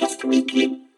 Outcast 0.00 0.24
Weekly. 0.24 0.88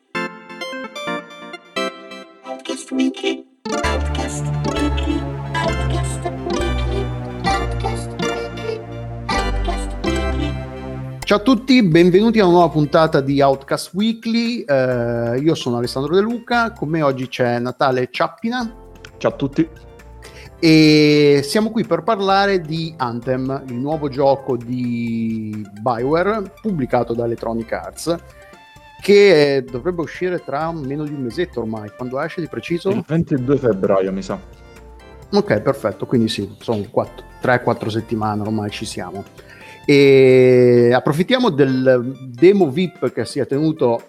Outcast 2.45 2.91
Weekly. 2.93 3.45
Outcast 3.83 4.45
Weekly. 4.71 5.21
Outcast 5.55 6.21
Weekly. 6.53 7.11
Outcast 7.43 8.11
Weekly. 8.21 8.81
Outcast 9.27 10.05
Weekly. 10.05 11.19
Ciao 11.25 11.39
a 11.39 11.41
tutti, 11.41 11.83
benvenuti 11.83 12.39
a 12.39 12.45
una 12.45 12.53
nuova 12.53 12.69
puntata 12.69 13.21
di 13.21 13.43
Outcast 13.43 13.93
Weekly. 13.93 14.61
Eh, 14.61 15.41
io 15.43 15.57
sono 15.57 15.79
Alessandro 15.79 16.15
De 16.15 16.21
Luca, 16.21 16.71
con 16.71 16.89
me 16.89 17.03
oggi 17.03 17.27
c'è 17.27 17.59
Natale 17.59 18.07
Ciappina 18.09 18.73
Ciao 19.17 19.33
a 19.33 19.35
tutti. 19.35 19.69
e 20.61 21.41
siamo 21.43 21.73
qui 21.73 21.85
per 21.85 22.05
parlare 22.05 22.61
di 22.61 22.95
Anthem, 22.97 23.65
il 23.67 23.75
nuovo 23.75 24.09
gioco 24.09 24.57
di 24.57 25.67
Bioware 25.81 26.53
pubblicato 26.61 27.15
da 27.15 27.25
Electronic 27.25 27.73
Arts 27.73 28.17
che 29.03 29.57
eh, 29.57 29.63
dovrebbe 29.65 30.03
uscire 30.03 30.43
tra 30.45 30.71
meno 30.73 31.03
di 31.05 31.13
un 31.13 31.23
mesetto 31.23 31.61
ormai. 31.61 31.91
Quando 31.97 32.21
esce 32.21 32.41
di 32.41 32.47
preciso? 32.47 32.89
Il 32.91 33.03
22 33.05 33.57
febbraio, 33.59 34.13
mi 34.13 34.23
sa. 34.23 34.39
Ok, 35.33 35.61
perfetto, 35.61 36.07
quindi 36.07 36.29
sì, 36.29 36.55
sono 36.61 36.79
3-4 37.43 37.89
settimane 37.89 38.43
ormai 38.43 38.71
ci 38.71 38.85
siamo. 38.85 39.25
E 39.85 40.93
approfittiamo 40.95 41.49
del 41.51 42.17
demo 42.29 42.71
VIP 42.71 43.13
che 43.13 43.25
si 43.25 43.41
è 43.41 43.47
tenuto 43.47 44.01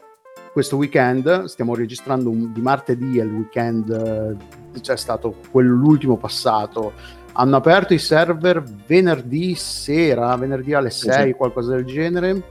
questo 0.51 0.77
weekend, 0.77 1.45
stiamo 1.45 1.73
registrando 1.73 2.29
un- 2.29 2.53
di 2.53 2.61
martedì, 2.61 3.17
è 3.17 3.23
il 3.23 3.31
weekend, 3.31 4.37
c'è 4.79 4.95
stato 4.95 5.35
quello 5.49 5.73
l'ultimo 5.73 6.17
passato. 6.17 6.91
Hanno 7.31 7.55
aperto 7.55 7.95
i 7.95 7.97
server 7.97 8.61
venerdì 8.85 9.55
sera, 9.55 10.35
venerdì 10.35 10.75
alle 10.75 10.91
Sì, 10.91 11.09
6, 11.09 11.27
sì. 11.29 11.33
qualcosa 11.33 11.73
del 11.73 11.85
genere. 11.85 12.43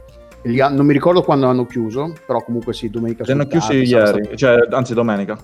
Ha- 0.44 0.68
non 0.68 0.86
mi 0.86 0.92
ricordo 0.92 1.22
quando 1.22 1.46
hanno 1.46 1.66
chiuso, 1.66 2.12
però 2.26 2.42
comunque 2.42 2.72
sì, 2.74 2.90
domenica 2.90 3.24
Li 3.24 3.32
hanno 3.32 3.46
chiusi 3.46 3.72
ieri, 3.74 3.86
stato- 3.86 4.36
cioè, 4.36 4.66
anzi 4.70 4.92
domenica. 4.94 5.38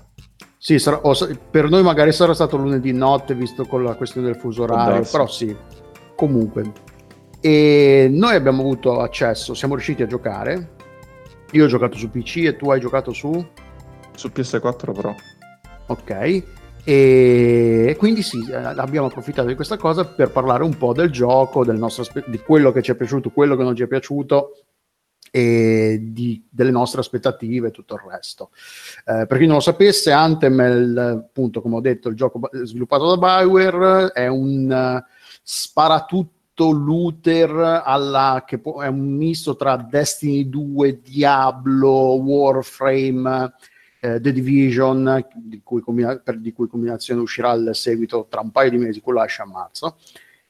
sì, 0.57 0.79
sarà- 0.79 1.01
o 1.03 1.13
per 1.51 1.69
noi 1.69 1.83
magari 1.83 2.13
sarà 2.13 2.35
stato 2.35 2.57
lunedì 2.57 2.93
notte, 2.93 3.35
visto 3.35 3.65
con 3.65 3.85
la 3.85 3.95
questione 3.95 4.27
del 4.27 4.37
fuso 4.37 4.63
orario, 4.65 5.07
però 5.11 5.27
sì, 5.27 5.55
comunque. 6.17 6.73
E 7.41 8.09
noi 8.11 8.35
abbiamo 8.35 8.63
avuto 8.63 8.99
accesso, 9.01 9.55
siamo 9.55 9.75
riusciti 9.75 10.03
a 10.03 10.07
giocare. 10.07 10.71
Io 11.53 11.65
ho 11.65 11.69
giocato 11.69 11.97
su 11.97 12.11
PC 12.11 12.39
e 12.47 12.57
tu 12.57 12.71
hai 12.71 12.81
giocato 12.81 13.13
su? 13.13 13.31
Su 14.17 14.29
PS4 14.35 14.93
però. 14.93 15.15
Ok. 15.87 16.43
E 16.85 17.95
quindi 17.99 18.23
sì, 18.23 18.45
eh, 18.51 18.57
abbiamo 18.57 19.07
approfittato 19.07 19.47
di 19.47 19.55
questa 19.55 19.77
cosa 19.77 20.05
per 20.05 20.31
parlare 20.31 20.65
un 20.65 20.77
po' 20.77 20.93
del 20.93 21.11
gioco, 21.11 21.65
del 21.65 21.77
nostro 21.79 22.05
di 22.27 22.39
quello 22.39 22.73
che 22.73 22.83
ci 22.83 22.91
è 22.91 22.95
piaciuto, 22.97 23.31
quello 23.31 23.57
che 23.57 23.63
non 23.63 23.77
ci 23.77 23.83
è 23.83 23.87
piaciuto 23.87 24.53
e 25.31 25.99
di- 26.03 26.45
delle 26.49 26.71
nostre 26.71 27.01
aspettative 27.01 27.69
e 27.69 27.71
tutto 27.71 27.95
il 27.95 28.01
resto. 28.11 28.51
Eh, 29.05 29.27
per 29.27 29.39
chi 29.39 29.47
non 29.47 29.57
lo 29.57 29.61
sapesse, 29.61 30.11
Anthem 30.11 30.61
è 30.61 30.69
il, 30.69 30.99
appunto, 30.99 31.61
come 31.61 31.77
ho 31.77 31.81
detto, 31.81 32.09
il 32.09 32.17
gioco 32.17 32.49
sviluppato 32.65 33.15
da 33.15 33.17
Bioware, 33.17 34.13
è 34.13 34.27
un 34.27 34.71
eh, 34.71 35.05
sparatutto 35.43 36.71
looter 36.71 37.83
alla, 37.85 38.43
che 38.47 38.59
può- 38.59 38.81
è 38.81 38.89
un 38.89 39.01
misto 39.17 39.55
tra 39.57 39.77
Destiny 39.77 40.49
2, 40.49 41.01
Diablo, 41.01 42.15
Warframe, 42.15 43.53
eh, 44.01 44.21
The 44.21 44.33
Division, 44.33 45.25
di 45.35 45.61
cui, 45.63 45.81
combina- 45.81 46.17
per- 46.19 46.39
di 46.39 46.53
cui 46.53 46.67
combinazione 46.67 47.21
uscirà 47.21 47.53
il 47.53 47.71
seguito 47.75 48.27
tra 48.29 48.41
un 48.41 48.51
paio 48.51 48.71
di 48.71 48.79
mesi, 48.79 49.01
quello 49.01 49.23
esce 49.23 49.43
a 49.43 49.47
marzo. 49.47 49.99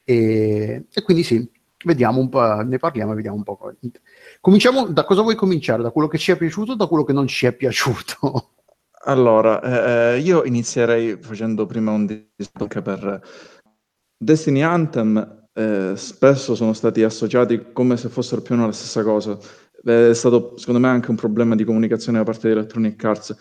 E, 0.05 0.85
e 0.91 1.03
quindi 1.03 1.23
sì, 1.23 1.47
vediamo 1.85 2.21
un 2.21 2.29
po', 2.31 2.63
ne 2.63 2.79
parliamo 2.79 3.13
e 3.13 3.17
vediamo 3.17 3.37
un 3.37 3.43
po'. 3.43 3.59
Co- 4.41 4.49
Cominciamo 4.49 4.87
da 4.87 5.05
cosa 5.05 5.23
vuoi 5.23 5.35
cominciare? 5.35 5.83
Da 5.83 5.91
quello 5.91 6.09
che 6.09 6.19
ci 6.19 6.33
è 6.33 6.37
piaciuto 6.37 6.73
o 6.73 6.77
da 6.77 6.87
quello 6.87 7.05
che 7.05 7.13
non 7.13 7.27
ci 7.27 7.47
è 7.47 7.53
piaciuto? 7.53 8.51
Allora, 9.05 9.61
eh, 9.63 10.17
eh, 10.17 10.19
io 10.21 10.45
inizierei 10.45 11.19
facendo 11.21 11.67
prima 11.67 11.93
un 11.93 12.05
discorso 12.07 12.63
anche 12.63 12.83
per 12.83 13.23
Destiny 14.17 14.63
Anthem. 14.63 15.47
eh, 15.53 15.93
spesso 15.97 16.55
sono 16.55 16.73
stati 16.73 17.03
associati 17.03 17.73
come 17.73 17.97
se 17.97 18.09
fossero 18.09 18.43
più 18.43 18.55
o 18.55 18.57
meno 18.57 18.69
la 18.69 18.75
stessa 18.75 19.03
cosa. 19.03 19.39
È 19.83 20.13
stato, 20.13 20.57
secondo 20.57 20.81
me, 20.81 20.89
anche 20.89 21.11
un 21.11 21.17
problema 21.17 21.55
di 21.55 21.65
comunicazione 21.65 22.19
da 22.19 22.25
parte 22.25 22.49
di 22.49 22.55
Electronic 22.55 23.03
Arts, 23.05 23.37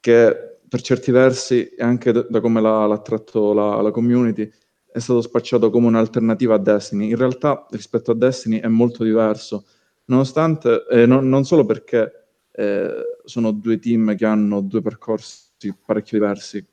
che 0.00 0.58
per 0.68 0.80
certi 0.80 1.10
versi, 1.10 1.68
e 1.68 1.82
anche 1.82 2.12
da, 2.12 2.26
da 2.28 2.40
come 2.40 2.60
l'ha, 2.60 2.86
l'ha 2.86 2.98
tratto 3.00 3.52
la, 3.52 3.80
la 3.80 3.90
community, 3.90 4.50
è 4.90 4.98
stato 4.98 5.20
spacciato 5.20 5.70
come 5.70 5.88
un'alternativa 5.88 6.54
a 6.54 6.58
Destiny. 6.58 7.10
In 7.10 7.16
realtà, 7.16 7.66
rispetto 7.70 8.12
a 8.12 8.14
Destiny, 8.14 8.60
è 8.60 8.68
molto 8.68 9.04
diverso, 9.04 9.66
nonostante, 10.06 10.86
eh, 10.90 11.06
non, 11.06 11.28
non 11.28 11.44
solo 11.44 11.64
perché 11.64 12.26
eh, 12.52 13.18
sono 13.24 13.52
due 13.52 13.78
team 13.78 14.16
che 14.16 14.24
hanno 14.24 14.60
due 14.60 14.82
percorsi 14.82 15.74
parecchio 15.84 16.18
diversi. 16.18 16.66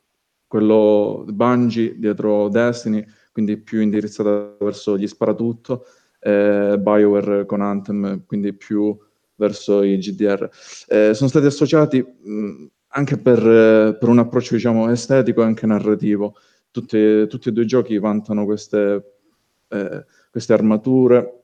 Quello 0.46 1.24
Bungie 1.28 1.98
dietro 1.98 2.48
Destiny, 2.48 3.04
quindi 3.32 3.56
più 3.56 3.80
indirizzata 3.80 4.56
verso 4.60 4.96
gli 4.96 5.06
sparatutto, 5.06 5.86
eh, 6.20 6.76
BioWare 6.78 7.44
con 7.44 7.60
Anthem, 7.60 8.24
quindi 8.24 8.52
più 8.54 8.96
verso 9.36 9.82
i 9.82 9.98
GDR. 9.98 10.48
Eh, 10.86 11.12
sono 11.14 11.28
stati 11.28 11.46
associati 11.46 12.00
mh, 12.00 12.66
anche 12.88 13.18
per, 13.18 13.38
eh, 13.38 13.96
per 13.98 14.08
un 14.08 14.18
approccio, 14.18 14.54
diciamo, 14.54 14.88
estetico 14.90 15.42
e 15.42 15.44
anche 15.44 15.66
narrativo. 15.66 16.36
Tutti, 16.70 17.26
tutti 17.28 17.48
e 17.48 17.52
due 17.52 17.64
i 17.64 17.66
giochi 17.66 17.98
vantano 17.98 18.44
queste, 18.44 19.18
eh, 19.68 20.04
queste 20.30 20.52
armature, 20.52 21.42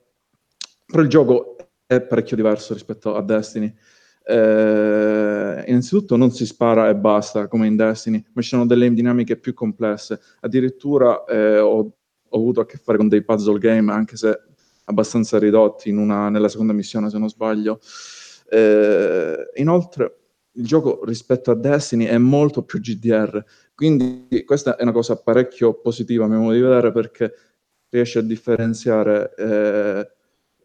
però 0.85 1.03
il 1.03 1.09
gioco 1.09 1.55
è 1.95 2.01
parecchio 2.01 2.37
diverso 2.37 2.73
rispetto 2.73 3.15
a 3.15 3.21
Destiny. 3.21 3.73
Eh, 4.23 5.63
innanzitutto 5.67 6.15
non 6.15 6.31
si 6.31 6.45
spara 6.45 6.87
e 6.89 6.95
basta 6.95 7.47
come 7.47 7.67
in 7.67 7.75
Destiny, 7.75 8.23
ma 8.33 8.41
ci 8.41 8.49
sono 8.49 8.65
delle 8.65 8.91
dinamiche 8.93 9.35
più 9.35 9.53
complesse. 9.53 10.19
Addirittura 10.39 11.25
eh, 11.25 11.59
ho, 11.59 11.79
ho 12.29 12.37
avuto 12.37 12.61
a 12.61 12.65
che 12.65 12.77
fare 12.77 12.97
con 12.97 13.09
dei 13.09 13.23
puzzle 13.23 13.59
game, 13.59 13.91
anche 13.91 14.15
se 14.15 14.39
abbastanza 14.85 15.37
ridotti 15.37 15.89
una- 15.91 16.29
nella 16.29 16.49
seconda 16.49 16.73
missione, 16.73 17.09
se 17.09 17.17
non 17.17 17.29
sbaglio. 17.29 17.79
Eh, 18.49 19.49
inoltre, 19.55 20.17
il 20.53 20.65
gioco 20.65 21.03
rispetto 21.03 21.51
a 21.51 21.55
Destiny 21.55 22.05
è 22.05 22.17
molto 22.17 22.63
più 22.63 22.79
GDR, 22.79 23.43
quindi 23.75 24.43
questa 24.45 24.75
è 24.75 24.83
una 24.83 24.91
cosa 24.91 25.15
parecchio 25.17 25.73
positiva 25.75 26.25
a 26.25 26.27
mio 26.27 26.39
modo 26.39 26.53
di 26.53 26.59
vedere 26.61 26.91
perché 26.91 27.33
riesce 27.89 28.19
a 28.19 28.21
differenziare 28.21 29.33
eh, 29.35 30.11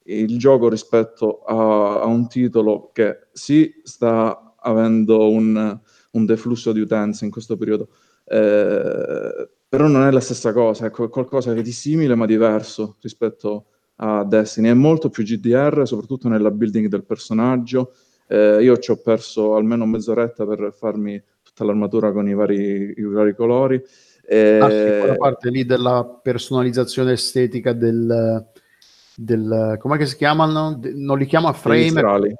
il 0.06 0.38
gioco 0.38 0.68
rispetto 0.68 1.42
a, 1.42 2.00
a 2.00 2.06
un 2.06 2.28
titolo 2.28 2.90
che 2.92 3.26
sì 3.32 3.80
sta 3.82 4.54
avendo 4.58 5.30
un, 5.30 5.80
un 6.12 6.24
deflusso 6.26 6.72
di 6.72 6.80
utenze 6.80 7.24
in 7.24 7.30
questo 7.30 7.56
periodo, 7.56 7.88
eh, 8.24 9.48
però 9.68 9.86
non 9.88 10.04
è 10.06 10.10
la 10.10 10.20
stessa 10.20 10.52
cosa, 10.52 10.86
è 10.86 10.90
qual- 10.90 11.08
qualcosa 11.08 11.52
è 11.52 11.62
di 11.62 11.72
simile 11.72 12.14
ma 12.14 12.26
diverso 12.26 12.96
rispetto 13.00 13.66
a 13.96 14.24
Destiny. 14.24 14.68
È 14.68 14.74
molto 14.74 15.08
più 15.08 15.24
GDR, 15.24 15.82
soprattutto 15.86 16.28
nella 16.28 16.50
building 16.50 16.88
del 16.88 17.04
personaggio. 17.04 17.94
Eh, 18.28 18.58
io 18.62 18.76
ci 18.78 18.90
ho 18.90 18.96
perso 18.96 19.54
almeno 19.54 19.86
mezz'oretta 19.86 20.44
per 20.44 20.72
farmi 20.76 21.22
tutta 21.42 21.64
l'armatura 21.64 22.12
con 22.12 22.28
i 22.28 22.34
vari, 22.34 22.94
i 22.96 23.02
vari 23.02 23.34
colori. 23.34 23.82
Eh, 24.28 24.58
Ah, 24.60 24.68
sì, 24.70 24.98
quella 24.98 25.16
parte 25.16 25.50
lì 25.50 25.64
della 25.64 26.04
personalizzazione 26.22 27.12
estetica 27.12 27.72
del, 27.72 28.44
del 29.16 29.76
come 29.78 30.04
si 30.06 30.16
chiamano? 30.16 30.74
De- 30.74 30.92
non 30.94 31.18
li 31.18 31.26
chiama 31.26 31.52
frame, 31.52 31.88
strali. 31.88 32.34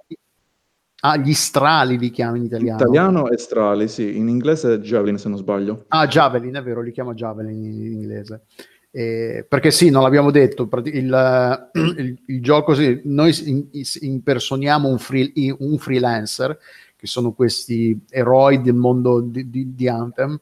ah, 1.00 1.16
gli 1.16 1.32
strali 1.34 1.98
li 1.98 2.10
chiama 2.10 2.36
in 2.36 2.44
italiano. 2.44 2.80
Italiano 2.80 3.28
e 3.30 3.38
strali, 3.38 3.88
sì, 3.88 4.16
in 4.16 4.28
inglese 4.28 4.74
è 4.74 4.78
Javelin 4.78 5.18
se 5.18 5.28
non 5.28 5.38
sbaglio. 5.38 5.84
Ah, 5.88 6.06
Javelin, 6.06 6.54
è 6.54 6.62
vero, 6.62 6.80
li 6.82 6.92
chiama 6.92 7.14
Javelin 7.14 7.62
in, 7.64 7.82
in 7.84 7.92
inglese. 7.92 8.42
Eh, 8.90 9.44
perché 9.46 9.70
sì, 9.70 9.90
non 9.90 10.02
l'abbiamo 10.02 10.30
detto, 10.30 10.68
il, 10.84 11.68
il- 11.98 12.18
il 12.26 12.42
gioco, 12.42 12.74
sì, 12.74 13.00
noi 13.04 13.34
in- 13.44 13.66
impersoniamo 14.00 14.88
un, 14.88 14.98
free- 14.98 15.32
un 15.58 15.76
freelancer, 15.78 16.58
che 16.96 17.06
sono 17.06 17.32
questi 17.32 17.98
eroi 18.08 18.62
del 18.62 18.74
mondo 18.74 19.20
di, 19.20 19.50
di- 19.50 19.74
di 19.74 19.86
Anthem, 19.88 20.38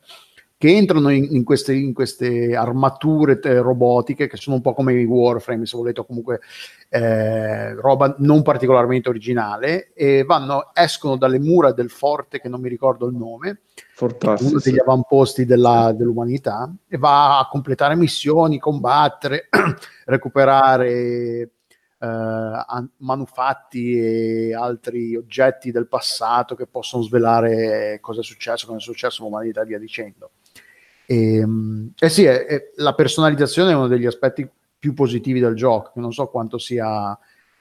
che 0.65 0.75
entrano 0.75 1.11
in, 1.11 1.27
in 1.29 1.45
queste, 1.45 1.75
in 1.75 1.93
queste 1.93 2.57
armature 2.57 3.39
eh, 3.43 3.61
robotiche, 3.61 4.27
che 4.29 4.39
sono 4.39 4.57
un 4.57 4.63
po' 4.63 4.73
come 4.73 4.95
i 4.95 5.05
Warframe, 5.05 5.67
se 5.67 5.77
volete, 5.77 6.01
o 6.01 6.07
comunque 6.07 6.41
eh, 6.89 7.75
roba 7.75 8.15
non 8.21 8.41
particolarmente 8.41 9.11
originale, 9.11 9.93
e 9.93 10.25
vanno, 10.25 10.71
escono 10.73 11.19
dalle 11.19 11.39
mura 11.39 11.73
del 11.73 11.91
forte, 11.91 12.41
che 12.41 12.49
non 12.49 12.63
mi 12.63 12.71
ricordo 12.71 13.07
il 13.07 13.15
nome, 13.15 13.61
Fortarsi. 13.93 14.47
uno 14.47 14.59
degli 14.59 14.79
avamposti 14.79 15.45
della- 15.45 15.93
dell'umanità 15.95 16.75
e 16.89 16.97
va 16.97 17.41
a 17.41 17.47
completare 17.47 17.95
missioni, 17.95 18.59
combattere, 18.59 19.51
recuperare 20.07 21.51
an- 21.99 22.91
manufatti 22.99 23.99
e 23.99 24.55
altri 24.55 25.15
oggetti 25.17 25.71
del 25.71 25.89
passato 25.89 26.55
che 26.55 26.67
possono 26.67 27.03
svelare 27.03 27.99
cosa 28.03 28.21
è 28.21 28.25
successo, 28.25 28.67
cosa 28.67 28.79
è 28.79 28.83
successo 28.83 29.23
all'umanità 29.23 29.63
e 29.63 29.67
via 29.67 29.79
dicendo. 29.79 30.31
E, 31.07 31.45
eh 31.99 32.09
sì, 32.09 32.25
è- 32.25 32.47
è- 32.47 32.71
la 32.77 32.95
personalizzazione 32.95 33.73
è 33.73 33.75
uno 33.75 33.89
degli 33.89 34.07
aspetti 34.07 34.49
più 34.79 34.95
positivi 34.95 35.41
del 35.41 35.55
gioco, 35.55 35.93
non 36.01 36.13
so 36.13 36.27
quanto 36.29 36.59
sia 36.59 37.17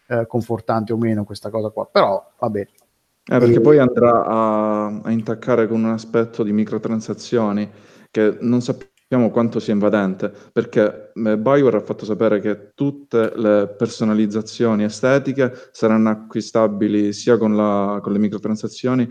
eh, 0.07 0.27
confortante 0.27 0.91
o 0.93 0.97
meno 0.97 1.23
questa 1.23 1.49
cosa 1.49 1.69
qua, 1.69 1.85
però 1.85 2.21
vabbè, 2.39 2.59
Eh, 2.59 3.37
perché 3.37 3.55
E- 3.55 3.61
poi 3.61 3.77
andrà 3.79 4.25
a, 4.25 4.85
a 5.01 5.11
intaccare 5.11 5.65
con 5.67 5.81
un 5.83 5.91
aspetto 5.91 6.43
di 6.43 6.51
microtransazioni 6.51 7.69
che 8.11 8.37
non 8.41 8.61
sappiamo 8.61 9.29
quanto 9.31 9.59
sia 9.61 9.71
invadente, 9.73 10.29
perché 10.51 11.11
eh, 11.13 11.37
Bioware 11.37 11.77
ha 11.77 11.81
fatto 11.81 12.03
sapere 12.03 12.41
che 12.41 12.71
tutte 12.75 13.31
le 13.35 13.73
personalizzazioni 13.77 14.83
estetiche 14.83 15.53
saranno 15.71 16.09
acquistabili 16.09 17.13
sia 17.13 17.37
con, 17.37 17.55
la- 17.55 17.99
con 18.01 18.11
le 18.11 18.19
microtransazioni 18.19 19.09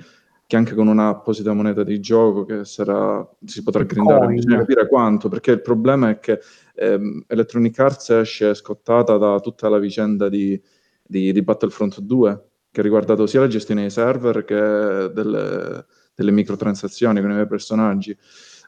che 0.53 0.59
anche 0.59 0.75
con 0.75 0.87
un'apposita 0.87 1.55
moneta 1.55 1.83
di 1.83 1.99
gioco 1.99 2.45
che 2.45 2.67
sarà, 2.67 3.27
si 3.43 3.63
potrà 3.63 3.85
grindare. 3.85 4.27
Coin. 4.27 4.35
Bisogna 4.35 4.59
capire 4.59 4.87
quanto, 4.87 5.31
perché 5.31 5.53
il 5.53 5.63
problema 5.63 6.11
è 6.11 6.19
che 6.19 6.41
ehm, 6.75 7.25
Electronic 7.27 7.79
Arts 7.79 8.11
esce 8.11 8.53
scottata 8.53 9.17
da 9.17 9.41
tutta 9.41 9.71
la 9.71 9.79
vicenda 9.79 10.29
di, 10.29 10.61
di- 11.03 11.33
di 11.33 11.43
Battlefront 11.43 12.01
2 12.01 12.49
che 12.71 12.81
ha 12.81 12.83
riguardato 12.83 13.27
sia 13.27 13.41
la 13.41 13.47
gestione 13.47 13.81
dei 13.81 13.89
server 13.89 14.45
che 14.45 15.11
delle, 15.15 15.87
delle 16.15 16.31
microtransazioni 16.33 17.23
con 17.23 17.31
i 17.31 17.35
vari 17.35 17.49
personaggi. 17.49 18.15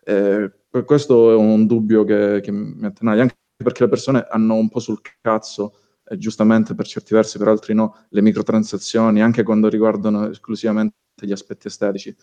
Eh, 0.05 0.51
questo 0.87 1.33
è 1.33 1.35
un 1.35 1.67
dubbio 1.67 2.05
che, 2.05 2.41
che 2.43 2.51
mi 2.51 2.87
attenaglia, 2.87 3.21
anche 3.21 3.35
perché 3.63 3.83
le 3.83 3.91
persone 3.91 4.27
hanno 4.27 4.55
un 4.55 4.71
po' 4.71 4.79
sul 4.81 5.03
cazzo, 5.21 5.75
eh, 6.07 6.17
giustamente 6.17 6.75
per 6.75 6.87
certi 6.87 7.13
versi, 7.13 7.37
per 7.37 7.49
altri 7.49 7.75
no, 7.75 8.07
le 8.09 8.23
microtransazioni, 8.23 9.21
anche 9.21 9.43
quando 9.43 9.69
riguardano 9.69 10.31
esclusivamente 10.31 11.03
gli 11.21 11.33
aspetti 11.33 11.69
estetici. 11.69 12.15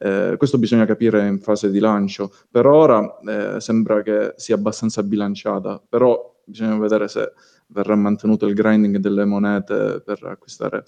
Eh, 0.00 0.34
questo 0.36 0.58
bisogna 0.58 0.86
capire 0.86 1.26
in 1.26 1.40
fase 1.40 1.70
di 1.70 1.78
lancio. 1.78 2.32
Per 2.50 2.66
ora 2.66 3.18
eh, 3.20 3.60
sembra 3.60 4.02
che 4.02 4.34
sia 4.36 4.54
abbastanza 4.54 5.02
bilanciata, 5.02 5.82
però 5.86 6.36
bisogna 6.44 6.78
vedere 6.78 7.08
se 7.08 7.32
verrà 7.68 7.94
mantenuto 7.94 8.46
il 8.46 8.54
grinding 8.54 8.96
delle 8.98 9.24
monete 9.24 10.02
per 10.04 10.24
acquistare 10.24 10.84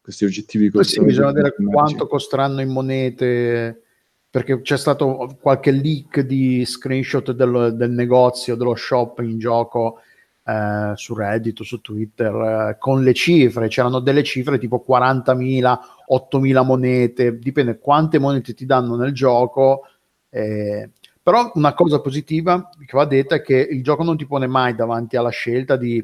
questi 0.00 0.24
oggettivi 0.24 0.70
così. 0.70 0.94
sì, 0.94 1.04
bisogna 1.04 1.32
vedere 1.32 1.54
quanto 1.70 2.06
costeranno 2.06 2.62
in 2.62 2.70
monete, 2.70 3.82
perché 4.30 4.62
c'è 4.62 4.78
stato 4.78 5.36
qualche 5.40 5.70
leak 5.70 6.20
di 6.20 6.64
screenshot 6.64 7.32
del, 7.32 7.74
del 7.76 7.90
negozio, 7.90 8.56
dello 8.56 8.74
shop 8.74 9.18
in 9.20 9.38
gioco 9.38 10.00
eh, 10.48 10.92
su 10.96 11.14
Reddit 11.14 11.62
su 11.62 11.80
Twitter 11.80 12.34
eh, 12.70 12.76
con 12.78 13.02
le 13.02 13.12
cifre. 13.14 13.68
C'erano 13.68 14.00
delle 14.00 14.22
cifre 14.22 14.58
tipo 14.58 14.82
40.000, 14.86 15.78
8.000 16.08 16.62
monete, 16.64 17.38
dipende 17.38 17.78
quante 17.78 18.18
monete 18.18 18.54
ti 18.54 18.64
danno 18.66 18.96
nel 18.96 19.12
gioco. 19.12 19.84
eh, 20.30 20.90
però 21.22 21.50
una 21.54 21.74
cosa 21.74 22.00
positiva 22.00 22.70
che 22.86 22.96
va 22.96 23.04
detta 23.04 23.34
è 23.36 23.42
che 23.42 23.56
il 23.56 23.82
gioco 23.82 24.02
non 24.02 24.16
ti 24.16 24.26
pone 24.26 24.46
mai 24.46 24.74
davanti 24.74 25.16
alla 25.16 25.28
scelta 25.28 25.76
di 25.76 26.02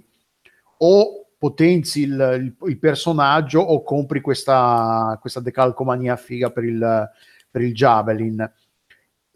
o 0.79 1.27
potenzi 1.39 2.03
il, 2.03 2.39
il- 2.41 2.69
il 2.69 2.79
personaggio 2.79 3.61
o 3.61 3.83
compri 3.83 4.21
questa, 4.21 5.17
questa 5.21 5.41
decalcomania 5.41 6.17
figa 6.17 6.51
per 6.51 6.65
il, 6.65 7.11
per 7.51 7.63
il 7.63 7.73
Javelin. 7.75 8.51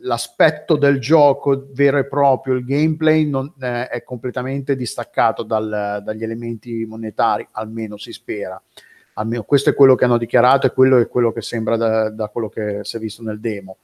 L'aspetto 0.03 0.77
del 0.77 1.01
gioco 1.01 1.69
vero 1.73 1.99
e 1.99 2.07
proprio, 2.07 2.55
il 2.55 2.65
gameplay 2.65 3.29
non, 3.29 3.53
eh, 3.61 3.89
è 3.89 4.05
completamente 4.05 4.77
distaccato 4.77 5.43
dal- 5.43 6.03
dagli 6.05 6.23
elementi 6.23 6.85
monetari, 6.85 7.47
almeno 7.53 7.97
si 7.97 8.13
spera. 8.13 8.61
Almeno 9.15 9.43
questo 9.43 9.71
è 9.71 9.75
quello 9.75 9.97
che 9.97 10.05
hanno 10.05 10.19
dichiarato 10.19 10.67
e 10.69 10.73
quello 10.73 10.99
è 10.99 11.09
quello 11.09 11.33
che 11.33 11.43
sembra 11.43 11.77
da, 11.77 12.11
da 12.11 12.29
quello 12.29 12.49
che 12.49 12.81
si 12.83 12.97
è 12.97 13.01
visto 13.01 13.23
nel 13.23 13.41
demo. 13.41 13.79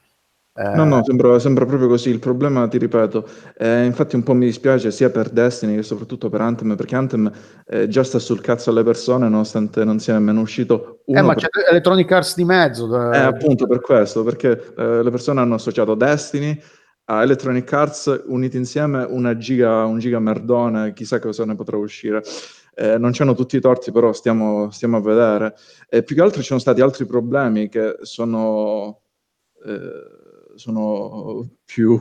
Eh, 0.57 0.73
No, 0.73 0.85
no, 0.85 1.03
sembra, 1.03 1.37
sembra 1.37 1.65
proprio 1.65 1.89
così. 1.89 2.09
Il 2.09 2.19
problema, 2.19 2.65
ti 2.69 2.77
ripeto, 2.77 3.27
eh, 3.57 3.83
infatti 3.83 4.15
un 4.15 4.23
po' 4.23 4.33
mi 4.33 4.45
dispiace 4.45 4.89
sia 4.89 5.09
per 5.09 5.29
Destiny 5.29 5.75
che 5.75 5.83
soprattutto 5.83 6.29
per 6.29 6.39
Anthem, 6.39 6.75
perché 6.77 6.95
Anthem 6.95 7.29
eh, 7.67 7.89
già 7.89 8.03
sta 8.05 8.19
sul 8.19 8.39
cazzo 8.39 8.69
alle 8.69 8.83
persone 8.83 9.27
nonostante 9.27 9.83
non 9.83 9.99
sia 9.99 10.13
nemmeno 10.13 10.39
uscito 10.39 10.99
eh, 11.05 11.17
uno 11.19 11.23
ma 11.23 11.33
per- 11.33 11.49
c'è 11.49 11.69
Electronic 11.71 12.09
Arts 12.09 12.35
di 12.35 12.45
mezzo. 12.45 13.11
Eh, 13.11 13.17
eh, 13.17 13.21
appunto 13.21 13.67
per 13.67 13.81
questo, 13.81 14.23
perché 14.23 14.73
eh, 14.77 15.03
le 15.03 15.09
persone 15.11 15.41
hanno 15.41 15.55
associato 15.55 15.93
Destiny 15.93 16.57
a 17.07 17.21
Electronic 17.21 17.71
Arts 17.73 18.23
uniti 18.27 18.55
insieme 18.55 19.03
una 19.03 19.35
giga, 19.37 19.83
un 19.83 19.99
giga 19.99 20.19
merdone, 20.19 20.93
chissà 20.93 21.19
cosa 21.19 21.43
ne 21.45 21.55
potrà 21.55 21.75
uscire. 21.77 22.23
Eh, 22.73 22.97
non 22.97 23.11
c'hanno 23.13 23.35
tutti 23.35 23.57
i 23.57 23.61
torti, 23.61 23.91
però 23.91 24.11
stiamo, 24.13 24.71
stiamo 24.71 24.97
a 24.97 25.01
vedere. 25.01 25.53
E 25.89 26.01
più 26.03 26.15
che 26.15 26.21
altro 26.21 26.39
ci 26.41 26.47
sono 26.47 26.59
stati 26.59 26.81
altri 26.81 27.05
problemi 27.05 27.69
che 27.69 27.97
sono, 28.01 29.01
eh, 29.65 30.14
sono 30.55 31.47
più... 31.63 31.99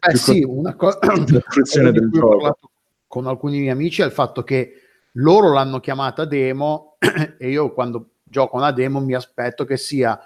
Eh 0.00 0.10
più 0.10 0.18
sì, 0.18 0.42
co- 0.42 0.50
una 0.52 0.74
cosa 0.74 0.98
la 1.02 1.40
fruizione 1.46 1.92
del 1.92 2.10
gioco. 2.10 2.28
parlato 2.28 2.70
con 3.06 3.26
alcuni 3.26 3.58
miei 3.58 3.70
amici 3.70 4.02
è 4.02 4.04
il 4.04 4.12
fatto 4.12 4.42
che 4.42 4.72
loro 5.12 5.52
l'hanno 5.52 5.80
chiamata 5.80 6.24
demo 6.24 6.96
e 7.38 7.50
io 7.50 7.72
quando 7.72 8.10
gioco 8.22 8.56
una 8.56 8.72
demo 8.72 9.00
mi 9.00 9.14
aspetto 9.14 9.64
che 9.64 9.76
sia 9.76 10.18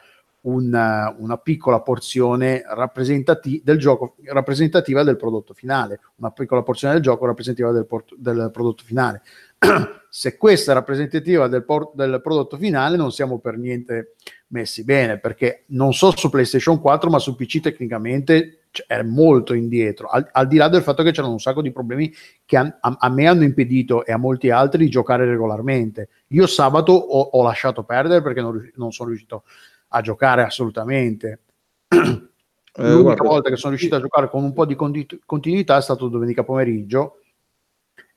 un- 0.43 1.15
una 1.19 1.37
piccola 1.39 1.81
porzione 1.81 2.63
rappresentati- 2.67 3.63
del 3.65 3.79
gioco 3.79 4.17
rappresentativa 4.25 5.05
del 5.05 5.17
prodotto 5.17 5.55
finale, 5.55 6.01
una 6.17 6.33
piccola 6.33 6.63
porzione 6.63 6.95
del 6.95 7.03
gioco 7.03 7.27
rappresentativa 7.27 7.71
del, 7.71 7.87
port- 7.87 8.15
del 8.17 8.51
prodotto 8.53 8.83
finale. 8.85 9.23
Se 10.15 10.37
questa 10.37 10.73
è 10.73 10.75
rappresentativa 10.75 11.49
del, 11.49 11.65
por- 11.65 11.93
del 11.95 12.21
prodotto 12.23 12.59
finale, 12.59 12.97
non 12.97 13.13
siamo 13.13 13.39
per 13.39 13.57
niente 13.57 14.15
messi 14.49 14.85
bene 14.85 15.19
perché 15.19 15.65
non 15.69 15.95
so 15.95 16.15
su 16.15 16.29
PlayStation 16.29 16.81
4, 16.81 17.09
ma 17.09 17.19
su 17.19 17.35
PC 17.35 17.61
tecnicamente 17.61 18.65
è 18.87 19.03
molto 19.03 19.55
indietro. 19.55 20.09
Al, 20.09 20.29
al 20.33 20.47
di 20.49 20.57
là 20.57 20.69
del 20.69 20.83
fatto 20.83 21.03
che 21.03 21.13
c'erano 21.13 21.33
un 21.33 21.41
sacco 21.41 21.63
di 21.63 21.73
problemi 21.73 22.13
che 22.45 22.57
a, 22.59 22.79
a- 22.81 22.97
a 22.99 23.09
me 23.09 23.27
hanno 23.27 23.45
impedito 23.45 24.05
e 24.05 24.13
a 24.13 24.19
molti 24.19 24.51
altri 24.51 24.85
di 24.85 24.91
giocare 24.91 25.25
regolarmente. 25.25 26.09
Io 26.29 26.47
sabato 26.47 26.93
ho, 26.93 27.21
ho 27.21 27.43
lasciato 27.43 27.85
perdere 27.85 28.21
perché 28.21 28.43
non, 28.43 28.53
rius- 28.53 28.73
non 28.77 28.93
sono 28.93 29.09
riuscito 29.09 29.45
a 29.89 30.01
giocare 30.03 30.43
assolutamente. 30.43 31.41
Eh, 32.75 32.85
L'unica 32.85 33.03
guarda, 33.17 33.29
volta 33.29 33.51
che 33.51 33.57
sono 33.57 33.73
riuscito 33.73 33.97
a 33.97 34.01
giocare 34.01 34.31
con 34.31 34.43
un 34.43 34.55
po' 34.55 34.65
di 34.65 34.75
conti- 34.75 35.21
continuità 35.27 35.77
è 35.77 35.83
stato 35.83 36.09
domenica 36.09 36.43
pomeriggio 36.43 37.19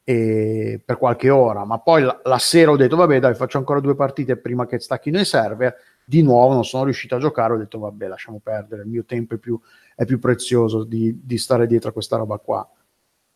e 0.07 0.79
per 0.85 0.99
qualche 0.99 1.31
ora, 1.31 1.65
ma 1.65 1.79
poi 1.79 2.03
la, 2.03 2.21
la 2.23 2.37
sera 2.37 2.69
ho 2.69 2.77
detto 2.77 2.95
vabbè 2.95 3.19
dai 3.19 3.33
faccio 3.33 3.57
ancora 3.57 3.79
due 3.79 3.95
partite 3.95 4.37
prima 4.37 4.67
che 4.67 4.79
stacchino 4.79 5.19
i 5.19 5.25
server, 5.25 5.75
di 6.05 6.21
nuovo 6.21 6.53
non 6.53 6.63
sono 6.63 6.83
riuscito 6.83 7.15
a 7.15 7.19
giocare, 7.19 7.53
ho 7.53 7.57
detto 7.57 7.79
vabbè 7.79 8.07
lasciamo 8.07 8.39
perdere, 8.41 8.83
il 8.83 8.87
mio 8.87 9.03
tempo 9.03 9.33
è 9.33 9.37
più, 9.39 9.59
è 9.95 10.05
più 10.05 10.19
prezioso 10.19 10.83
di, 10.83 11.21
di 11.23 11.39
stare 11.39 11.65
dietro 11.65 11.89
a 11.89 11.93
questa 11.93 12.17
roba 12.17 12.37
qua. 12.37 12.69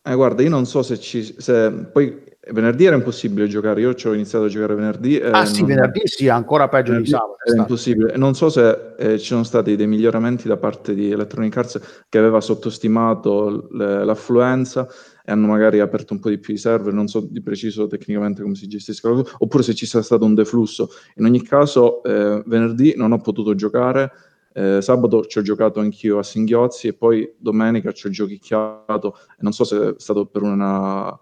Eh, 0.02 0.14
guarda, 0.14 0.42
io 0.42 0.48
non 0.48 0.64
so 0.64 0.82
se 0.82 0.98
ci... 0.98 1.34
Se... 1.38 1.70
Poi 1.92 2.28
venerdì 2.52 2.86
era 2.86 2.96
impossibile 2.96 3.48
giocare, 3.48 3.80
io 3.80 3.94
ci 3.94 4.08
ho 4.08 4.14
iniziato 4.14 4.46
a 4.46 4.48
giocare 4.48 4.74
venerdì. 4.74 5.18
e 5.18 5.28
ah 5.28 5.44
sì, 5.44 5.58
non- 5.60 5.68
venerdì 5.68 6.00
sì, 6.04 6.28
ancora 6.28 6.68
peggio 6.68 6.96
di 6.96 7.06
sabato. 7.06 7.36
è 7.44 7.58
impossibile. 7.58 8.16
Non 8.16 8.34
so 8.34 8.48
se 8.48 8.94
eh, 8.96 9.18
ci 9.18 9.26
sono 9.26 9.42
stati 9.42 9.76
dei 9.76 9.86
miglioramenti 9.86 10.48
da 10.48 10.56
parte 10.56 10.94
di 10.94 11.10
Electronic 11.10 11.56
Arts 11.56 12.04
che 12.08 12.18
aveva 12.18 12.40
sottostimato 12.40 13.68
l'affluenza 13.72 14.88
e 15.30 15.32
hanno 15.32 15.46
magari 15.46 15.78
aperto 15.78 16.12
un 16.12 16.18
po' 16.18 16.28
di 16.28 16.38
più 16.38 16.54
i 16.54 16.58
server, 16.58 16.92
non 16.92 17.06
so 17.06 17.20
di 17.20 17.40
preciso 17.40 17.86
tecnicamente 17.86 18.42
come 18.42 18.56
si 18.56 18.68
cosa, 19.00 19.36
oppure 19.38 19.62
se 19.62 19.74
ci 19.74 19.86
sia 19.86 20.02
stato 20.02 20.24
un 20.24 20.34
deflusso. 20.34 20.88
In 21.16 21.24
ogni 21.24 21.42
caso, 21.42 22.02
eh, 22.02 22.42
venerdì 22.46 22.94
non 22.96 23.12
ho 23.12 23.18
potuto 23.18 23.54
giocare, 23.54 24.10
eh, 24.52 24.82
sabato 24.82 25.24
ci 25.26 25.38
ho 25.38 25.42
giocato 25.42 25.78
anch'io 25.78 26.18
a 26.18 26.24
singhiozzi 26.24 26.88
e 26.88 26.94
poi 26.94 27.32
domenica 27.38 27.92
ci 27.92 28.08
ho 28.08 28.10
giochicchiato 28.10 29.16
non 29.38 29.52
so 29.52 29.62
se 29.62 29.90
è 29.90 29.94
stato 29.96 30.26
per 30.26 30.42
una 30.42 31.16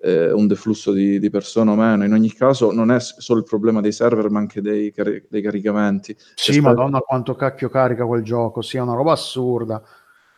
eh, 0.00 0.30
un 0.30 0.46
deflusso 0.46 0.92
di, 0.92 1.18
di 1.18 1.30
persone 1.30 1.70
o 1.70 1.74
meno. 1.74 2.04
In 2.04 2.12
ogni 2.12 2.32
caso, 2.32 2.72
non 2.72 2.92
è 2.92 3.00
solo 3.00 3.40
il 3.40 3.46
problema 3.46 3.80
dei 3.80 3.92
server, 3.92 4.30
ma 4.30 4.38
anche 4.38 4.60
dei, 4.60 4.92
cari- 4.92 5.24
dei 5.28 5.42
caricamenti. 5.42 6.14
Sì, 6.34 6.50
Aspetta- 6.50 6.68
madonna 6.68 7.00
quanto 7.00 7.34
cacchio 7.34 7.68
carica 7.68 8.04
quel 8.06 8.22
gioco, 8.22 8.62
sì, 8.62 8.76
è 8.76 8.80
una 8.80 8.94
roba 8.94 9.12
assurda. 9.12 9.82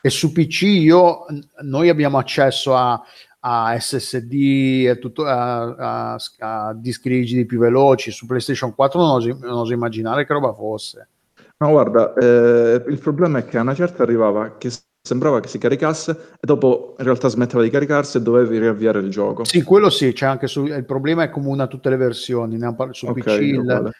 E 0.02 0.10
su 0.10 0.32
PC 0.32 0.62
io, 0.62 1.26
noi 1.62 1.88
abbiamo 1.88 2.18
accesso 2.18 2.74
a, 2.74 3.00
a 3.40 3.78
SSD, 3.78 4.86
e 4.88 4.98
tutto, 4.98 5.24
a, 5.24 6.14
a- 6.38 6.74
dischi 6.74 7.08
rigidi 7.08 7.44
più 7.44 7.58
veloci, 7.58 8.10
su 8.10 8.26
PlayStation 8.26 8.74
4 8.74 8.98
non 8.98 9.10
oso, 9.10 9.38
non 9.40 9.58
oso 9.58 9.72
immaginare 9.72 10.26
che 10.26 10.32
roba 10.32 10.52
fosse. 10.52 11.08
No, 11.58 11.70
guarda, 11.70 12.14
eh, 12.14 12.82
il 12.88 12.98
problema 12.98 13.38
è 13.40 13.44
che 13.44 13.58
a 13.58 13.62
una 13.62 13.74
certa 13.74 14.02
arrivava 14.02 14.56
che 14.56 14.70
sembrava 15.02 15.40
che 15.40 15.48
si 15.48 15.58
caricasse 15.58 16.10
e 16.34 16.46
dopo 16.46 16.94
in 16.98 17.04
realtà 17.04 17.28
smetteva 17.28 17.62
di 17.62 17.70
caricarsi 17.70 18.18
e 18.18 18.22
dovevi 18.22 18.58
riavviare 18.58 19.00
il 19.00 19.10
gioco. 19.10 19.44
Sì, 19.44 19.62
quello 19.62 19.90
sì, 19.90 20.12
c'è 20.12 20.26
anche 20.26 20.46
su, 20.46 20.64
il 20.64 20.84
problema 20.84 21.22
è 21.22 21.30
comune 21.30 21.62
a 21.62 21.66
tutte 21.66 21.90
le 21.90 21.96
versioni, 21.96 22.56
ne 22.56 22.74
parlo 22.74 22.92
su 22.92 23.06
Ok, 23.06 23.20
PC 23.20 23.40
il, 23.40 23.92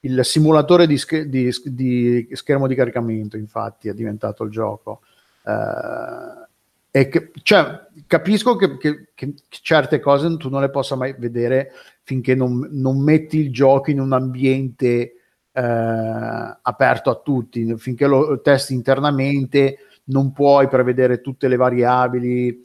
il 0.00 0.24
simulatore 0.24 0.86
di, 0.86 0.96
sch- 0.98 1.22
di- 1.24 1.52
di 1.64 2.28
schermo 2.32 2.66
di 2.66 2.74
caricamento, 2.74 3.36
infatti, 3.36 3.88
è 3.88 3.94
diventato 3.94 4.44
il 4.44 4.50
gioco. 4.50 5.00
Eh, 5.44 6.46
e 6.94 7.08
che, 7.08 7.30
cioè, 7.42 7.86
capisco 8.06 8.54
che, 8.56 8.76
che- 8.76 9.06
che 9.14 9.34
certe 9.48 9.98
cose 9.98 10.36
tu 10.36 10.50
non 10.50 10.60
le 10.60 10.68
possa 10.70 10.94
mai 10.94 11.14
vedere 11.16 11.70
finché 12.02 12.34
non, 12.34 12.68
non 12.72 13.00
metti 13.00 13.38
il 13.38 13.50
gioco 13.50 13.90
in 13.90 13.98
un 13.98 14.12
ambiente 14.12 15.14
eh, 15.52 16.58
aperto 16.62 17.10
a 17.10 17.14
tutti, 17.16 17.76
finché 17.78 18.06
lo 18.06 18.40
testi 18.42 18.74
internamente 18.74 19.78
non 20.04 20.32
puoi 20.32 20.68
prevedere 20.68 21.20
tutte 21.22 21.48
le 21.48 21.56
variabili, 21.56 22.60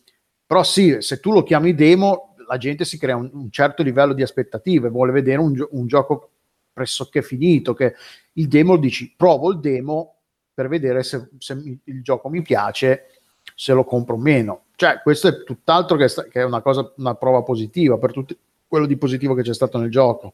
però 0.46 0.64
sì, 0.64 0.98
se 1.00 1.20
tu 1.20 1.32
lo 1.32 1.44
chiami 1.44 1.74
demo, 1.74 2.36
la 2.48 2.58
gente 2.58 2.84
si 2.84 2.98
crea 2.98 3.16
un, 3.16 3.30
un 3.32 3.50
certo 3.52 3.84
livello 3.84 4.14
di 4.14 4.24
aspettative, 4.24 4.90
vuole 4.90 5.12
vedere 5.12 5.40
un, 5.40 5.54
un 5.72 5.88
gioco 5.88 6.32
pressoché 6.74 7.22
finito, 7.22 7.74
che 7.74 7.96
il 8.34 8.48
demo 8.48 8.78
dici 8.78 9.14
provo 9.16 9.52
il 9.52 9.60
demo 9.60 10.17
per 10.58 10.70
vedere 10.70 11.04
se, 11.04 11.30
se 11.38 11.54
mi- 11.54 11.80
il 11.84 12.02
gioco 12.02 12.30
mi 12.30 12.42
piace, 12.42 13.10
se 13.54 13.74
lo 13.74 13.84
compro 13.84 14.16
o 14.16 14.18
meno. 14.18 14.64
Cioè, 14.76 15.02
questo 15.04 15.28
è 15.28 15.44
tutt'altro 15.44 15.96
che, 15.98 16.08
che 16.08 16.42
è 16.42 16.44
una 16.44 16.62
cosa, 16.62 16.92
una 16.98 17.14
prova 17.14 17.44
positiva 17.44 18.00
per 18.00 18.12
tutto 18.12 18.36
quello 18.68 18.88
di 18.88 18.98
positivo 18.98 19.36
che 19.36 19.44
c'è 19.44 19.54
stato 19.54 19.78
nel 19.78 19.92
gioco. 19.92 20.34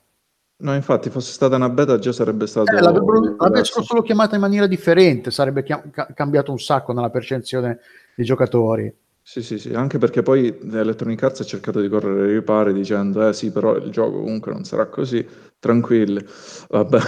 No, 0.59 0.73
infatti, 0.75 1.09
fosse 1.09 1.33
stata 1.33 1.57
una 1.57 1.67
beta 1.67 1.99
già 1.99 2.13
sarebbe 2.13 2.47
stato 2.47 2.71
Eh, 2.71 2.79
l'avrebbero, 2.79 3.35
l'avrebbero 3.37 3.63
solo 3.65 4.01
chiamata 4.01 4.35
in 4.35 4.41
maniera 4.41 4.65
differente, 4.65 5.29
sarebbe 5.29 5.61
chia- 5.61 5.83
ca- 5.91 6.07
cambiato 6.15 6.51
un 6.51 6.59
sacco 6.59 6.93
nella 6.93 7.09
percezione 7.09 7.79
dei 8.15 8.23
giocatori. 8.23 8.95
Sì, 9.21 9.43
sì, 9.43 9.59
sì, 9.59 9.73
anche 9.73 9.97
perché 9.97 10.21
poi 10.21 10.57
Electronic 10.71 11.21
Arts 11.21 11.41
ha 11.41 11.45
cercato 11.45 11.81
di 11.81 11.89
correre 11.89 12.27
ai 12.27 12.33
ripari 12.35 12.71
dicendo, 12.71 13.27
eh 13.27 13.33
sì, 13.33 13.51
però 13.51 13.75
il 13.75 13.91
gioco 13.91 14.21
comunque 14.21 14.53
non 14.53 14.63
sarà 14.63 14.85
così, 14.85 15.27
tranquilli, 15.59 16.25
vabbè. 16.69 16.99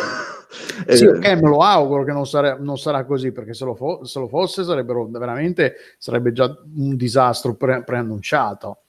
Sì, 0.87 1.03
Eh, 1.05 1.09
ok, 1.09 1.25
me 1.41 1.49
lo 1.49 1.59
auguro 1.59 2.03
che 2.03 2.11
non, 2.11 2.25
sare- 2.27 2.57
non 2.59 2.77
sarà 2.77 3.03
così, 3.05 3.31
perché 3.31 3.53
se 3.53 3.65
lo, 3.65 3.75
fo- 3.75 4.03
se 4.05 4.19
lo 4.19 4.27
fosse 4.27 4.63
sarebbero 4.63 5.05
veramente 5.05 5.75
sarebbe 5.97 6.31
già 6.31 6.45
un 6.75 6.95
disastro 6.95 7.55
pre- 7.55 7.83
preannunciato. 7.83 8.79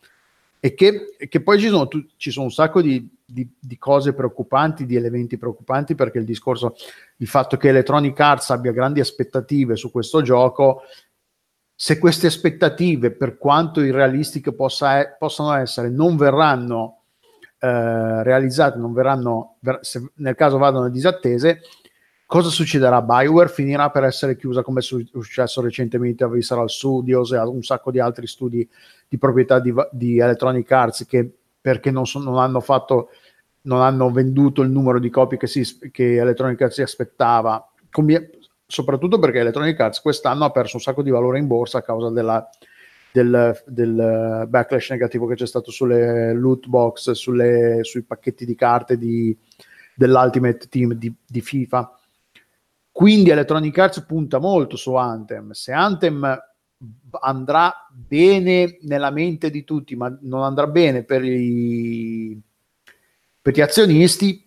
E 0.59 0.75
che, 0.75 1.17
che 1.29 1.41
poi 1.43 1.59
ci 1.61 1.69
sono, 1.69 1.87
tu- 1.87 2.05
ci 2.17 2.31
sono 2.31 2.47
un 2.47 2.53
sacco 2.53 2.81
di, 2.83 3.09
di- 3.25 3.49
di 3.59 3.79
cose 3.79 4.15
preoccupanti, 4.15 4.85
di 4.87 4.97
elementi 4.97 5.37
preoccupanti, 5.39 5.95
perché 5.95 6.19
il 6.19 6.25
discorso, 6.25 6.75
il 7.19 7.29
fatto 7.29 7.57
che 7.57 7.69
Electronic 7.69 8.19
Arts 8.19 8.51
abbia 8.51 8.73
grandi 8.73 9.01
aspettative 9.01 9.77
su 9.77 9.91
questo 9.91 10.23
gioco, 10.23 10.83
se 11.79 11.99
queste 11.99 12.27
aspettative, 12.27 13.11
per 13.11 13.37
quanto 13.37 13.83
irrealistiche 13.83 14.53
possa 14.55 15.15
possano 15.19 15.53
essere, 15.55 15.91
non 15.91 16.17
verranno 16.17 16.96
eh, 17.59 18.23
realizzate, 18.23 18.79
non 18.79 18.93
verranno, 18.93 19.57
ver- 19.61 19.85
se 19.85 20.11
nel 20.17 20.35
caso 20.35 20.59
vadano 20.59 20.89
disattese, 20.89 21.61
cosa 22.27 22.49
succederà? 22.51 23.03
Bioware 23.03 23.49
finirà 23.49 23.91
per 23.91 24.05
essere 24.05 24.37
chiusa 24.37 24.63
come 24.63 24.81
è 24.81 24.83
su- 24.83 25.05
successo 25.05 25.61
recentemente 25.61 26.25
a 26.25 26.29
Visceral 26.29 26.69
Studios 26.69 27.33
e 27.33 27.37
a 27.37 27.49
un 27.49 27.63
sacco 27.63 27.91
di 27.91 28.01
altri 28.01 28.27
studi 28.27 28.69
di 29.09 29.19
proprietà 29.19 29.61
di, 29.61 29.73
di 29.93 30.19
Electronic 30.19 30.71
Arts 30.71 31.07
che 31.07 31.31
perché 31.61 31.91
non, 31.91 32.07
so- 32.07 32.21
non 32.21 32.39
hanno 32.39 32.61
fatto 32.61 33.11
non 33.63 33.81
hanno 33.81 34.11
venduto 34.11 34.63
il 34.63 34.71
numero 34.71 35.01
di 35.01 35.11
copie 35.11 35.39
che, 35.39 35.49
che 35.91 36.17
Electronic 36.17 36.61
Arts 36.63 36.75
si 36.75 36.83
aspettava 36.83 37.69
soprattutto 38.67 39.19
perché 39.19 39.39
Electronic 39.39 39.79
Arts 39.81 40.01
quest'anno 40.01 40.45
ha 40.45 40.51
perso 40.51 40.77
un 40.77 40.83
sacco 40.83 41.03
di 41.03 41.11
valore 41.11 41.39
in 41.39 41.47
borsa 41.47 41.79
a 41.79 41.83
causa 41.83 42.11
della, 42.11 42.49
del, 43.17 43.63
del 43.67 44.47
backlash 44.47 44.91
negativo 44.91 45.27
che 45.27 45.37
c'è 45.37 45.47
stato 45.47 45.71
sulle 45.71 46.35
loot 46.35 46.67
box, 46.67 47.13
sulle- 47.13 47.83
sui 47.83 48.03
pacchetti 48.03 48.45
di 48.45 48.55
carte 48.55 48.99
di- 48.99 49.37
dell'Ultimate 49.95 50.69
Team 50.69 50.93
di, 50.93 51.15
di 51.27 51.41
FIFA. 51.41 51.99
Quindi 52.93 53.31
Electronic 53.31 53.79
Arts 53.79 54.05
punta 54.05 54.39
molto 54.39 54.77
su 54.77 54.95
Anthem. 54.95 55.53
Se 55.53 55.73
Anthem 55.73 56.39
andrà 57.21 57.73
bene 57.91 58.77
nella 58.83 59.11
mente 59.11 59.49
di 59.51 59.65
tutti, 59.65 59.97
ma 59.97 60.15
non 60.21 60.43
andrà 60.43 60.67
bene 60.67 61.03
per, 61.03 61.25
i, 61.25 62.39
per 63.41 63.55
gli 63.55 63.61
azionisti, 63.63 64.47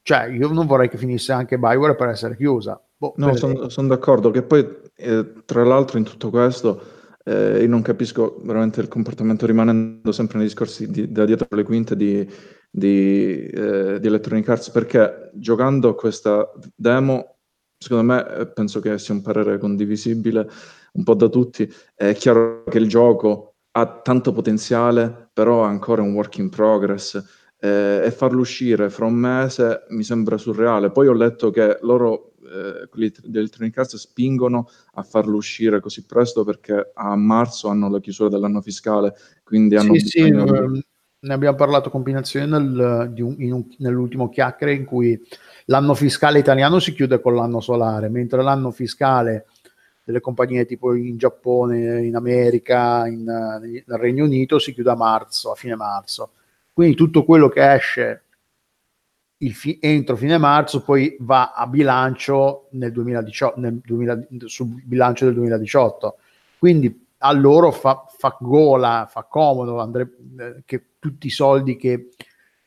cioè 0.00 0.28
io 0.28 0.50
non 0.50 0.66
vorrei 0.66 0.88
che 0.88 0.96
finisse 0.96 1.32
anche 1.32 1.58
Bioware 1.58 1.94
per 1.94 2.08
essere 2.08 2.36
chiusa. 2.36 2.82
Boh, 2.96 3.12
No, 3.16 3.34
sono 3.36 3.88
d'accordo 3.88 4.30
che 4.30 4.42
poi, 4.42 4.66
eh, 4.96 5.32
tra 5.44 5.64
l'altro, 5.64 5.98
in 5.98 6.04
tutto 6.04 6.30
questo, 6.30 7.01
eh, 7.24 7.62
io 7.62 7.68
non 7.68 7.82
capisco 7.82 8.40
veramente 8.42 8.80
il 8.80 8.88
comportamento 8.88 9.46
rimanendo 9.46 10.12
sempre 10.12 10.38
nei 10.38 10.46
discorsi 10.46 10.90
di- 10.90 11.10
da 11.10 11.24
dietro 11.24 11.46
le 11.50 11.62
quinte 11.62 11.96
di, 11.96 12.28
di, 12.70 13.46
eh, 13.46 13.98
di 14.00 14.06
Electronic 14.06 14.48
Arts, 14.48 14.70
perché 14.70 15.30
giocando 15.34 15.94
questa 15.94 16.50
demo, 16.74 17.36
secondo 17.78 18.12
me, 18.12 18.36
eh, 18.36 18.46
penso 18.48 18.80
che 18.80 18.98
sia 18.98 19.14
un 19.14 19.22
parere 19.22 19.58
condivisibile 19.58 20.48
un 20.92 21.04
po' 21.04 21.14
da 21.14 21.28
tutti, 21.28 21.70
è 21.94 22.14
chiaro 22.14 22.64
che 22.64 22.78
il 22.78 22.88
gioco 22.88 23.54
ha 23.72 24.00
tanto 24.02 24.32
potenziale, 24.32 25.30
però 25.32 25.64
è 25.64 25.68
ancora 25.68 26.02
un 26.02 26.12
work 26.12 26.38
in 26.38 26.50
progress 26.50 27.14
eh, 27.58 28.02
e 28.04 28.10
farlo 28.10 28.40
uscire 28.40 28.90
fra 28.90 29.06
un 29.06 29.14
mese 29.14 29.84
mi 29.90 30.02
sembra 30.02 30.36
surreale. 30.36 30.90
Poi 30.90 31.06
ho 31.06 31.12
letto 31.12 31.50
che 31.50 31.78
loro, 31.82 32.31
eh, 32.52 32.88
quelli 32.88 33.12
di 33.24 33.38
Electronic 33.38 33.78
Arts, 33.78 33.96
spingono 33.96 34.68
a 34.94 35.02
farlo 35.02 35.36
uscire 35.36 35.80
così 35.80 36.04
presto 36.04 36.44
perché 36.44 36.90
a 36.94 37.16
marzo 37.16 37.68
hanno 37.68 37.88
la 37.88 38.00
chiusura 38.00 38.28
dell'anno 38.28 38.60
fiscale, 38.60 39.14
quindi 39.42 39.76
hanno 39.76 39.94
Sì, 39.94 40.00
sì, 40.00 40.22
bisogno 40.30 40.44
di- 40.44 40.58
ehm, 40.58 40.80
ne 41.20 41.32
abbiamo 41.34 41.56
parlato 41.56 41.88
con 41.88 42.02
Pinazione 42.02 42.46
nel- 42.46 43.12
un- 43.18 43.66
nell'ultimo 43.78 44.28
chiacchiere 44.28 44.74
in 44.74 44.84
cui 44.84 45.20
l'anno 45.66 45.94
fiscale 45.94 46.38
italiano 46.38 46.78
si 46.80 46.92
chiude 46.92 47.20
con 47.20 47.34
l'anno 47.34 47.60
solare, 47.60 48.08
mentre 48.08 48.42
l'anno 48.42 48.70
fiscale 48.70 49.46
delle 50.04 50.20
compagnie 50.20 50.66
tipo 50.66 50.94
in 50.94 51.16
Giappone, 51.16 52.04
in 52.04 52.16
America, 52.16 53.06
in, 53.06 53.28
eh, 53.28 53.84
nel 53.86 53.98
Regno 54.00 54.24
Unito 54.24 54.58
si 54.58 54.74
chiude 54.74 54.90
a 54.90 54.96
marzo, 54.96 55.52
a 55.52 55.54
fine 55.54 55.76
marzo. 55.76 56.32
Quindi 56.72 56.96
tutto 56.96 57.24
quello 57.24 57.48
che 57.48 57.72
esce 57.72 58.22
fi- 59.50 59.78
entro 59.80 60.16
fine 60.16 60.38
marzo 60.38 60.82
poi 60.82 61.16
va 61.20 61.52
a 61.52 61.66
bilancio 61.66 62.68
nel 62.72 62.92
2018, 62.92 63.60
nel 63.60 63.80
2000 63.84 64.26
sul 64.46 64.80
bilancio 64.84 65.24
del 65.24 65.34
2018. 65.34 66.16
Quindi 66.58 67.06
a 67.18 67.32
loro 67.32 67.70
fa, 67.72 68.04
fa 68.08 68.36
gola, 68.40 69.06
fa 69.10 69.24
comodo 69.24 69.80
andre- 69.80 70.10
eh, 70.38 70.62
che 70.64 70.84
tutti 70.98 71.26
i 71.26 71.30
soldi 71.30 71.76
che 71.76 72.10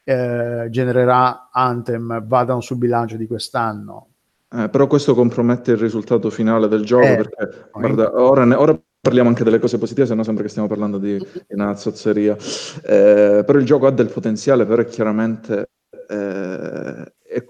eh, 0.03 0.67
genererà 0.69 1.49
Anthem 1.51 2.25
vadano 2.25 2.61
sul 2.61 2.77
bilancio 2.77 3.17
di 3.17 3.27
quest'anno. 3.27 4.07
Eh, 4.51 4.69
però 4.69 4.87
questo 4.87 5.15
compromette 5.15 5.71
il 5.71 5.77
risultato 5.77 6.29
finale 6.29 6.67
del 6.67 6.85
gioco 6.85 7.05
Eh, 7.05 7.15
perché 7.15 7.69
guarda, 7.71 8.21
ora, 8.21 8.45
ne- 8.45 8.55
ora 8.55 8.79
parliamo 8.99 9.29
anche 9.29 9.43
delle 9.43 9.59
cose 9.59 9.77
positive, 9.77 10.07
se 10.07 10.15
no 10.15 10.23
sembra 10.23 10.43
che 10.43 10.49
stiamo 10.49 10.67
parlando 10.67 10.97
di, 10.97 11.17
di 11.17 11.53
una 11.53 11.75
zozzeria. 11.75 12.35
Eh, 12.83 13.43
però 13.45 13.59
il 13.59 13.65
gioco 13.65 13.87
ha 13.87 13.91
del 13.91 14.11
potenziale, 14.11 14.65
però 14.65 14.81
è 14.81 14.85
chiaramente 14.85 15.69
eh, 16.07 17.13
è- 17.23 17.45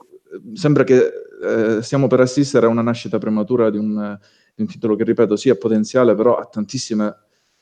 sembra 0.53 0.83
che 0.83 1.11
eh, 1.41 1.81
stiamo 1.81 2.07
per 2.07 2.19
assistere 2.21 2.65
a 2.65 2.69
una 2.69 2.81
nascita 2.81 3.17
prematura 3.17 3.69
di 3.69 3.77
un, 3.77 4.17
di 4.55 4.61
un 4.61 4.67
titolo 4.67 4.95
che, 4.95 5.03
ripeto, 5.03 5.35
sì, 5.35 5.55
potenziale, 5.57 6.15
però 6.15 6.37
ha 6.37 6.45
tantissime 6.45 7.15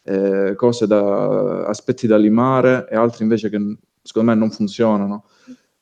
eh, 0.04 0.54
cose 0.56 0.86
da 0.88 1.66
aspetti 1.66 2.08
da 2.08 2.18
limare 2.18 2.88
e 2.90 2.96
altri 2.96 3.24
invece 3.24 3.50
che 3.50 3.58
secondo 4.02 4.32
me 4.32 4.38
non 4.38 4.52
funzionano. 4.52 5.26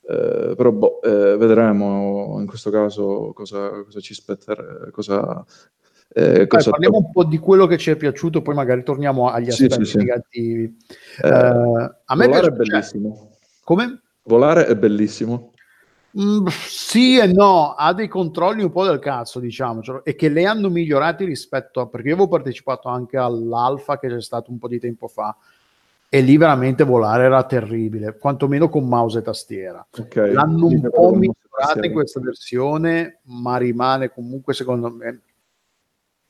Eh, 0.04 0.54
però 0.56 0.72
boh, 0.72 1.02
eh, 1.02 1.38
vedremo 1.38 2.38
in 2.40 2.46
questo 2.48 2.70
caso 2.70 3.32
cosa, 3.34 3.70
cosa 3.84 4.00
ci 4.00 4.14
aspetterà, 4.14 4.90
cosa, 4.92 5.46
eh, 6.14 6.34
Dai, 6.34 6.48
cosa 6.48 6.72
parliamo 6.72 6.98
un 6.98 7.12
po' 7.12 7.24
di 7.24 7.38
quello 7.38 7.66
che 7.68 7.78
ci 7.78 7.92
è 7.92 7.96
piaciuto, 7.96 8.42
poi 8.42 8.56
magari 8.56 8.84
torniamo 8.84 9.30
agli 9.30 9.52
Sì, 9.52 9.66
aspetti 9.66 9.86
sì, 9.86 9.92
sì. 9.92 9.98
negativi. 9.98 10.78
Eh, 11.24 11.28
Eh, 11.30 11.92
a 12.06 12.16
me 12.16 12.28
piace, 12.30 12.48
è 12.48 12.52
bellissimo. 12.52 13.38
come? 13.64 14.01
Volare 14.24 14.66
è 14.66 14.76
bellissimo. 14.76 15.52
Mm, 16.20 16.46
sì 16.48 17.18
e 17.18 17.28
no, 17.28 17.74
ha 17.74 17.94
dei 17.94 18.10
controlli 18.10 18.64
un 18.64 18.72
po' 18.72 18.86
del 18.86 19.00
cazzo, 19.00 19.40
diciamocelo, 19.40 20.04
e 20.04 20.16
che 20.16 20.28
le 20.28 20.46
hanno 20.46 20.70
migliorati 20.70 21.24
rispetto 21.24 21.80
a 21.80 21.88
perché 21.88 22.10
io 22.10 22.16
avevo 22.16 22.28
partecipato 22.28 22.90
anche 22.90 23.18
all'alfa 23.18 23.98
che 23.98 24.10
c'è 24.10 24.22
stato 24.22 24.52
un 24.52 24.58
po' 24.58 24.68
di 24.68 24.80
tempo 24.80 25.08
fa 25.08 25.36
e 26.14 26.20
lì 26.20 26.36
veramente 26.36 26.84
volare 26.84 27.24
era 27.24 27.42
terribile, 27.46 28.18
quantomeno 28.18 28.68
con 28.68 28.86
mouse 28.86 29.20
e 29.20 29.22
tastiera. 29.22 29.86
Ok. 29.98 30.16
L'hanno 30.34 30.66
un 30.66 30.90
po' 30.92 31.14
migliorata 31.14 31.86
in 31.86 31.94
questa 31.94 32.20
versione, 32.20 33.22
ma 33.28 33.56
rimane 33.56 34.12
comunque 34.12 34.54
secondo 34.54 34.92
me 34.92 35.22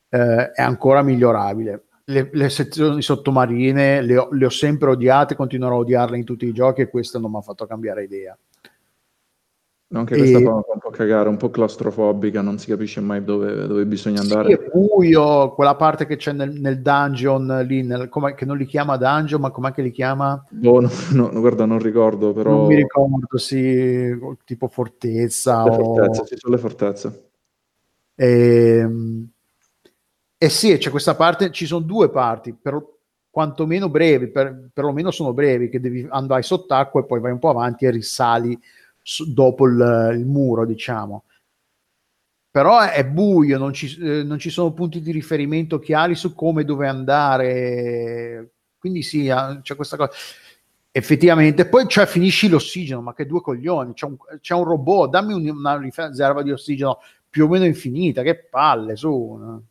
eh, 0.10 0.52
è 0.52 0.62
ancora 0.62 1.02
migliorabile. 1.02 1.86
Le, 2.06 2.30
le 2.34 2.50
sezioni 2.50 3.02
sottomarine 3.02 4.02
le 4.02 4.18
ho, 4.18 4.28
le 4.32 4.46
ho 4.46 4.50
sempre 4.50 4.90
odiate, 4.90 5.36
continuerò 5.36 5.76
a 5.76 5.80
odiarle 5.80 6.18
in 6.18 6.24
tutti 6.24 6.46
i 6.46 6.52
giochi 6.54 6.82
e 6.82 6.90
questo 6.90 7.20
non 7.20 7.32
mi 7.32 7.38
ha 7.38 7.42
fatto 7.42 7.66
cambiare 7.66 8.04
idea. 8.04 8.38
Anche 9.94 10.16
questa 10.16 10.40
E- 10.40 10.44
fa 10.44 10.54
un 10.54 10.80
po' 10.80 10.90
cagare, 10.90 11.28
un 11.28 11.36
po' 11.36 11.50
claustrofobica, 11.50 12.42
non 12.42 12.58
si 12.58 12.68
capisce 12.68 13.02
mai 13.02 13.24
dove, 13.24 13.68
dove 13.68 13.86
bisogna 13.86 14.22
Sì, 14.22 14.34
andare. 14.34 14.54
è 14.54 14.70
buio, 14.72 15.54
quella 15.54 15.76
parte 15.76 16.06
che 16.06 16.16
c'è 16.16 16.32
nel, 16.32 16.54
nel 16.54 16.82
dungeon 16.82 17.66
lì, 17.68 17.84
nel- 17.84 18.10
che 18.36 18.46
non 18.46 18.58
li 18.58 18.66
chiama 18.66 18.96
dungeon, 18.96 19.42
ma 19.42 19.52
com'è 19.52 19.74
che 19.74 19.82
li 19.82 19.92
chiama? 19.92 20.42
Boh, 20.50 20.80
no, 20.80 20.90
no, 21.12 21.40
guarda, 21.42 21.66
non 21.66 21.80
ricordo, 21.80 22.32
però... 22.32 22.52
Non 22.52 22.68
mi 22.68 22.76
ricordo, 22.76 23.38
sì, 23.38 24.18
tipo 24.46 24.70
fortezza 24.70 25.64
Le 25.66 25.72
o... 25.72 25.84
fortezze, 25.84 26.26
sì, 26.26 26.36
sono 26.38 26.56
le 26.56 26.62
fortezze. 26.62 27.30
Ehm, 28.16 29.30
E 30.44 30.50
sì, 30.50 30.76
c'è 30.76 30.90
questa 30.90 31.14
parte, 31.14 31.52
ci 31.52 31.68
sono 31.68 31.86
due 31.86 32.10
parti, 32.10 32.52
per, 32.60 32.84
quantomeno 33.30 33.90
brevi, 33.90 34.28
per, 34.28 34.70
perlomeno 34.74 35.12
sono 35.12 35.34
brevi, 35.34 35.70
che 35.70 35.80
devi 35.80 36.08
andare 36.10 36.42
sott'acqua 36.42 37.02
e 37.02 37.06
poi 37.06 37.20
vai 37.20 37.32
un 37.32 37.38
po' 37.38 37.50
avanti 37.50 37.86
e 37.86 37.92
risali 37.92 38.60
su- 39.04 39.32
dopo 39.32 39.68
il, 39.68 40.16
il 40.16 40.26
muro, 40.26 40.66
diciamo. 40.66 41.26
Però 42.50 42.80
è, 42.80 43.06
buio, 43.06 43.60
non 43.60 43.72
ci, 43.72 43.96
eh, 44.02 44.24
non 44.24 44.40
ci 44.40 44.50
sono 44.50 44.74
punti 44.74 45.00
di 45.00 45.12
riferimento 45.12 45.78
chiari 45.78 46.16
su 46.16 46.34
come 46.34 46.66
dove 46.66 46.88
andare. 46.88 48.54
Quindi 48.80 49.04
sì, 49.04 49.32
c'è 49.62 49.76
questa 49.76 49.96
cosa. 49.96 50.12
effettivamente 50.92 51.68
poi 51.68 51.88
cioè, 51.88 52.08
finisci 52.08 52.50
l'ossigeno 52.50 53.02
ma 53.02 53.14
che 53.14 53.28
due 53.28 53.42
coglioni 53.42 53.94
c'è 53.94 54.08
un, 54.08 54.18
c'è 54.42 54.56
un 54.56 54.64
robot 54.64 55.12
dammi 55.12 55.34
un, 55.34 55.48
una 55.50 55.78
riserva 55.78 56.42
di 56.42 56.52
ossigeno 56.52 57.00
più 57.30 57.46
o 57.46 57.48
meno 57.48 57.66
infinita 57.66 58.24
che 58.24 58.36
palle 58.36 58.96
su? 58.96 59.70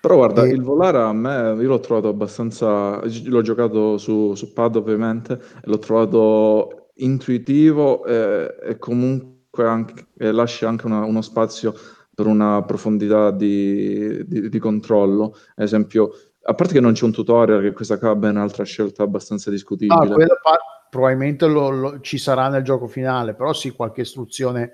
Però 0.00 0.16
guarda 0.16 0.44
E- 0.44 0.50
il 0.50 0.62
volare 0.62 0.98
a 0.98 1.12
me 1.12 1.54
io 1.62 1.68
l'ho 1.68 1.80
trovato 1.80 2.08
abbastanza 2.08 3.00
l'ho 3.24 3.42
giocato 3.42 3.98
su, 3.98 4.34
su 4.34 4.52
pad 4.52 4.76
ovviamente 4.76 5.32
e 5.34 5.38
l'ho 5.64 5.78
trovato 5.78 6.88
intuitivo 6.94 8.04
e, 8.04 8.54
e 8.62 8.78
comunque 8.78 9.66
anche, 9.66 10.06
e 10.18 10.32
lascia 10.32 10.68
anche 10.68 10.86
una- 10.86 11.04
uno 11.04 11.20
spazio 11.22 11.74
per 12.14 12.26
una 12.26 12.62
profondità 12.64 13.30
di, 13.30 14.26
di- 14.26 14.48
di 14.48 14.58
controllo. 14.58 15.34
Ad 15.56 15.64
esempio 15.64 16.10
a 16.42 16.54
parte 16.54 16.72
che 16.74 16.80
non 16.80 16.92
c'è 16.92 17.04
un 17.04 17.12
tutorial 17.12 17.60
che 17.62 17.72
questa 17.72 17.98
qua 17.98 18.12
è 18.18 18.28
un'altra 18.28 18.64
scelta 18.64 19.02
abbastanza 19.02 19.48
Ah, 19.48 19.52
discutibile 19.52 20.14
quella 20.14 20.38
pa- 20.42 20.58
probabilmente 20.90 21.46
lo- 21.46 21.70
lo- 21.70 22.00
ci 22.00 22.18
sarà 22.18 22.48
nel 22.48 22.62
gioco 22.62 22.86
finale, 22.86 23.34
però 23.34 23.52
sì, 23.52 23.70
qualche 23.70 24.00
istruzione 24.02 24.72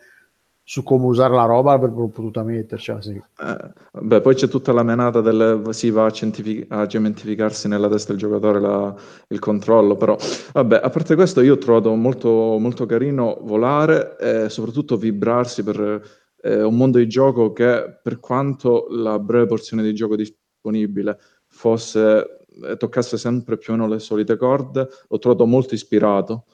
su 0.68 0.82
come 0.82 1.06
usare 1.06 1.32
la 1.32 1.44
roba 1.44 1.74
avrebbero 1.74 2.08
potuto 2.08 2.42
mettercela, 2.42 3.00
sì. 3.00 3.12
Eh, 3.12 4.00
beh, 4.00 4.20
poi 4.20 4.34
c'è 4.34 4.48
tutta 4.48 4.72
la 4.72 4.82
menata 4.82 5.20
del 5.20 5.62
si 5.70 5.90
va 5.90 6.06
a, 6.06 6.10
cientifi- 6.10 6.66
a 6.68 6.88
cementificarsi 6.88 7.68
nella 7.68 7.88
testa 7.88 8.10
del 8.10 8.20
giocatore 8.20 8.58
la- 8.58 8.92
il 9.28 9.38
controllo, 9.38 9.94
però 9.94 10.16
vabbè, 10.52 10.80
a 10.82 10.90
parte 10.90 11.14
questo 11.14 11.40
io 11.40 11.54
ho 11.54 11.58
trovato 11.58 11.94
molto, 11.94 12.56
molto 12.58 12.84
carino 12.84 13.38
volare 13.42 14.16
e 14.18 14.48
soprattutto 14.48 14.96
vibrarsi 14.96 15.62
per 15.62 16.02
eh, 16.42 16.62
un 16.64 16.76
mondo 16.76 16.98
di 16.98 17.06
gioco 17.06 17.52
che 17.52 18.00
per 18.02 18.18
quanto 18.18 18.88
la 18.90 19.20
breve 19.20 19.46
porzione 19.46 19.84
di 19.84 19.94
gioco 19.94 20.16
disponibile 20.16 21.16
fosse, 21.46 22.38
eh, 22.64 22.76
toccasse 22.76 23.16
sempre 23.16 23.56
più 23.56 23.72
o 23.72 23.76
meno 23.76 23.88
le 23.88 24.00
solite 24.00 24.36
corde, 24.36 24.88
l'ho 25.08 25.18
trovato 25.20 25.46
molto 25.46 25.74
ispirato 25.74 26.44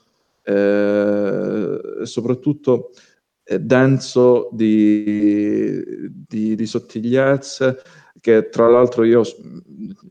eh, 0.43 1.81
e 2.03 2.07
soprattutto 2.07 2.91
eh, 2.91 3.12
denso 3.45 4.49
di, 4.53 5.83
di- 6.27 6.55
di 6.55 6.67
sottigliezze 6.67 7.83
che 8.21 8.49
tra 8.51 8.69
l'altro 8.69 9.03
io 9.05 9.23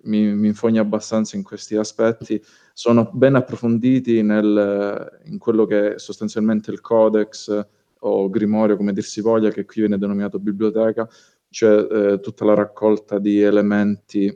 mi, 0.04 0.34
mi 0.36 0.48
infogno 0.48 0.82
abbastanza 0.82 1.36
in 1.38 1.44
questi 1.44 1.76
aspetti, 1.76 2.42
sono 2.74 3.10
ben 3.14 3.36
approfonditi 3.36 4.22
nel- 4.22 5.22
in 5.26 5.38
quello 5.38 5.66
che 5.66 5.96
è 5.96 6.00
sostanzialmente 6.00 6.72
il 6.72 6.82
codex 6.82 7.66
o 8.04 8.30
grimorio, 8.30 8.76
come 8.78 8.94
dir 8.94 9.04
si 9.04 9.22
voglia, 9.22 9.50
che 9.52 9.66
qui 9.66 9.82
viene 9.82 9.98
denominato 9.98 10.40
biblioteca, 10.40 11.08
cioè 11.50 12.14
eh, 12.14 12.20
tutta 12.20 12.46
la 12.46 12.54
raccolta 12.56 13.20
di 13.20 13.40
elementi 13.42 14.36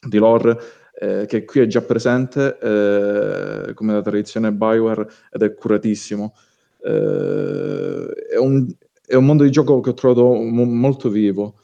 di 0.00 0.18
lore 0.18 0.56
eh, 1.00 1.26
che 1.26 1.44
qui 1.44 1.60
è 1.60 1.66
già 1.66 1.82
presente 1.82 2.58
eh, 2.58 3.74
come 3.74 3.92
da 3.92 4.02
tradizione 4.02 4.52
Bioware 4.52 5.08
ed 5.30 5.42
è 5.42 5.54
curatissimo. 5.54 6.34
Eh, 6.80 8.06
è, 8.32 8.36
un, 8.36 8.66
è 9.06 9.14
un 9.14 9.24
mondo 9.24 9.42
di 9.44 9.50
gioco 9.50 9.80
che 9.80 9.90
ho 9.90 9.94
trovato 9.94 10.34
mo- 10.34 10.64
molto 10.64 11.08
vivo. 11.08 11.56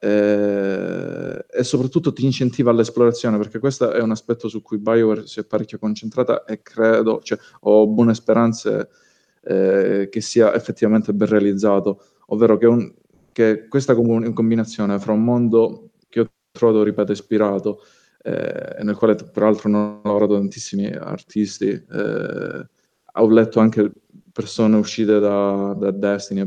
Eh, 0.00 1.44
e 1.50 1.64
soprattutto 1.64 2.12
ti 2.12 2.24
incentiva 2.24 2.70
all'esplorazione 2.70 3.36
perché 3.36 3.58
questo 3.58 3.90
è 3.90 4.00
un 4.00 4.12
aspetto 4.12 4.46
su 4.48 4.62
cui 4.62 4.78
Bioware 4.78 5.26
si 5.26 5.40
è 5.40 5.44
parecchio 5.44 5.78
concentrata 5.78 6.44
e 6.44 6.62
credo, 6.62 7.20
cioè, 7.22 7.36
ho 7.62 7.86
buone 7.88 8.14
speranze 8.14 8.90
eh, 9.42 10.08
che 10.10 10.20
sia 10.20 10.54
effettivamente 10.54 11.12
ben 11.12 11.28
realizzato, 11.28 12.02
ovvero 12.26 12.56
che, 12.58 12.66
un- 12.66 12.94
che 13.32 13.66
questa 13.68 13.94
com- 13.94 14.32
combinazione 14.32 14.98
fra 15.00 15.12
un 15.12 15.24
mondo 15.24 15.90
che 16.08 16.20
ho 16.20 16.30
trovato, 16.52 16.82
ripeto, 16.84 17.12
ispirato, 17.12 17.80
eh, 18.22 18.82
nel 18.82 18.96
quale 18.96 19.14
peraltro 19.16 19.68
hanno 19.68 20.00
lavorato 20.04 20.34
tantissimi 20.34 20.86
artisti, 20.92 21.68
eh, 21.68 22.66
ho 23.20 23.28
letto 23.30 23.60
anche 23.60 23.90
persone 24.32 24.76
uscite 24.76 25.18
da, 25.18 25.74
da 25.76 25.90
Destiny, 25.90 26.46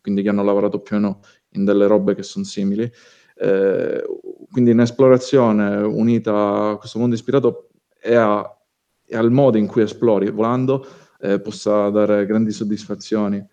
quindi 0.00 0.22
che 0.22 0.28
hanno 0.28 0.44
lavorato 0.44 0.80
più 0.80 0.96
o 0.96 1.00
meno 1.00 1.20
in 1.50 1.64
delle 1.64 1.86
robe 1.86 2.14
che 2.14 2.22
sono 2.22 2.44
simili. 2.44 2.90
Eh, 3.38 4.04
quindi 4.50 4.70
un'esplorazione 4.70 5.76
unita 5.76 6.70
a 6.70 6.76
questo 6.76 6.98
mondo 6.98 7.14
ispirato 7.14 7.68
e, 8.00 8.14
a- 8.14 8.56
e 9.04 9.16
al 9.16 9.30
modo 9.30 9.58
in 9.58 9.66
cui 9.66 9.82
esplori 9.82 10.30
volando 10.30 10.86
eh, 11.20 11.40
possa 11.40 11.90
dare 11.90 12.26
grandi 12.26 12.52
soddisfazioni. 12.52 13.44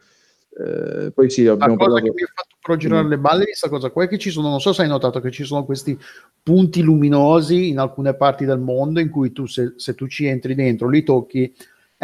Eh, 0.55 1.11
poi 1.11 1.29
sì, 1.29 1.43
La 1.43 1.53
abbiamo 1.53 1.75
cosa 1.75 1.89
parlato... 1.89 2.05
che 2.05 2.13
mi 2.15 2.21
ha 2.23 2.31
fatto 2.33 2.55
però 2.61 2.77
girare 2.77 3.07
le 3.07 3.17
balle 3.17 3.39
di 3.39 3.45
questa 3.45 3.69
cosa 3.69 3.89
qua 3.89 4.03
è 4.03 4.07
che 4.07 4.19
ci 4.19 4.29
sono, 4.29 4.49
non 4.49 4.61
so 4.61 4.71
se 4.71 4.83
hai 4.83 4.87
notato 4.87 5.19
che 5.19 5.31
ci 5.31 5.43
sono 5.43 5.65
questi 5.65 5.97
punti 6.41 6.81
luminosi 6.81 7.69
in 7.69 7.79
alcune 7.79 8.15
parti 8.15 8.45
del 8.45 8.59
mondo 8.59 8.99
in 8.99 9.09
cui 9.09 9.31
tu 9.31 9.47
se, 9.47 9.73
se 9.75 9.95
tu 9.95 10.07
ci 10.07 10.25
entri 10.25 10.55
dentro, 10.55 10.87
li 10.87 11.03
tocchi, 11.03 11.53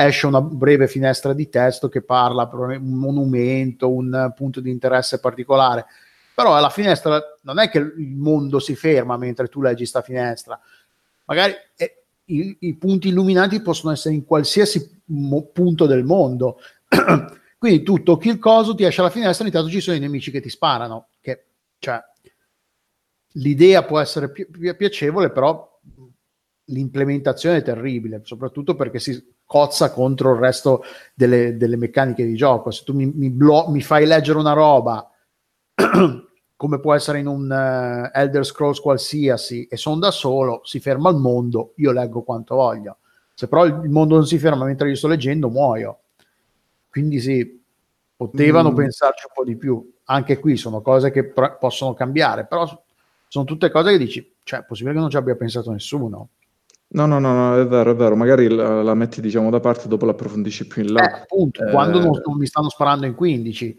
esce 0.07 0.27
una 0.27 0.41
breve 0.41 0.87
finestra 0.87 1.33
di 1.33 1.49
testo 1.49 1.89
che 1.89 2.01
parla 2.01 2.49
un 2.51 2.93
monumento, 2.93 3.91
un 3.91 4.31
punto 4.35 4.61
di 4.61 4.69
interesse 4.71 5.19
particolare. 5.19 5.85
Però 6.33 6.57
la 6.57 6.69
finestra 6.69 7.21
non 7.41 7.59
è 7.59 7.69
che 7.69 7.79
il 7.79 8.15
mondo 8.15 8.59
si 8.59 8.75
ferma 8.75 9.17
mentre 9.17 9.47
tu 9.47 9.61
leggi 9.61 9.85
sta 9.85 10.01
finestra. 10.01 10.59
Magari 11.25 11.53
eh, 11.75 12.03
i, 12.25 12.55
i 12.61 12.75
punti 12.77 13.09
illuminati 13.09 13.61
possono 13.61 13.91
essere 13.91 14.15
in 14.15 14.23
qualsiasi 14.23 15.01
mo- 15.05 15.47
punto 15.47 15.85
del 15.85 16.05
mondo. 16.05 16.59
Quindi 17.57 17.83
tu 17.83 18.01
tocchi 18.01 18.29
il 18.29 18.39
coso, 18.39 18.73
ti 18.73 18.85
esce 18.85 19.01
la 19.01 19.09
finestra, 19.09 19.45
intanto 19.45 19.69
ci 19.69 19.81
sono 19.81 19.97
i 19.97 19.99
nemici 19.99 20.31
che 20.31 20.39
ti 20.39 20.49
sparano. 20.49 21.09
Che, 21.19 21.45
cioè, 21.77 22.01
l'idea 23.33 23.83
può 23.83 23.99
essere 23.99 24.31
pi- 24.31 24.45
pi- 24.45 24.75
piacevole, 24.77 25.29
però 25.29 25.77
l'implementazione 26.65 27.57
è 27.57 27.63
terribile, 27.63 28.21
soprattutto 28.23 28.75
perché 28.75 28.99
si 28.99 29.37
cozza 29.49 29.91
contro 29.91 30.33
il 30.33 30.39
resto 30.39 30.83
delle, 31.15 31.57
delle 31.57 31.75
meccaniche 31.75 32.23
di 32.23 32.35
gioco. 32.35 32.69
Se 32.69 32.83
tu 32.83 32.93
mi, 32.93 33.07
mi 33.07 33.31
blo- 33.31 33.67
mi 33.69 33.81
fai 33.81 34.05
leggere 34.05 34.37
una 34.37 34.53
roba 34.53 35.09
come 36.55 36.79
può 36.79 36.93
essere 36.93 37.17
in 37.17 37.25
un 37.25 37.51
eh, 37.51 38.11
Elder 38.13 38.45
Scrolls 38.45 38.79
qualsiasi 38.79 39.65
e 39.65 39.75
sono 39.75 39.97
da 39.97 40.11
solo, 40.11 40.61
si 40.65 40.79
ferma 40.79 41.09
il 41.09 41.15
mondo, 41.15 41.73
io 41.77 41.91
leggo 41.91 42.21
quanto 42.21 42.53
voglio. 42.55 42.97
Se 43.33 43.47
però 43.47 43.65
il 43.65 43.89
mondo 43.89 44.15
non 44.15 44.27
si 44.27 44.37
ferma 44.37 44.65
mentre 44.65 44.89
io 44.89 44.95
sto 44.95 45.07
leggendo, 45.07 45.49
muoio. 45.49 45.99
Quindi 46.87 47.19
sì, 47.19 47.59
potevano 48.15 48.69
Mm. 48.71 48.75
pensarci 48.75 49.25
un 49.27 49.31
po' 49.33 49.43
di 49.49 49.55
più. 49.55 49.93
Anche 50.05 50.37
qui 50.39 50.57
sono 50.57 50.81
cose 50.81 51.09
che 51.09 51.23
pro- 51.25 51.57
possono 51.57 51.95
cambiare, 51.95 52.45
però 52.45 52.67
sono 53.27 53.45
tutte 53.45 53.71
cose 53.71 53.91
che 53.93 53.97
dici, 53.97 54.35
cioè 54.43 54.59
è 54.59 54.63
possibile 54.63 54.93
che 54.93 54.99
non 55.01 55.09
ci 55.09 55.17
abbia 55.17 55.35
pensato 55.35 55.71
nessuno. 55.71 56.29
No, 56.91 57.05
no, 57.05 57.19
no, 57.19 57.33
no, 57.33 57.59
è 57.59 57.67
vero, 57.67 57.91
è 57.91 57.95
vero. 57.95 58.15
Magari 58.15 58.47
la, 58.49 58.81
la 58.81 58.95
metti, 58.95 59.21
diciamo, 59.21 59.51
da 59.51 59.59
parte, 59.59 59.87
dopo 59.87 60.05
l'approfondisci 60.05 60.65
più 60.65 60.81
in 60.81 60.89
Eh, 60.89 60.91
là. 60.93 61.01
appunto, 61.21 61.63
Eh, 61.63 61.71
quando 61.71 61.99
non, 61.99 62.19
non 62.25 62.37
mi 62.37 62.47
stanno 62.47 62.69
sparando 62.69 63.05
in 63.05 63.13
15. 63.13 63.77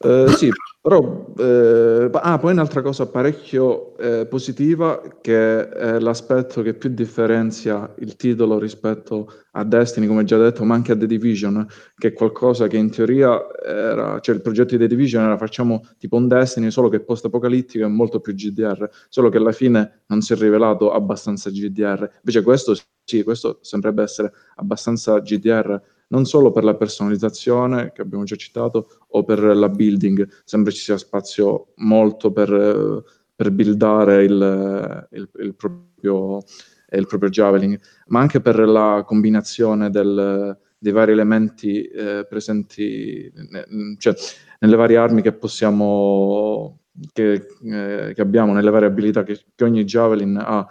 Eh, 0.00 0.28
sì, 0.36 0.48
però 0.80 1.34
eh, 1.36 2.08
ah, 2.12 2.38
poi 2.38 2.52
un'altra 2.52 2.82
cosa 2.82 3.08
parecchio 3.08 3.96
eh, 3.98 4.26
positiva 4.26 5.02
che 5.20 5.68
è 5.68 5.98
l'aspetto 5.98 6.62
che 6.62 6.74
più 6.74 6.90
differenzia 6.90 7.92
il 7.98 8.14
titolo 8.14 8.60
rispetto 8.60 9.28
a 9.52 9.64
Destiny, 9.64 10.06
come 10.06 10.22
già 10.22 10.38
detto, 10.38 10.62
ma 10.64 10.74
anche 10.76 10.92
a 10.92 10.96
The 10.96 11.06
Division, 11.06 11.66
che 11.96 12.08
è 12.08 12.12
qualcosa 12.12 12.68
che 12.68 12.76
in 12.76 12.90
teoria 12.92 13.40
era, 13.60 14.20
cioè 14.20 14.36
il 14.36 14.40
progetto 14.40 14.76
di 14.76 14.82
The 14.82 14.86
Division 14.86 15.24
era 15.24 15.36
facciamo 15.36 15.82
tipo 15.98 16.14
un 16.14 16.28
Destiny 16.28 16.70
solo 16.70 16.88
che 16.88 16.98
è 16.98 17.00
post-apocalittico 17.00 17.84
e 17.84 17.88
molto 17.88 18.20
più 18.20 18.34
GDR, 18.34 18.88
solo 19.08 19.30
che 19.30 19.38
alla 19.38 19.50
fine 19.52 20.02
non 20.06 20.20
si 20.20 20.32
è 20.32 20.36
rivelato 20.36 20.92
abbastanza 20.92 21.50
GDR. 21.50 22.08
Invece 22.22 22.42
questo 22.42 22.74
sì, 23.04 23.22
questo 23.24 23.58
sembrerebbe 23.62 24.02
essere 24.02 24.30
abbastanza 24.56 25.18
GDR 25.20 25.80
non 26.08 26.24
solo 26.24 26.50
per 26.50 26.64
la 26.64 26.74
personalizzazione 26.74 27.92
che 27.92 28.02
abbiamo 28.02 28.24
già 28.24 28.36
citato 28.36 28.88
o 29.08 29.24
per 29.24 29.40
la 29.40 29.68
building, 29.68 30.26
sembra 30.44 30.72
ci 30.72 30.78
sia 30.78 30.98
spazio 30.98 31.72
molto 31.76 32.32
per, 32.32 33.04
per 33.34 33.50
buildare 33.50 34.24
il, 34.24 35.08
il, 35.12 35.28
il 35.40 35.54
proprio, 35.54 36.42
il 36.90 37.06
proprio 37.06 37.30
Javelin, 37.30 37.78
ma 38.06 38.20
anche 38.20 38.40
per 38.40 38.58
la 38.58 39.04
combinazione 39.06 39.90
del, 39.90 40.56
dei 40.78 40.92
vari 40.92 41.12
elementi 41.12 41.82
eh, 41.82 42.26
presenti, 42.28 43.30
ne- 43.34 43.96
cioè 43.98 44.14
nelle 44.60 44.76
varie 44.76 44.96
armi 44.96 45.22
che 45.22 45.32
possiamo, 45.32 46.80
che, 47.12 47.32
eh, 47.64 48.12
che 48.14 48.20
abbiamo, 48.20 48.52
nelle 48.52 48.70
varie 48.70 48.88
abilità 48.88 49.22
che, 49.24 49.40
che 49.54 49.64
ogni 49.64 49.84
Javelin 49.84 50.36
ha. 50.36 50.66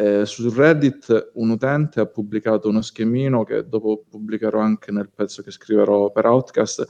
Eh, 0.00 0.24
su 0.26 0.48
Reddit 0.48 1.32
un 1.34 1.50
utente 1.50 1.98
ha 1.98 2.06
pubblicato 2.06 2.68
uno 2.68 2.82
schemino 2.82 3.42
che 3.42 3.66
dopo 3.66 4.04
pubblicherò 4.08 4.60
anche 4.60 4.92
nel 4.92 5.10
pezzo 5.12 5.42
che 5.42 5.50
scriverò 5.50 6.12
per 6.12 6.24
Outcast, 6.24 6.86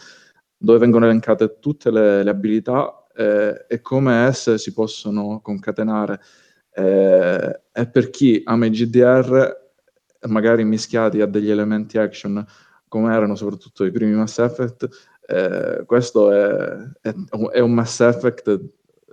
dove 0.58 0.78
vengono 0.78 1.06
elencate 1.06 1.56
tutte 1.58 1.90
le, 1.90 2.22
le 2.22 2.28
abilità 2.28 3.06
eh, 3.16 3.64
e 3.66 3.80
come 3.80 4.26
esse 4.26 4.58
si 4.58 4.74
possono 4.74 5.40
concatenare. 5.40 6.20
Eh, 6.70 7.60
e 7.72 7.88
per 7.88 8.10
chi 8.10 8.42
ama 8.44 8.66
i 8.66 8.70
GDR, 8.70 9.56
magari 10.28 10.64
mischiati 10.64 11.22
a 11.22 11.26
degli 11.26 11.48
elementi 11.48 11.96
action, 11.96 12.44
come 12.88 13.14
erano 13.14 13.36
soprattutto 13.36 13.86
i 13.86 13.90
primi 13.90 14.16
Mass 14.16 14.36
Effect, 14.36 14.86
eh, 15.26 15.82
questo 15.86 16.30
è, 16.30 16.76
è, 17.00 17.14
è 17.52 17.60
un 17.60 17.72
Mass 17.72 18.00
Effect 18.00 18.60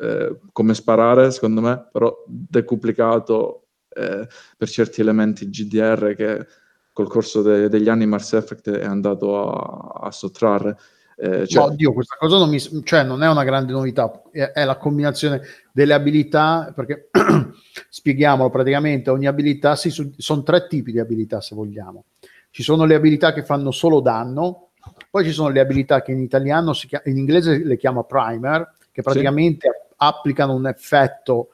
eh, 0.02 0.38
come 0.52 0.74
sparare, 0.74 1.32
secondo 1.32 1.62
me, 1.62 1.88
però 1.90 2.14
decuplicato 2.28 3.65
eh, 3.96 4.28
per 4.58 4.70
certi 4.70 5.02
elementi 5.02 5.50
GDR 5.50 6.14
che 6.16 6.46
col 6.92 7.10
corso 7.10 7.42
de- 7.42 7.68
degli 7.68 7.90
anni 7.90 8.06
Mars 8.06 8.34
Effect 8.34 8.70
è 8.70 8.86
andato 8.86 9.52
a, 9.52 10.06
a 10.08 10.12
sottrarre. 10.12 10.78
Eh, 11.18 11.48
cioè... 11.48 11.66
Oddio, 11.66 11.94
questa 11.94 12.16
cosa 12.18 12.38
non, 12.38 12.50
mi, 12.50 12.60
cioè, 12.60 13.04
non 13.04 13.24
è 13.24 13.30
una 13.30 13.44
grande 13.44 13.72
novità, 13.72 14.22
è, 14.32 14.52
è 14.52 14.64
la 14.66 14.78
combinazione 14.78 15.42
delle 15.72 15.94
abilità, 15.94 16.72
perché 16.76 17.10
spieghiamolo 17.90 18.50
praticamente, 18.50 19.10
ogni 19.10 19.28
abilità, 19.28 19.76
si, 19.76 19.90
sono 19.90 20.44
tre 20.44 20.68
tipi 20.68 20.92
di 20.92 21.00
abilità 21.00 21.42
se 21.42 21.56
vogliamo. 21.56 22.06
Ci 22.50 22.64
sono 22.64 22.86
le 22.86 22.96
abilità 22.96 23.34
che 23.34 23.44
fanno 23.44 23.72
solo 23.72 24.00
danno, 24.00 24.70
poi 25.10 25.24
ci 25.26 25.32
sono 25.32 25.50
le 25.50 25.60
abilità 25.60 26.02
che 26.02 26.12
in 26.12 26.20
italiano, 26.20 26.74
si 26.74 26.88
chiama, 26.88 27.06
in 27.08 27.18
inglese 27.18 27.64
le 27.64 27.78
chiama 27.78 28.04
primer, 28.04 28.74
che 28.92 29.02
praticamente 29.02 29.70
sì. 29.70 29.94
applicano 29.98 30.54
un 30.54 30.68
effetto 30.68 31.50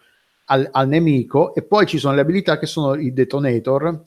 al, 0.45 0.67
al, 0.71 0.87
nemico, 0.87 1.53
e 1.53 1.63
poi 1.63 1.85
ci 1.85 1.97
sono 1.97 2.15
le 2.15 2.21
abilità 2.21 2.57
che 2.57 2.65
sono 2.65 2.95
i 2.95 3.13
detonator, 3.13 4.01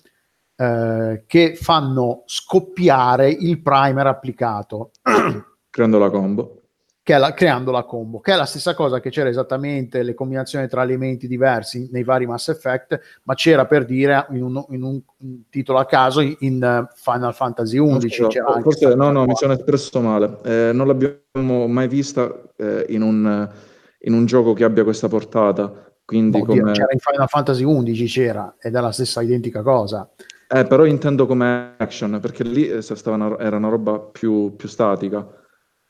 eh, 0.57 1.25
che 1.27 1.57
fanno 1.57 2.23
scoppiare 2.27 3.29
il 3.29 3.61
primer 3.61 4.07
applicato. 4.07 4.91
Creando 5.71 5.99
la 5.99 6.11
combo. 6.11 6.59
Che 7.03 7.19
la, 7.19 7.35
creando 7.35 7.71
la 7.71 7.85
combo, 7.85 8.21
che 8.21 8.33
è 8.33 8.37
la 8.37 8.47
stessa 8.47 8.75
cosa 8.75 8.99
che 8.99 9.11
c'era 9.11 9.29
esattamente 9.29 10.03
le 10.03 10.15
combinazioni 10.15 10.67
tra 10.69 10.85
elementi 10.85 11.29
diversi 11.29 11.91
nei 11.93 12.03
vari 12.03 12.25
Mass 12.25 12.49
Effect, 12.49 12.99
ma 13.25 13.35
c'era 13.35 13.67
per 13.67 13.85
dire 13.85 14.27
in 14.31 14.43
un, 14.43 14.65
in 14.71 14.83
un, 14.83 15.03
titolo 15.51 15.81
a 15.81 15.85
caso 15.85 16.23
in 16.23 16.89
Final 16.95 17.35
Fantasy 17.35 17.79
XI. 17.79 18.09
So, 18.09 18.31
forse 18.63 18.95
no, 18.95 19.11
no, 19.11 19.27
mi 19.27 19.35
sono 19.35 19.53
espresso 19.53 20.01
male. 20.01 20.39
Eh, 20.45 20.71
non 20.73 20.87
l'abbiamo 20.87 21.67
mai 21.67 21.89
vista 21.89 22.41
eh, 22.57 22.87
in, 22.89 23.03
un, 23.03 23.51
in 23.99 24.13
un 24.15 24.25
gioco 24.25 24.55
che 24.55 24.65
abbia 24.65 24.83
questa 24.83 25.09
portata. 25.09 25.84
Quindi 26.05 26.41
Oddio, 26.41 26.61
come... 26.61 26.73
C'era 26.73 26.93
in 26.93 26.99
Final 26.99 27.29
Fantasy 27.29 27.65
XI, 27.65 28.05
c'era, 28.07 28.57
ed 28.61 28.75
è 28.75 28.81
la 28.81 28.93
stessa 28.93 29.23
identica 29.23 29.63
cosa. 29.63 30.09
Eh, 30.47 30.67
però 30.67 30.85
intendo 30.85 31.27
come 31.27 31.75
action, 31.79 32.19
perché 32.21 32.45
lì 32.45 32.69
eh, 32.69 32.85
una, 33.07 33.39
era 33.39 33.57
una 33.57 33.69
roba 33.69 33.99
più, 33.99 34.55
più 34.57 34.69
statica. 34.69 35.27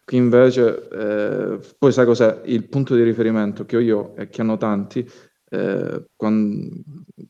Qui 0.05 0.17
invece, 0.17 0.89
eh, 0.91 1.59
poi 1.79 1.93
sai 1.93 2.05
cos'è? 2.05 2.43
Il 2.45 2.69
punto 2.69 2.95
di 2.95 3.03
riferimento 3.03 3.65
che 3.65 3.77
ho 3.77 3.81
io 3.81 4.15
e 4.17 4.29
che 4.29 4.43
hanno 4.43 4.57
tanti, 4.57 5.09
eh, 5.51 6.05
quando, 6.15 6.69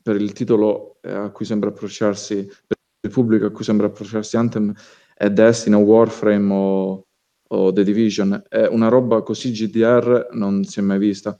per 0.01 0.17
il 0.17 0.33
titolo 0.33 0.97
eh, 1.01 1.11
a 1.11 1.29
cui 1.29 1.45
sembra 1.45 1.69
approcciarsi, 1.69 2.45
per 2.45 2.77
il 3.01 3.11
pubblico 3.11 3.45
a 3.45 3.51
cui 3.51 3.63
sembra 3.63 3.87
approcciarsi 3.87 4.37
Anthem, 4.37 4.73
è 5.13 5.29
Destiny 5.29 5.75
o 5.75 5.79
Warframe 5.79 6.53
o, 6.53 7.07
o 7.47 7.73
The 7.73 7.83
Division. 7.83 8.43
È 8.47 8.65
una 8.67 8.89
roba 8.89 9.21
così 9.21 9.51
GDR 9.51 10.29
non 10.31 10.63
si 10.65 10.79
è 10.79 10.83
mai 10.83 10.99
vista. 10.99 11.37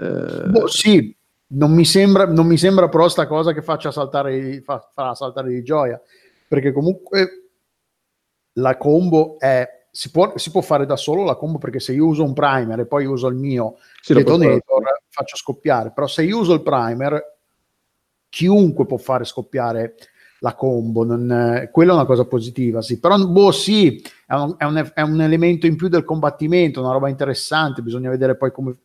Eh, 0.00 0.48
boh, 0.48 0.66
sì, 0.66 1.14
non 1.48 1.72
mi 1.72 1.84
sembra, 1.84 2.26
non 2.26 2.46
mi 2.46 2.56
sembra 2.56 2.88
però 2.88 3.08
sta 3.08 3.26
cosa 3.26 3.52
che 3.52 3.60
faccia 3.60 3.92
saltare, 3.92 4.62
fa, 4.62 4.90
farà 4.94 5.14
saltare 5.14 5.50
di 5.50 5.62
gioia, 5.62 6.00
perché 6.48 6.72
comunque 6.72 7.50
la 8.54 8.76
combo 8.76 9.38
è 9.38 9.78
si 9.92 10.10
può, 10.10 10.32
si 10.36 10.50
può, 10.52 10.60
fare 10.60 10.86
da 10.86 10.96
solo 10.96 11.24
la 11.24 11.34
combo 11.34 11.58
perché 11.58 11.80
se 11.80 11.92
io 11.92 12.06
uso 12.06 12.22
un 12.22 12.32
primer 12.32 12.78
e 12.78 12.86
poi 12.86 13.06
uso 13.06 13.26
il 13.26 13.34
mio 13.34 13.78
sì, 14.00 14.14
detonator 14.14 15.02
faccio 15.08 15.36
scoppiare 15.36 15.90
però 15.92 16.06
se 16.06 16.22
io 16.22 16.38
uso 16.38 16.54
il 16.54 16.62
primer 16.62 17.38
chiunque 18.28 18.86
può 18.86 18.98
fare 18.98 19.24
scoppiare 19.24 19.96
la 20.40 20.54
combo 20.54 21.04
non, 21.04 21.68
quella 21.72 21.90
è 21.90 21.94
una 21.96 22.04
cosa 22.04 22.24
positiva 22.24 22.82
sì 22.82 23.00
però 23.00 23.18
boh 23.18 23.50
sì 23.50 24.00
è 24.26 24.34
un, 24.34 24.54
è, 24.56 24.64
un, 24.64 24.90
è 24.94 25.00
un, 25.00 25.20
elemento 25.20 25.66
in 25.66 25.74
più 25.74 25.88
del 25.88 26.04
combattimento 26.04 26.80
una 26.80 26.92
roba 26.92 27.08
interessante 27.08 27.82
bisogna 27.82 28.10
vedere 28.10 28.36
poi 28.36 28.52
come 28.52 28.76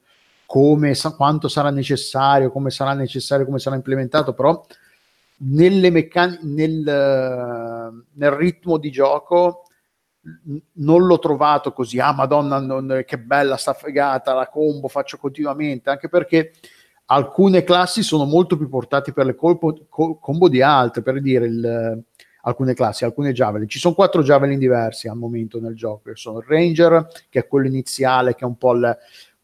come, 0.46 0.96
quanto 1.16 1.48
sarà 1.48 1.70
necessario, 1.70 2.52
come 2.52 2.70
sarà 2.70 2.94
necessario, 2.94 3.46
come 3.46 3.60
sarà 3.60 3.76
implementato, 3.76 4.34
però 4.34 4.66
meccan- 5.38 6.40
nel, 6.44 8.04
nel 8.14 8.32
ritmo 8.32 8.78
di 8.78 8.92
gioco 8.92 9.64
non 10.74 11.06
l'ho 11.06 11.20
trovato 11.20 11.72
così, 11.72 12.00
ah 12.00 12.14
madonna 12.14 12.60
non, 12.60 13.04
che 13.06 13.20
bella 13.20 13.58
sta 13.58 13.74
fregata, 13.74 14.34
la 14.34 14.48
combo 14.48 14.88
faccio 14.88 15.18
continuamente, 15.18 15.90
anche 15.90 16.10
perché 16.10 16.54
alcune 17.06 17.64
classi 17.64 18.02
sono 18.02 18.26
molto 18.26 18.58
più 18.58 18.68
portate 18.68 19.14
per 19.14 19.26
le 19.26 19.36
colpo, 19.36 19.86
co- 19.88 20.18
combo 20.18 20.50
di 20.50 20.62
altre, 20.62 21.04
per 21.04 21.22
dire 21.22 21.46
il, 21.46 22.04
alcune 22.42 22.74
classi, 22.74 23.06
alcune 23.06 23.34
javelin. 23.34 23.68
Ci 23.68 23.80
sono 23.80 23.94
quattro 23.94 24.24
javelin 24.24 24.58
diversi 24.58 25.08
al 25.08 25.18
momento 25.18 25.60
nel 25.60 25.76
gioco, 25.76 26.10
sono 26.16 26.40
il 26.40 26.46
ranger, 26.48 27.08
che 27.30 27.40
è 27.40 27.48
quello 27.48 27.68
iniziale, 27.68 28.34
che 28.34 28.42
è 28.42 28.48
un 28.48 28.58
po' 28.58 28.74
il, 28.74 28.98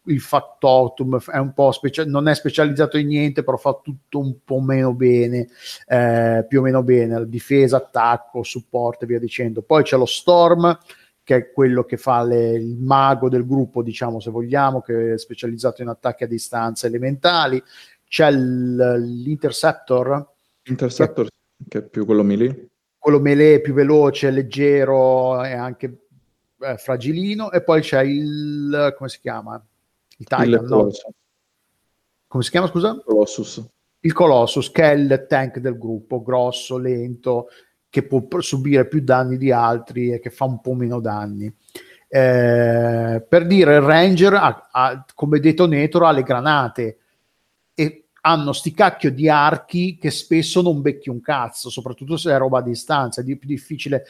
il 0.06 0.20
factotum 0.20 1.20
è 1.30 1.38
un 1.38 1.52
po' 1.52 1.70
specia- 1.70 2.04
non 2.04 2.28
è 2.28 2.34
specializzato 2.34 2.98
in 2.98 3.08
niente, 3.08 3.44
però 3.44 3.56
fa 3.56 3.78
tutto 3.82 4.18
un 4.18 4.42
po' 4.44 4.60
meno 4.60 4.94
bene, 4.94 5.48
eh, 5.86 6.44
più 6.48 6.60
o 6.60 6.62
meno 6.62 6.82
bene, 6.82 7.28
difesa, 7.28 7.76
attacco, 7.76 8.42
supporto 8.42 9.04
e 9.04 9.06
via 9.06 9.18
dicendo. 9.18 9.62
Poi 9.62 9.82
c'è 9.84 9.96
lo 9.96 10.06
Storm, 10.06 10.76
che 11.22 11.36
è 11.36 11.52
quello 11.52 11.84
che 11.84 11.96
fa 11.96 12.24
le, 12.24 12.54
il 12.54 12.76
mago 12.78 13.28
del 13.28 13.46
gruppo, 13.46 13.82
diciamo 13.82 14.18
se 14.18 14.30
vogliamo, 14.30 14.80
che 14.80 15.14
è 15.14 15.18
specializzato 15.18 15.82
in 15.82 15.88
attacchi 15.88 16.24
a 16.24 16.28
distanza 16.28 16.86
elementali. 16.86 17.62
C'è 18.04 18.30
l'Interceptor. 18.30 20.30
Interceptor, 20.64 21.26
che, 21.26 21.64
che, 21.68 21.78
è 21.78 21.82
più 21.82 22.04
quello 22.04 22.24
melee. 22.24 22.70
Quello 22.98 23.20
melee 23.20 23.60
più 23.60 23.72
veloce, 23.72 24.30
leggero 24.30 25.42
e 25.44 25.52
anche 25.52 26.06
eh, 26.60 26.76
fragilino. 26.76 27.52
E 27.52 27.62
poi 27.62 27.80
c'è 27.80 28.02
il, 28.02 28.94
come 28.96 29.08
si 29.08 29.20
chiama? 29.20 29.64
Il 30.22 30.26
Titan, 30.26 30.64
no? 30.64 30.90
Come 32.26 32.42
si 32.42 32.50
chiama, 32.50 32.68
scusa? 32.68 33.00
Colossus. 33.04 33.62
Il 34.00 34.12
Colossus, 34.12 34.70
che 34.70 34.82
è 34.90 34.94
il 34.94 35.26
tank 35.28 35.58
del 35.58 35.76
gruppo, 35.76 36.22
grosso, 36.22 36.78
lento, 36.78 37.48
che 37.90 38.06
può 38.06 38.24
subire 38.38 38.88
più 38.88 39.02
danni 39.02 39.36
di 39.36 39.52
altri 39.52 40.12
e 40.12 40.18
che 40.18 40.30
fa 40.30 40.44
un 40.44 40.60
po' 40.60 40.74
meno 40.74 41.00
danni. 41.00 41.52
Eh, 42.08 43.24
per 43.28 43.46
dire, 43.46 43.76
il 43.76 43.80
Ranger 43.82 44.34
ha, 44.34 44.68
ha, 44.70 45.04
come 45.14 45.40
detonator 45.40 46.04
ha 46.04 46.10
le 46.10 46.22
granate 46.22 46.98
e 47.74 48.08
hanno 48.22 48.52
sti 48.52 48.72
cacchio 48.72 49.10
di 49.10 49.28
archi 49.28 49.98
che 49.98 50.10
spesso 50.10 50.62
non 50.62 50.80
becchi 50.80 51.10
un 51.10 51.20
cazzo, 51.20 51.68
soprattutto 51.70 52.16
se 52.16 52.32
è 52.32 52.38
roba 52.38 52.58
a 52.58 52.62
distanza, 52.62 53.20
è 53.20 53.24
più 53.24 53.38
difficile 53.42 54.04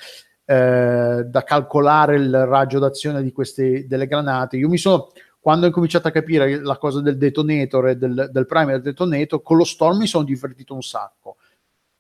eh, 0.45 1.25
da 1.27 1.45
calcolare 1.45 2.17
il 2.17 2.47
raggio 2.47 2.79
d'azione 2.79 3.23
di 3.23 3.33
queste 3.33 3.87
delle 3.87 4.07
granate. 4.07 4.57
Io 4.57 4.69
mi 4.69 4.79
sono 4.79 5.11
quando 5.43 5.65
ho 5.65 5.69
incominciato 5.69 6.07
a 6.07 6.13
capire 6.13 6.63
la 6.63 6.79
cosa 6.79 7.01
del 7.01 7.17
detonator 7.17 7.89
e 7.89 7.97
del, 7.97 8.29
del 8.31 8.47
primer 8.47 8.81
detonator, 8.81 9.43
con 9.43 9.57
lo 9.57 9.65
Storm 9.65 9.99
mi 9.99 10.07
sono 10.07 10.23
divertito 10.23 10.73
un 10.73 10.83
sacco. 10.83 11.39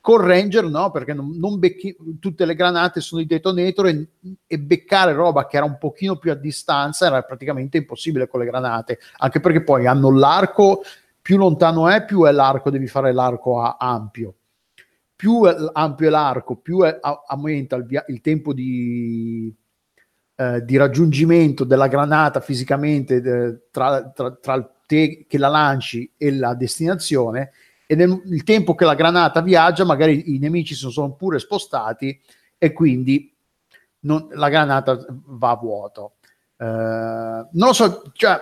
Con 0.00 0.20
Ranger 0.20 0.66
no, 0.66 0.92
perché 0.92 1.12
non, 1.12 1.36
non 1.38 1.58
becchi, 1.58 1.96
tutte 2.20 2.44
le 2.44 2.54
granate 2.54 3.00
sono 3.00 3.20
i 3.20 3.26
detonator 3.26 3.88
e, 3.88 4.08
e, 4.46 4.58
beccare 4.60 5.12
roba 5.12 5.48
che 5.48 5.56
era 5.56 5.66
un 5.66 5.76
pochino 5.76 6.18
più 6.18 6.30
a 6.30 6.36
distanza 6.36 7.06
era 7.06 7.20
praticamente 7.22 7.78
impossibile 7.78 8.28
con 8.28 8.38
le 8.38 8.46
granate, 8.46 9.00
anche 9.16 9.40
perché 9.40 9.64
poi 9.64 9.88
hanno 9.88 10.16
l'arco, 10.16 10.82
più 11.20 11.36
lontano 11.36 11.88
è, 11.88 12.04
più 12.04 12.24
è 12.24 12.30
l'arco, 12.30 12.70
devi 12.70 12.86
fare 12.86 13.12
l'arco 13.12 13.60
a, 13.60 13.76
ampio. 13.76 14.36
Più 15.16 15.42
ampio 15.72 16.06
è 16.06 16.10
l'arco, 16.10 16.54
più 16.54 16.82
è, 16.82 16.96
aumenta 17.26 17.74
il, 17.74 17.86
via, 17.86 18.04
il 18.06 18.20
tempo 18.20 18.52
di, 18.52 19.52
eh, 20.42 20.64
di 20.64 20.76
raggiungimento 20.76 21.64
della 21.64 21.86
granata 21.86 22.40
fisicamente 22.40 23.16
eh, 23.16 23.58
tra, 23.70 24.10
tra, 24.10 24.32
tra 24.32 24.74
te 24.86 25.26
che 25.28 25.38
la 25.38 25.48
lanci 25.48 26.10
e 26.16 26.32
la 26.32 26.54
destinazione 26.54 27.52
e 27.86 27.94
nel 27.94 28.22
il 28.26 28.42
tempo 28.42 28.74
che 28.74 28.84
la 28.84 28.94
granata 28.94 29.40
viaggia 29.40 29.84
magari 29.84 30.34
i 30.34 30.38
nemici 30.38 30.74
si 30.74 30.90
sono 30.90 31.12
pure 31.12 31.38
spostati 31.38 32.18
e 32.58 32.72
quindi 32.72 33.32
non, 34.00 34.28
la 34.32 34.48
granata 34.48 35.04
va 35.08 35.50
a 35.50 35.56
vuoto. 35.56 36.14
Eh, 36.56 36.64
non 36.64 37.50
lo 37.52 37.72
so, 37.72 38.02
cioè, 38.14 38.40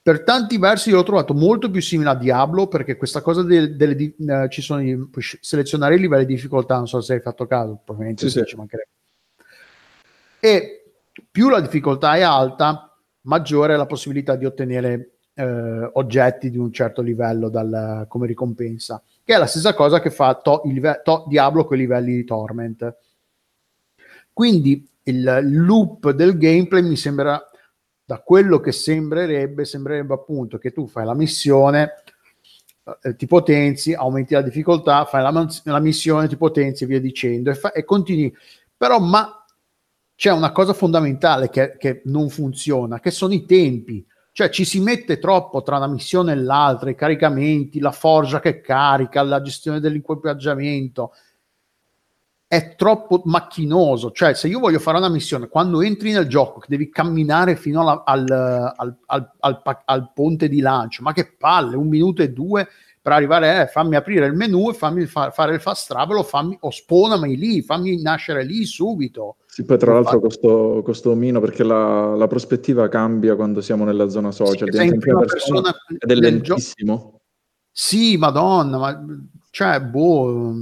per 0.00 0.22
tanti 0.22 0.56
versi 0.56 0.90
l'ho 0.90 1.02
trovato 1.02 1.34
molto 1.34 1.70
più 1.70 1.82
simile 1.82 2.10
a 2.10 2.14
Diablo 2.14 2.66
perché 2.66 2.96
questa 2.96 3.20
cosa 3.20 3.42
delle, 3.42 3.76
delle 3.76 4.14
uh, 4.16 4.48
ci 4.48 4.62
sono 4.62 4.80
i, 4.82 4.98
selezionare 5.40 5.96
i 5.96 5.98
livelli 5.98 6.24
di 6.24 6.34
difficoltà, 6.34 6.76
non 6.76 6.88
so 6.88 7.00
se 7.00 7.14
hai 7.14 7.20
fatto 7.20 7.46
caso, 7.46 7.80
probabilmente 7.84 8.28
sì, 8.28 8.38
sì. 8.38 8.44
ci 8.46 8.56
mancherebbe. 8.56 8.90
E 10.40 10.77
più 11.30 11.48
la 11.48 11.60
difficoltà 11.60 12.16
è 12.16 12.22
alta, 12.22 12.96
maggiore 13.22 13.74
è 13.74 13.76
la 13.76 13.86
possibilità 13.86 14.36
di 14.36 14.44
ottenere 14.44 15.18
eh, 15.34 15.90
oggetti 15.92 16.50
di 16.50 16.58
un 16.58 16.72
certo 16.72 17.00
livello 17.00 17.48
dal, 17.48 18.06
come 18.08 18.26
ricompensa, 18.26 19.02
che 19.22 19.34
è 19.34 19.38
la 19.38 19.46
stessa 19.46 19.74
cosa 19.74 20.00
che 20.00 20.10
fa 20.10 20.34
to, 20.34 20.62
il, 20.64 21.00
to, 21.04 21.24
Diablo 21.28 21.64
con 21.64 21.76
i 21.76 21.80
livelli 21.80 22.14
di 22.14 22.24
Torment. 22.24 22.96
Quindi 24.32 24.88
il 25.04 25.40
loop 25.64 26.10
del 26.10 26.36
gameplay 26.36 26.82
mi 26.82 26.96
sembra, 26.96 27.42
da 28.04 28.18
quello 28.18 28.58
che 28.60 28.72
sembrerebbe, 28.72 29.64
sembrerebbe 29.64 30.14
appunto 30.14 30.58
che 30.58 30.72
tu 30.72 30.86
fai 30.86 31.04
la 31.04 31.14
missione, 31.14 32.02
eh, 33.02 33.16
ti 33.16 33.26
potenzi, 33.26 33.92
aumenti 33.92 34.34
la 34.34 34.42
difficoltà, 34.42 35.04
fai 35.04 35.22
la, 35.22 35.46
la, 35.64 35.80
missione, 35.80 36.26
ti 36.26 36.36
potenzi 36.36 36.84
e 36.84 36.86
via 36.86 37.00
dicendo, 37.00 37.50
e, 37.50 37.54
fa, 37.54 37.72
e 37.72 37.84
continui. 37.84 38.34
Però, 38.76 38.98
ma 38.98 39.37
c'è 40.18 40.32
una 40.32 40.50
cosa 40.50 40.72
fondamentale 40.72 41.48
che, 41.48 41.76
che 41.78 42.02
non 42.06 42.28
funziona, 42.28 42.98
che 42.98 43.12
sono 43.12 43.34
i 43.34 43.44
tempi. 43.44 44.04
Cioè 44.32 44.50
ci 44.50 44.64
si 44.64 44.80
mette 44.80 45.20
troppo 45.20 45.62
tra 45.62 45.76
una 45.76 45.86
missione 45.86 46.32
e 46.32 46.34
l'altra, 46.34 46.90
i 46.90 46.96
caricamenti, 46.96 47.78
la 47.78 47.92
forgia 47.92 48.40
che 48.40 48.60
carica, 48.60 49.22
la 49.22 49.40
gestione 49.40 49.78
dell'equipaggiamento. 49.78 51.12
È 52.48 52.74
troppo 52.74 53.22
macchinoso. 53.26 54.10
Cioè, 54.10 54.34
se 54.34 54.48
io 54.48 54.58
voglio 54.58 54.80
fare 54.80 54.98
una 54.98 55.08
missione, 55.08 55.46
quando 55.46 55.82
entri 55.82 56.10
nel 56.10 56.26
gioco, 56.26 56.64
devi 56.66 56.90
camminare 56.90 57.54
fino 57.54 57.82
alla- 57.82 58.02
al, 58.04 58.74
al- 58.76 59.32
al- 59.38 59.82
al 59.84 60.12
ponte 60.12 60.48
di 60.48 60.58
lancio, 60.58 61.04
ma 61.04 61.12
che 61.12 61.32
palle, 61.38 61.76
un 61.76 61.86
minuto 61.86 62.22
e 62.22 62.32
due 62.32 62.66
per 63.08 63.16
arrivare, 63.16 63.62
eh, 63.62 63.66
fammi 63.66 63.96
aprire 63.96 64.26
il 64.26 64.34
menu 64.34 64.68
e 64.68 64.74
fammi 64.74 65.06
fa- 65.06 65.30
fare 65.30 65.54
il 65.54 65.60
fast 65.60 65.88
travel 65.88 66.18
o, 66.18 66.22
fammi, 66.22 66.58
o 66.60 66.70
spawnami 66.70 67.36
lì, 67.36 67.62
fammi 67.62 68.02
nascere 68.02 68.44
lì 68.44 68.66
subito. 68.66 69.36
Sì, 69.46 69.64
poi 69.64 69.78
tra 69.78 69.94
l'altro 69.94 70.20
costo, 70.20 70.82
costo 70.84 71.14
meno 71.14 71.40
perché 71.40 71.64
la, 71.64 72.14
la 72.14 72.26
prospettiva 72.26 72.88
cambia 72.88 73.34
quando 73.34 73.62
siamo 73.62 73.84
nella 73.84 74.08
zona 74.10 74.30
social, 74.30 74.70
Sì, 74.72 74.84
in 74.84 74.98
prima 74.98 75.20
persona 75.20 75.62
persona 75.62 75.74
ed 75.98 76.10
è 76.10 76.14
nel 76.20 76.42
gio- 76.42 76.54
lentissimo. 76.54 77.20
Sì, 77.72 78.16
madonna, 78.18 78.78
ma 78.78 79.04
cioè, 79.50 79.80
boh, 79.80 80.54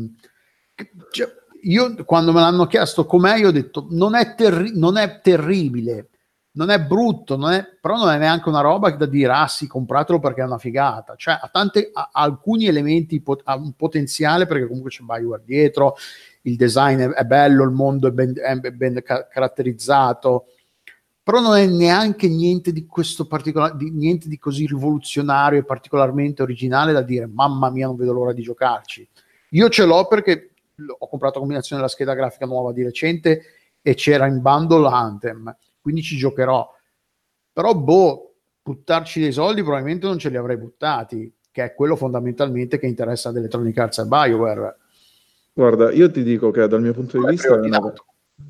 cioè, 1.11 1.29
io 1.63 2.05
quando 2.05 2.33
me 2.33 2.41
l'hanno 2.41 2.67
chiesto 2.67 3.07
com'è, 3.07 3.39
io 3.39 3.49
ho 3.49 3.53
detto 3.53 3.87
non 3.91 4.15
è, 4.15 4.35
terri- 4.37 4.79
non 4.79 4.97
è 4.97 5.21
terribile, 5.21 6.11
non 6.57 6.71
è 6.71 6.81
brutto, 6.81 7.37
non 7.37 7.53
è- 7.53 7.67
però 7.81 7.97
non 7.97 8.09
è 8.11 8.19
neanche 8.19 8.49
una 8.49 8.61
roba 8.61 8.91
da 8.91 9.07
dire 9.07 9.33
ah 9.33 9.47
sì, 9.47 9.67
compratelo 9.67 10.19
perché 10.19 10.41
è 10.41 10.45
una 10.45 10.59
figata. 10.59 11.15
Cioè, 11.17 11.39
ha, 11.41 11.49
tante, 11.53 11.91
ha 11.93 12.11
alcuni 12.13 12.67
elementi, 12.67 13.21
pot- 13.21 13.43
ha 13.45 13.57
un 13.57 13.73
potenziale 13.73 14.47
perché 14.47 14.67
comunque 14.67 14.91
c'è 14.91 15.03
Bioware 15.03 15.43
dietro, 15.45 15.97
il 16.43 16.57
design 16.57 17.01
è, 17.01 17.09
è 17.11 17.25
bello, 17.25 17.65
il 17.65 17.71
mondo 17.71 18.09
è 18.09 18.11
ben, 18.11 18.35
è 18.35 18.71
ben 18.73 19.03
ca- 19.05 19.27
caratterizzato, 19.29 20.47
però 21.23 21.41
non 21.41 21.57
è 21.57 21.67
neanche 21.67 22.29
niente 22.29 22.73
di 22.73 22.87
questo 22.87 23.27
particolare, 23.27 23.77
di, 23.77 23.91
niente 23.91 24.29
di 24.29 24.39
così 24.39 24.67
rivoluzionario 24.67 25.59
e 25.59 25.65
particolarmente 25.65 26.43
originale 26.43 26.93
da 26.93 27.03
dire 27.03 27.27
mamma 27.27 27.69
mia 27.69 27.87
non 27.87 27.97
vedo 27.97 28.13
l'ora 28.13 28.33
di 28.33 28.43
giocarci. 28.43 29.07
Io 29.51 29.69
ce 29.69 29.85
l'ho 29.85 30.07
perché 30.07 30.53
ho 30.99 31.09
comprato 31.09 31.35
la 31.35 31.41
combinazione 31.41 31.83
della 31.83 31.93
scheda 31.93 32.15
grafica 32.15 32.47
nuova 32.47 32.73
di 32.73 32.83
recente 32.83 33.43
e 33.83 33.95
c'era 33.95 34.27
in 34.27 34.41
bundle 34.41 34.89
Anthem, 34.89 35.55
quindi 35.87 36.03
ci 36.03 36.17
giocherò. 36.17 36.69
Però 37.53 37.73
boh, 37.73 38.35
buttarci 38.61 39.21
dei 39.21 39.31
soldi 39.31 39.63
probabilmente 39.63 40.05
non 40.05 40.19
ce 40.19 40.31
li 40.31 40.37
avrei 40.37 40.57
buttati, 40.57 41.33
che 41.53 41.63
è 41.63 41.75
quello 41.75 41.95
fondamentalmente 41.95 42.77
che 42.81 42.89
interessa 42.89 43.29
ad 43.29 43.37
Electronic 43.37 43.79
Arts 43.79 43.99
e 43.99 44.05
BioWare. 44.07 44.77
Guarda, 45.53 45.93
io 45.93 46.11
ti 46.11 46.25
dico 46.25 46.51
che 46.51 46.67
dal 46.67 46.83
mio 46.83 46.93
punto 46.93 47.19
di 47.19 47.23
l'hai 47.23 47.35
vista... 47.35 47.61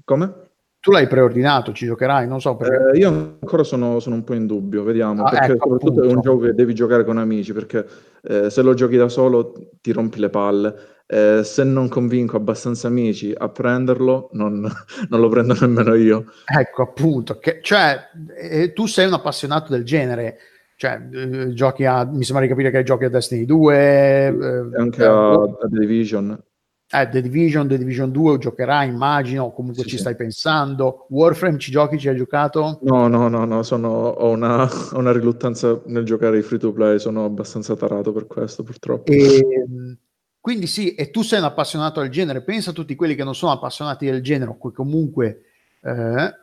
Come? 0.03 0.45
Tu 0.87 0.92
l'hai 0.92 1.09
preordinato, 1.09 1.72
ci 1.72 1.85
giocherai, 1.85 2.29
non 2.29 2.40
so 2.40 2.55
perché. 2.55 2.92
Eh, 2.94 2.99
io 2.99 3.09
ancora 3.40 3.64
sono, 3.64 3.99
sono 3.99 4.14
un 4.14 4.22
po' 4.22 4.35
in 4.35 4.46
dubbio, 4.46 4.85
vediamo, 4.85 5.25
Ah, 5.25 5.31
perché 5.31 5.55
ecco, 5.55 5.64
soprattutto 5.68 6.01
è 6.01 6.05
un 6.05 6.11
appunto. 6.11 6.31
gioco 6.31 6.44
che 6.44 6.53
devi 6.55 6.75
giocare 6.75 7.03
con 7.05 7.18
amici, 7.18 7.53
perché 7.53 7.85
eh, 8.22 8.51
se 8.51 8.62
lo 8.62 8.72
giochi 8.72 8.96
da 8.96 9.09
solo 9.09 9.53
ti 9.81 9.90
rompi 9.90 10.20
le 10.20 10.31
palle. 10.31 10.75
Eh, 11.09 11.40
se 11.42 11.64
non 11.64 11.88
convinco 11.88 12.37
abbastanza 12.37 12.87
amici 12.87 13.35
a 13.37 13.49
prenderlo, 13.49 14.29
non, 14.35 14.61
non 15.11 15.20
lo 15.20 15.29
prendo 15.29 15.57
nemmeno 15.61 15.92
io. 15.94 16.27
Ecco, 16.44 16.83
appunto, 16.83 17.40
che, 17.40 17.59
cioè, 17.62 17.99
eh, 18.38 18.72
tu 18.72 18.87
sei 18.87 19.09
un 19.09 19.14
appassionato 19.14 19.72
del 19.72 19.83
genere, 19.83 20.37
cioè, 20.77 21.01
eh, 21.12 21.53
giochi 21.53 21.85
a, 21.85 22.05
mi 22.05 22.22
sembra 22.22 22.44
di 22.44 22.51
capire 22.51 22.70
che 22.70 22.85
giochi 22.85 23.07
a 23.07 23.11
Destiny 23.11 23.44
2, 23.44 23.77
eh, 23.77 24.27
E 24.29 24.81
anche 24.81 25.03
eh, 25.03 25.07
a, 25.07 25.33
a 25.33 25.57
The 25.68 25.79
Division. 25.81 26.40
Eh, 26.88 27.09
The 27.09 27.20
Division, 27.22 27.66
The 27.68 27.79
Division 27.79 28.11
2 28.12 28.38
giocherai, 28.38 28.88
immagino, 28.88 29.51
comunque 29.51 29.83
Sì, 29.83 29.88
ci 29.90 29.94
sì. 29.96 30.03
stai 30.03 30.16
pensando. 30.16 31.07
Warframe 31.11 31.59
ci 31.59 31.70
giochi, 31.70 31.99
ci 31.99 32.09
hai 32.09 32.16
giocato? 32.16 32.79
No, 32.83 33.09
no, 33.09 33.29
no, 33.29 33.44
no, 33.44 33.62
sono, 33.62 33.88
ho 33.88 34.31
una, 34.31 34.62
ho 34.64 34.99
una 34.99 35.12
riluttanza 35.12 35.81
nel 35.87 36.05
giocare 36.05 36.37
ai 36.37 36.42
free 36.42 36.59
to 36.59 36.72
play, 36.72 36.99
sono 36.99 37.25
abbastanza 37.25 37.75
tarato 37.77 38.12
per 38.12 38.27
questo, 38.27 38.62
purtroppo. 38.62 39.11
E, 39.11 39.42
mh, 39.68 39.92
quindi 40.40 40.66
sì, 40.68 40.94
e 40.94 41.11
tu 41.11 41.22
sei 41.22 41.40
un 41.40 41.46
appassionato 41.46 42.01
del 42.01 42.11
genere, 42.11 42.42
pensa 42.42 42.70
a 42.70 42.72
tutti 42.72 42.94
quelli 42.94 43.16
che 43.16 43.25
non 43.25 43.35
sono 43.35 43.53
appassionati 43.53 44.07
del 44.07 44.22
genere, 44.22 44.51
o 44.53 44.59
che 44.59 44.75
comunque 44.75 45.40
eh, 45.83 46.35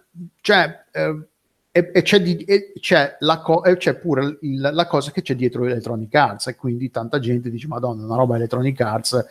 cioè, 0.42 0.84
eh, 0.92 1.28
e, 1.72 1.90
e 1.94 2.02
c'è, 2.04 2.22
di- 2.22 2.44
e 2.44 2.74
c'è 2.80 3.16
la 3.20 3.40
co- 3.40 3.64
e 3.64 3.78
c'è 3.78 3.96
pure 3.96 4.38
il- 4.42 4.70
la 4.74 4.86
cosa 4.88 5.12
che 5.12 5.22
c'è 5.22 5.36
dietro 5.36 5.66
Electronic 5.66 6.14
Arts, 6.14 6.48
e 6.48 6.56
quindi 6.56 6.92
tanta 6.92 7.18
gente 7.20 7.50
dice: 7.50 7.68
Madonna, 7.68 8.04
una 8.06 8.16
roba 8.16 8.36
Electronic 8.36 8.80
Arts, 8.82 9.26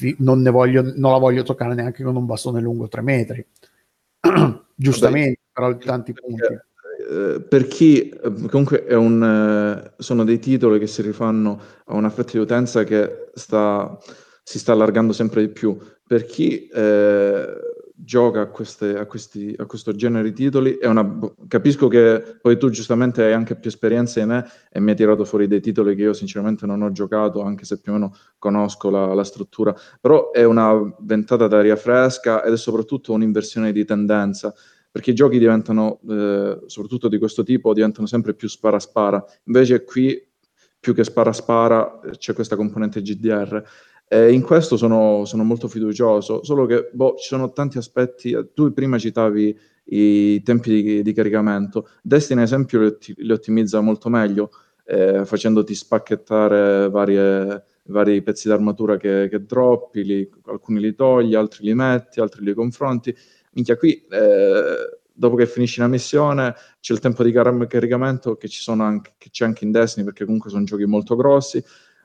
fi- 0.00 0.16
non, 0.18 0.40
ne 0.40 0.50
voglio, 0.50 0.82
non 0.96 1.12
la 1.12 1.18
voglio 1.18 1.42
toccare 1.42 1.74
neanche 1.74 2.02
con 2.02 2.16
un 2.16 2.24
bastone 2.24 2.60
lungo 2.60 2.88
3 2.88 3.02
metri. 3.02 3.46
Giustamente, 4.74 5.40
però 5.52 5.76
tanti 5.76 6.14
punti. 6.14 6.42
Eh, 6.42 7.40
per 7.42 7.66
chi 7.66 8.08
eh, 8.08 8.32
comunque 8.48 8.86
è 8.86 8.94
un, 8.94 9.22
eh, 9.22 9.92
sono 9.98 10.24
dei 10.24 10.38
titoli 10.38 10.78
che 10.78 10.86
si 10.86 11.02
rifanno 11.02 11.60
a 11.84 11.94
una 11.94 12.08
fetta 12.08 12.32
di 12.32 12.38
utenza 12.38 12.84
che 12.84 13.30
sta, 13.34 13.98
si 14.42 14.58
sta 14.58 14.72
allargando 14.72 15.12
sempre 15.12 15.42
di 15.42 15.52
più. 15.52 15.76
Per 16.06 16.24
chi 16.24 16.66
eh, 16.66 17.46
gioca 18.02 18.40
a, 18.40 18.46
queste, 18.46 18.96
a, 18.98 19.06
questi, 19.06 19.54
a 19.56 19.66
questo 19.66 19.92
genere 19.92 20.24
di 20.24 20.32
titoli, 20.32 20.78
una, 20.82 21.18
capisco 21.48 21.88
che 21.88 22.38
poi 22.40 22.58
tu 22.58 22.70
giustamente 22.70 23.24
hai 23.24 23.32
anche 23.32 23.56
più 23.56 23.68
esperienza 23.68 24.20
di 24.20 24.26
me 24.26 24.46
e 24.70 24.80
mi 24.80 24.90
hai 24.90 24.96
tirato 24.96 25.24
fuori 25.24 25.46
dei 25.46 25.60
titoli 25.60 25.94
che 25.94 26.02
io 26.02 26.12
sinceramente 26.12 26.66
non 26.66 26.82
ho 26.82 26.92
giocato, 26.92 27.42
anche 27.42 27.64
se 27.64 27.80
più 27.80 27.92
o 27.92 27.94
meno 27.96 28.14
conosco 28.38 28.90
la, 28.90 29.14
la 29.14 29.24
struttura, 29.24 29.74
però 30.00 30.30
è 30.30 30.44
una 30.44 30.72
ventata 31.00 31.46
d'aria 31.46 31.76
fresca 31.76 32.42
ed 32.44 32.52
è 32.52 32.56
soprattutto 32.56 33.12
un'inversione 33.12 33.72
di 33.72 33.84
tendenza 33.84 34.54
perché 34.90 35.12
i 35.12 35.14
giochi 35.14 35.38
diventano, 35.38 36.00
eh, 36.08 36.60
soprattutto 36.66 37.08
di 37.08 37.18
questo 37.18 37.42
tipo, 37.44 37.72
diventano 37.72 38.06
sempre 38.06 38.34
più 38.34 38.48
spara-spara. 38.48 39.24
Invece 39.44 39.84
qui, 39.84 40.20
più 40.80 40.94
che 40.94 41.04
spara-spara, 41.04 42.00
c'è 42.16 42.32
questa 42.34 42.56
componente 42.56 43.00
GDR. 43.00 43.62
E 44.12 44.32
in 44.32 44.42
questo 44.42 44.76
sono, 44.76 45.24
sono 45.24 45.44
molto 45.44 45.68
fiducioso, 45.68 46.42
solo 46.42 46.66
che 46.66 46.90
boh, 46.92 47.14
ci 47.16 47.28
sono 47.28 47.52
tanti 47.52 47.78
aspetti. 47.78 48.36
Tu 48.52 48.72
prima 48.72 48.98
citavi 48.98 49.56
i 49.84 50.42
tempi 50.42 50.82
di, 50.82 51.02
di 51.02 51.12
caricamento. 51.12 51.88
Destiny, 52.02 52.40
ad 52.40 52.46
esempio, 52.46 52.80
li, 52.80 52.86
otti- 52.86 53.14
li 53.18 53.30
ottimizza 53.30 53.80
molto 53.80 54.08
meglio, 54.08 54.50
eh, 54.84 55.24
facendoti 55.24 55.76
spacchettare 55.76 56.88
varie, 56.90 57.64
vari 57.84 58.20
pezzi 58.22 58.48
d'armatura 58.48 58.96
che, 58.96 59.28
che 59.30 59.44
droppi, 59.44 60.02
li- 60.02 60.28
alcuni 60.46 60.80
li 60.80 60.94
togli, 60.96 61.36
altri 61.36 61.66
li 61.66 61.74
metti, 61.74 62.18
altri 62.18 62.42
li 62.42 62.52
confronti 62.52 63.14
minchia 63.52 63.76
qui 63.76 64.04
eh, 64.10 64.98
dopo 65.12 65.36
che 65.36 65.46
finisci 65.46 65.80
una 65.80 65.88
missione 65.88 66.54
c'è 66.80 66.92
il 66.92 67.00
tempo 67.00 67.22
di 67.22 67.32
car- 67.32 67.66
caricamento 67.66 68.36
che, 68.36 68.48
anche, 68.66 69.14
che 69.18 69.30
c'è 69.30 69.44
anche 69.44 69.64
in 69.64 69.70
Destiny 69.72 70.04
perché 70.04 70.24
comunque 70.24 70.50
sono 70.50 70.64
giochi 70.64 70.84
molto 70.84 71.16
grossi 71.16 71.62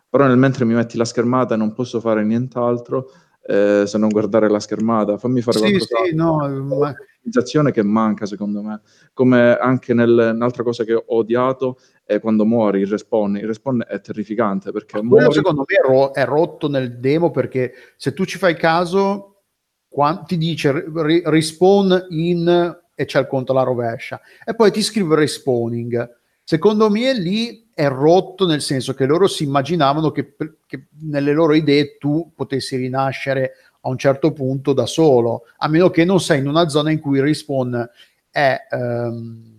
però 0.10 0.28
nel 0.28 0.38
mentre 0.38 0.65
mi 0.65 0.74
metti 0.74 0.98
la 0.98 1.06
schermata 1.06 1.56
non 1.56 1.74
posso 1.74 2.00
fare 2.00 2.24
nient'altro 2.24 3.12
eh, 3.48 3.84
se 3.86 3.98
non 3.98 4.10
guardare 4.10 4.50
la 4.50 4.60
schermata. 4.60 5.18
Fammi 5.18 5.41
fare 5.41 5.58
Sì, 5.58 5.63
qualcosa 5.78 6.06
sì, 6.06 6.15
no, 6.15 6.38
ma- 6.38 6.48
l'organizzazione 6.48 7.72
che 7.72 7.84
manca 7.84 8.26
secondo 8.26 8.62
me. 8.62 8.82
Come 9.13 9.56
anche 9.58 9.94
nel, 9.94 10.32
un'altra 10.34 10.63
cosa 10.63 10.84
che 10.84 10.94
ho 10.94 11.04
odiato 11.06 11.78
è 12.04 12.20
quando 12.20 12.46
muori 12.46 12.82
il 12.82 12.88
respawn. 12.88 13.38
Il 13.38 13.48
respawn 13.48 13.86
è 13.88 14.02
terrificante 14.02 14.72
perché 14.72 14.98
quello 15.00 15.22
muori 15.22 15.34
secondo 15.34 15.63
me 15.68 15.76
è, 15.78 15.88
ro- 15.88 16.12
è 16.12 16.26
rotto 16.26 16.70
nel 16.70 17.00
demo 17.00 17.30
perché 17.32 17.74
se 17.98 18.13
tu 18.13 18.26
ci 18.26 18.38
fai 18.38 18.56
caso 18.56 19.32
ti 20.26 20.38
dice 20.38 20.86
ri- 20.94 21.22
respawn 21.24 22.08
in 22.10 22.78
e 22.96 23.06
c'è 23.06 23.20
il 23.20 23.28
conto 23.28 23.52
alla 23.52 23.63
rovescia. 23.63 24.20
E 24.44 24.56
poi 24.56 24.72
ti 24.72 24.82
scrive 24.82 25.15
respawning 25.15 26.24
secondo 26.45 26.91
me 26.91 27.12
lì 27.17 27.67
è 27.73 27.88
rotto 27.88 28.45
nel 28.45 28.62
senso 28.62 28.93
che 28.93 29.05
loro 29.05 29.27
si 29.27 29.43
immaginavano 29.43 30.12
che, 30.12 30.36
che 30.67 30.88
nelle 31.01 31.34
loro 31.34 31.55
idee 31.55 31.97
tu 31.97 32.31
potessi 32.36 32.75
rinascere 32.75 33.53
a 33.81 33.89
un 33.89 33.97
certo 33.97 34.31
punto 34.31 34.71
da 34.71 34.86
solo 34.86 35.45
a 35.58 35.67
meno 35.67 35.89
che 35.89 36.05
non 36.05 36.19
sei 36.21 36.39
in 36.39 36.47
una 36.47 36.69
zona 36.69 36.91
in 36.91 36.99
cui 36.99 37.17
il 37.17 37.23
respawn 37.23 37.89
è 38.29 38.58
ehm, 38.69 39.53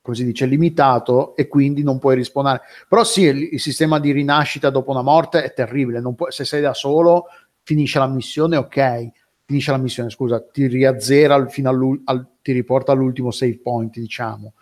come 0.00 0.16
si 0.16 0.24
dice 0.24 0.46
limitato 0.46 1.34
e 1.34 1.48
quindi 1.48 1.82
non 1.82 1.98
puoi 1.98 2.14
rispawnare 2.14 2.60
però 2.88 3.02
sì, 3.02 3.22
il, 3.22 3.48
il 3.54 3.60
sistema 3.60 3.98
di 3.98 4.12
rinascita 4.12 4.70
dopo 4.70 4.90
una 4.90 5.02
morte 5.02 5.42
è 5.42 5.52
terribile. 5.52 6.00
Puoi- 6.14 6.32
se 6.32 6.44
sei 6.44 6.60
da 6.60 6.74
solo, 6.74 7.26
finisce 7.62 7.98
la 7.98 8.08
missione, 8.08 8.56
ok. 8.56 9.10
Finisce 9.44 9.70
la 9.70 9.76
missione, 9.78 10.10
scusa, 10.10 10.40
ti 10.40 10.66
riazzera 10.66 11.46
fino 11.46 11.70
al- 12.04 12.26
ti 12.42 12.52
riporta 12.52 12.92
all'ultimo 12.92 13.30
save 13.30 13.58
point, 13.58 13.98
diciamo. 13.98 14.54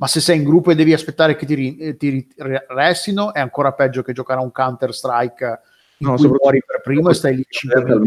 Ma 0.00 0.06
se 0.06 0.20
sei 0.20 0.38
in 0.38 0.44
gruppo 0.44 0.70
e 0.70 0.74
devi 0.74 0.94
aspettare 0.94 1.36
che 1.36 1.44
ti, 1.44 1.54
ri- 1.54 1.76
eh, 1.76 1.96
ti 1.98 2.26
restino, 2.68 3.34
è 3.34 3.40
ancora 3.40 3.72
peggio 3.74 4.00
che 4.02 4.14
giocare 4.14 4.40
a 4.40 4.42
un 4.42 4.50
Counter 4.50 4.94
Strike 4.94 5.60
No, 5.98 6.14
cui 6.14 6.28
muori 6.28 6.62
per 6.64 6.80
primo 6.80 7.10
e 7.10 7.14
stai 7.14 7.36
lì 7.36 7.44
5 7.46 7.78
Serve 7.78 7.94
il 7.94 8.00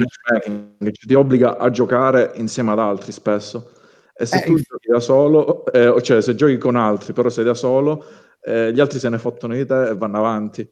minuti. 0.80 1.06
ti 1.06 1.14
obbliga 1.14 1.58
a 1.58 1.70
giocare 1.70 2.32
insieme 2.36 2.72
ad 2.72 2.80
altri 2.80 3.12
spesso. 3.12 3.70
E 4.16 4.26
se 4.26 4.38
Eh, 4.38 4.42
tu 4.46 4.56
giochi 4.56 4.88
da 4.88 5.00
solo, 5.00 5.66
eh, 5.72 6.02
cioè 6.02 6.20
se 6.24 6.34
giochi 6.34 6.58
con 6.58 6.76
altri, 6.76 7.14
però 7.14 7.30
sei 7.30 7.44
da 7.46 7.54
solo, 7.54 8.04
eh, 8.42 8.74
gli 8.74 8.80
altri 8.80 8.98
se 8.98 9.10
ne 9.10 9.20
fottono 9.20 9.54
di 9.54 9.64
te 9.64 9.90
e 9.90 9.96
vanno 9.96 10.18
avanti. 10.18 10.68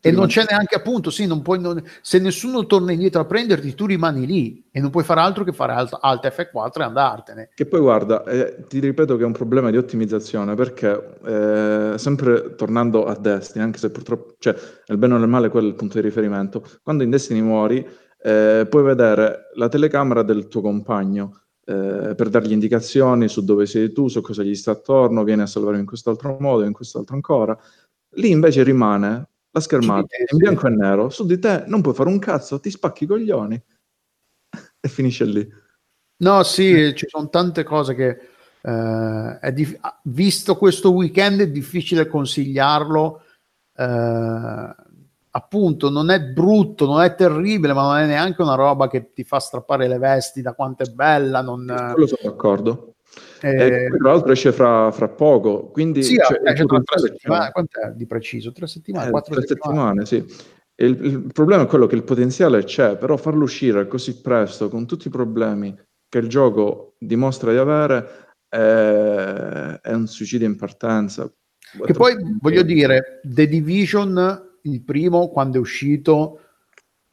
E 0.00 0.10
non 0.10 0.26
c'è 0.26 0.44
neanche 0.48 0.74
appunto, 0.74 1.10
sì, 1.10 1.26
non 1.26 1.42
puoi, 1.42 1.60
non, 1.60 1.82
se 2.00 2.18
nessuno 2.18 2.66
torna 2.66 2.92
indietro 2.92 3.20
a 3.20 3.24
prenderti, 3.24 3.74
tu 3.74 3.86
rimani 3.86 4.26
lì 4.26 4.64
e 4.70 4.80
non 4.80 4.90
puoi 4.90 5.04
fare 5.04 5.20
altro 5.20 5.44
che 5.44 5.52
fare 5.52 5.72
alt, 5.72 5.96
alt 6.00 6.26
F4 6.26 6.80
e 6.80 6.82
andartene. 6.82 7.48
Che 7.54 7.66
poi 7.66 7.80
guarda, 7.80 8.24
eh, 8.24 8.64
ti 8.66 8.80
ripeto 8.80 9.16
che 9.16 9.22
è 9.22 9.26
un 9.26 9.32
problema 9.32 9.70
di 9.70 9.76
ottimizzazione 9.76 10.54
perché 10.54 11.18
eh, 11.24 11.98
sempre 11.98 12.54
tornando 12.56 13.04
a 13.04 13.16
Destiny, 13.16 13.64
anche 13.64 13.78
se 13.78 13.90
purtroppo, 13.90 14.34
cioè 14.38 14.54
nel 14.86 14.98
bene 14.98 15.14
o 15.14 15.18
nel 15.18 15.28
male 15.28 15.48
quello 15.48 15.66
è 15.66 15.70
il 15.70 15.76
punto 15.76 16.00
di 16.00 16.04
riferimento, 16.04 16.64
quando 16.82 17.02
in 17.02 17.10
Destiny 17.10 17.40
muori 17.40 17.86
eh, 18.20 18.66
puoi 18.68 18.82
vedere 18.82 19.50
la 19.54 19.68
telecamera 19.68 20.22
del 20.22 20.48
tuo 20.48 20.60
compagno 20.60 21.42
eh, 21.66 22.14
per 22.16 22.28
dargli 22.28 22.52
indicazioni 22.52 23.28
su 23.28 23.44
dove 23.44 23.66
sei 23.66 23.92
tu, 23.92 24.08
su 24.08 24.20
cosa 24.20 24.42
gli 24.42 24.54
sta 24.54 24.72
attorno, 24.72 25.24
vieni 25.24 25.42
a 25.42 25.46
salvare 25.46 25.78
in 25.78 25.86
quest'altro 25.86 26.36
modo, 26.40 26.64
in 26.64 26.72
quest'altro 26.72 27.14
ancora. 27.14 27.56
Lì 28.16 28.30
invece 28.30 28.62
rimane 28.62 29.28
la 29.54 29.60
schermata 29.60 30.16
in 30.32 30.36
bianco 30.36 30.66
e 30.66 30.70
nero, 30.70 31.10
su 31.10 31.24
di 31.24 31.38
te 31.38 31.62
non 31.68 31.80
puoi 31.80 31.94
fare 31.94 32.08
un 32.08 32.18
cazzo, 32.18 32.58
ti 32.58 32.70
spacchi 32.70 33.04
i 33.04 33.06
coglioni 33.06 33.62
e 34.80 34.88
finisce 34.88 35.24
lì. 35.24 35.48
No, 36.16 36.42
sì, 36.42 36.92
ci 36.96 37.06
sono 37.08 37.28
tante 37.28 37.62
cose 37.62 37.94
che 37.94 38.18
eh, 38.60 39.52
dif- 39.52 39.78
visto 40.02 40.56
questo 40.56 40.92
weekend 40.92 41.40
è 41.40 41.50
difficile 41.50 42.08
consigliarlo. 42.08 43.22
Eh, 43.76 44.74
appunto, 45.30 45.88
non 45.88 46.10
è 46.10 46.20
brutto, 46.20 46.86
non 46.86 47.02
è 47.02 47.14
terribile, 47.14 47.74
ma 47.74 47.82
non 47.82 47.96
è 47.98 48.06
neanche 48.06 48.42
una 48.42 48.54
roba 48.56 48.88
che 48.88 49.12
ti 49.12 49.22
fa 49.22 49.38
strappare 49.38 49.86
le 49.86 49.98
vesti 49.98 50.42
da 50.42 50.54
quanto 50.54 50.82
è 50.82 50.90
bella. 50.90 51.42
Non... 51.42 51.64
Quello 51.92 52.08
sono 52.08 52.28
d'accordo. 52.28 52.93
Eh, 53.44 53.88
tra 53.98 54.10
l'altro 54.10 54.32
esce 54.32 54.52
fra, 54.52 54.90
fra 54.90 55.08
poco, 55.08 55.66
quindi 55.66 56.02
sì, 56.02 56.14
cioè, 56.16 56.40
esce 56.42 56.64
tra 56.64 56.80
tre 56.80 56.98
settimane. 56.98 57.50
Quant'è 57.50 57.92
di 57.94 58.06
preciso? 58.06 58.52
Tre 58.52 58.66
settimane? 58.66 59.08
Eh, 59.08 59.10
quattro 59.10 59.34
tre 59.34 59.46
settimane, 59.46 60.06
settimane 60.06 60.28
sì. 60.28 60.52
Il, 60.76 61.04
il, 61.04 61.30
problema 61.30 61.64
è 61.64 61.66
quello 61.66 61.86
che 61.86 61.94
il 61.94 62.04
potenziale 62.04 62.64
c'è, 62.64 62.96
però 62.96 63.18
farlo 63.18 63.44
uscire 63.44 63.86
così 63.86 64.22
presto, 64.22 64.70
con 64.70 64.86
tutti 64.86 65.08
i 65.08 65.10
problemi 65.10 65.76
che 66.08 66.18
il 66.18 66.28
gioco 66.28 66.94
dimostra 66.98 67.50
di 67.52 67.58
avere, 67.58 68.08
è, 68.48 69.78
è 69.82 69.92
un 69.92 70.06
suicidio 70.06 70.46
in 70.46 70.56
partenza. 70.56 71.30
Che 71.84 71.92
poi 71.92 72.16
voglio 72.40 72.62
dire, 72.62 73.20
The 73.24 73.46
Division, 73.46 74.58
il 74.62 74.82
primo, 74.82 75.28
quando 75.28 75.58
è 75.58 75.60
uscito, 75.60 76.40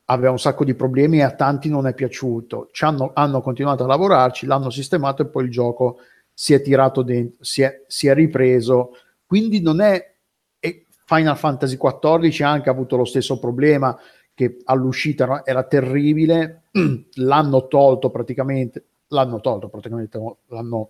aveva 0.05 0.31
un 0.31 0.39
sacco 0.39 0.63
di 0.63 0.75
problemi 0.75 1.17
e 1.17 1.23
a 1.23 1.31
tanti 1.31 1.69
non 1.69 1.87
è 1.87 1.93
piaciuto. 1.93 2.69
Hanno, 2.81 3.11
hanno, 3.13 3.41
continuato 3.41 3.83
a 3.83 3.87
lavorarci, 3.87 4.45
l'hanno 4.45 4.69
sistemato 4.69 5.23
e 5.23 5.27
poi 5.27 5.45
il 5.45 5.51
gioco 5.51 5.99
si 6.41 6.55
è 6.55 6.61
tirato 6.63 7.03
dentro, 7.03 7.43
si 7.43 7.61
è, 7.61 7.83
si 7.85 8.07
è 8.07 8.15
ripreso. 8.15 8.93
Quindi 9.27 9.61
non 9.61 9.79
è. 9.79 10.15
E 10.57 10.87
Final 11.05 11.37
Fantasy 11.37 11.77
XIV 11.77 12.41
ha 12.41 12.49
anche 12.49 12.71
avuto 12.71 12.95
lo 12.95 13.05
stesso 13.05 13.37
problema 13.37 13.95
che 14.33 14.57
all'uscita 14.63 15.43
era 15.45 15.61
terribile, 15.65 16.63
l'hanno 17.17 17.67
tolto 17.67 18.09
praticamente, 18.09 18.85
l'hanno 19.09 19.39
tolto 19.39 19.69
praticamente, 19.69 20.19
l'hanno 20.47 20.89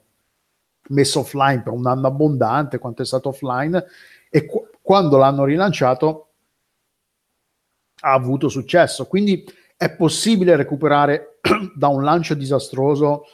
messo 0.87 1.19
offline 1.19 1.63
per 1.63 1.73
un 1.73 1.85
anno 1.85 2.07
abbondante, 2.07 2.79
quanto 2.79 3.01
è 3.01 3.05
stato 3.05 3.27
offline, 3.27 3.83
e 4.29 4.45
qu- 4.45 4.69
quando 4.81 5.17
l'hanno 5.17 5.43
rilanciato 5.43 6.29
ha 7.99 8.13
avuto 8.13 8.47
successo. 8.47 9.05
Quindi 9.05 9.43
è 9.75 9.93
possibile 9.93 10.55
recuperare 10.55 11.39
da 11.75 11.89
un 11.89 12.05
lancio 12.05 12.35
disastroso 12.35 13.25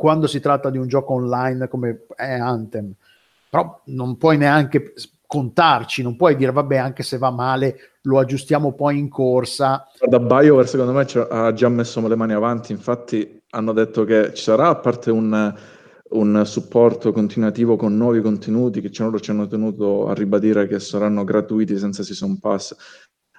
quando 0.00 0.26
si 0.26 0.40
tratta 0.40 0.70
di 0.70 0.78
un 0.78 0.88
gioco 0.88 1.12
online 1.12 1.68
come 1.68 2.06
è 2.16 2.32
Anthem. 2.32 2.90
Però 3.50 3.82
non 3.88 4.16
puoi 4.16 4.38
neanche 4.38 4.94
contarci, 5.26 6.02
non 6.02 6.16
puoi 6.16 6.36
dire 6.36 6.52
vabbè 6.52 6.78
anche 6.78 7.02
se 7.02 7.18
va 7.18 7.30
male 7.30 7.98
lo 8.04 8.18
aggiustiamo 8.18 8.72
poi 8.72 8.98
in 8.98 9.10
corsa. 9.10 9.86
Da 10.08 10.18
BioWare 10.18 10.66
secondo 10.66 10.92
me 10.92 11.06
ha 11.28 11.52
già 11.52 11.68
messo 11.68 12.08
le 12.08 12.16
mani 12.16 12.32
avanti, 12.32 12.72
infatti 12.72 13.42
hanno 13.50 13.74
detto 13.74 14.04
che 14.04 14.32
ci 14.32 14.42
sarà 14.42 14.68
a 14.68 14.76
parte 14.76 15.10
un, 15.10 15.54
un 16.08 16.42
supporto 16.46 17.12
continuativo 17.12 17.76
con 17.76 17.94
nuovi 17.94 18.22
contenuti 18.22 18.80
che 18.80 18.90
loro 19.02 19.20
ci 19.20 19.30
hanno 19.30 19.48
tenuto 19.48 20.08
a 20.08 20.14
ribadire 20.14 20.66
che 20.66 20.80
saranno 20.80 21.24
gratuiti 21.24 21.76
senza 21.76 22.02
season 22.02 22.38
pass 22.38 22.74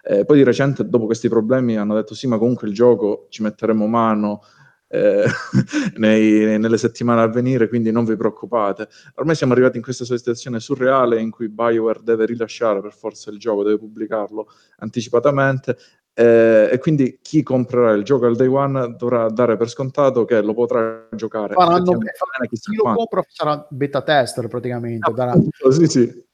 eh, 0.03 0.25
poi 0.25 0.37
di 0.37 0.43
recente, 0.43 0.87
dopo 0.87 1.05
questi 1.05 1.29
problemi, 1.29 1.77
hanno 1.77 1.95
detto 1.95 2.15
sì, 2.15 2.27
ma 2.27 2.37
comunque 2.37 2.67
il 2.67 2.73
gioco 2.73 3.27
ci 3.29 3.43
metteremo 3.43 3.85
mano 3.87 4.43
eh, 4.91 5.23
nei, 5.97 6.59
nelle 6.59 6.77
settimane 6.77 7.21
a 7.21 7.27
venire, 7.27 7.69
quindi 7.69 7.91
non 7.91 8.03
vi 8.03 8.15
preoccupate. 8.15 8.89
Ormai 9.15 9.35
siamo 9.35 9.53
arrivati 9.53 9.77
in 9.77 9.83
questa 9.83 10.03
situazione 10.05 10.59
surreale 10.59 11.19
in 11.19 11.31
cui 11.31 11.47
BioWare 11.47 12.01
deve 12.03 12.25
rilasciare 12.25 12.81
per 12.81 12.93
forza 12.93 13.31
il 13.31 13.39
gioco, 13.39 13.63
deve 13.63 13.77
pubblicarlo 13.77 14.47
anticipatamente 14.79 15.77
eh, 16.13 16.69
e 16.69 16.77
quindi 16.79 17.19
chi 17.21 17.41
comprerà 17.41 17.91
il 17.93 18.03
gioco 18.03 18.25
al 18.25 18.35
day 18.35 18.47
one 18.47 18.95
dovrà 18.97 19.29
dare 19.29 19.55
per 19.55 19.69
scontato 19.69 20.25
che 20.25 20.41
lo 20.41 20.53
potrà 20.53 21.07
giocare. 21.15 21.53
Faranno, 21.53 21.97
chi 21.97 22.75
lo 22.75 22.93
compra 22.93 23.23
sarà 23.27 23.65
beta 23.69 24.01
tester 24.01 24.47
praticamente. 24.47 25.09
Ah, 25.09 25.13
darà... 25.13 25.33
Sì, 25.69 25.87
sì. 25.87 26.29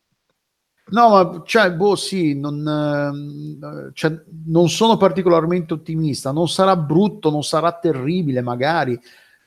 No, 0.90 1.10
ma 1.10 1.42
cioè, 1.46 1.74
boh, 1.74 1.96
sì, 1.98 2.34
non, 2.40 2.66
eh, 2.66 3.92
cioè, 3.94 4.22
non 4.46 4.70
sono 4.70 4.96
particolarmente 4.96 5.74
ottimista. 5.74 6.32
Non 6.32 6.48
sarà 6.48 6.78
brutto, 6.78 7.30
non 7.30 7.44
sarà 7.44 7.74
terribile, 7.74 8.42
magari, 8.42 8.98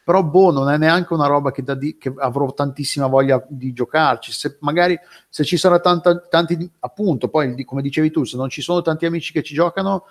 però, 0.05 0.22
boh, 0.22 0.53
non 0.53 0.68
è 0.70 0.76
neanche 0.76 1.14
una 1.14 1.26
roba 1.26 1.50
che, 1.50 1.62
di- 1.79 1.96
che 1.96 2.12
avrò 2.18 2.53
tantissima 2.53 3.07
voglia 3.07 3.42
di 3.48 3.72
giocarci. 3.72 4.33
Se 4.33 4.59
magari 4.61 4.98
se 5.31 5.44
ci 5.44 5.57
sarà 5.57 5.79
tanta, 5.81 6.18
tanti, 6.18 6.70
appunto, 6.81 7.29
poi 7.29 7.64
come 7.64 7.81
dicevi 7.81 8.11
tu, 8.11 8.24
se 8.24 8.37
non 8.37 8.50
ci 8.50 8.61
sono 8.61 8.83
tanti 8.83 9.07
amici 9.07 9.33
che 9.33 9.42
ci 9.42 9.55
giocano, 9.55 10.05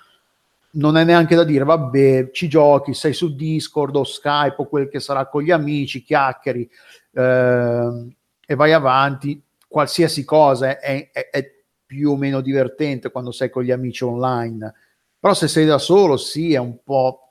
non 0.71 0.97
è 0.97 1.03
neanche 1.03 1.35
da 1.35 1.43
dire, 1.43 1.63
vabbè, 1.63 2.29
ci 2.31 2.47
giochi, 2.47 2.93
sei 2.95 3.13
su 3.13 3.35
Discord 3.35 3.95
o 3.95 4.03
Skype 4.03 4.55
o 4.57 4.67
quel 4.67 4.89
che 4.89 4.99
sarà 4.99 5.27
con 5.27 5.43
gli 5.43 5.51
amici, 5.51 6.03
chiacchieri 6.03 6.67
eh, 7.11 8.07
e 8.45 8.55
vai 8.55 8.73
avanti 8.73 9.39
qualsiasi 9.69 10.25
cosa 10.25 10.79
è, 10.79 11.12
è, 11.12 11.29
è, 11.29 11.58
più 11.86 12.12
o 12.12 12.17
meno 12.17 12.41
divertente 12.41 13.12
quando 13.12 13.32
sei 13.32 13.49
con 13.49 13.63
gli 13.63 13.71
amici 13.71 14.03
online. 14.03 14.73
Però 15.17 15.34
se 15.34 15.47
sei 15.47 15.65
da 15.65 15.77
solo, 15.77 16.17
sì, 16.17 16.53
è 16.53 16.58
un 16.58 16.84
po'. 16.84 17.27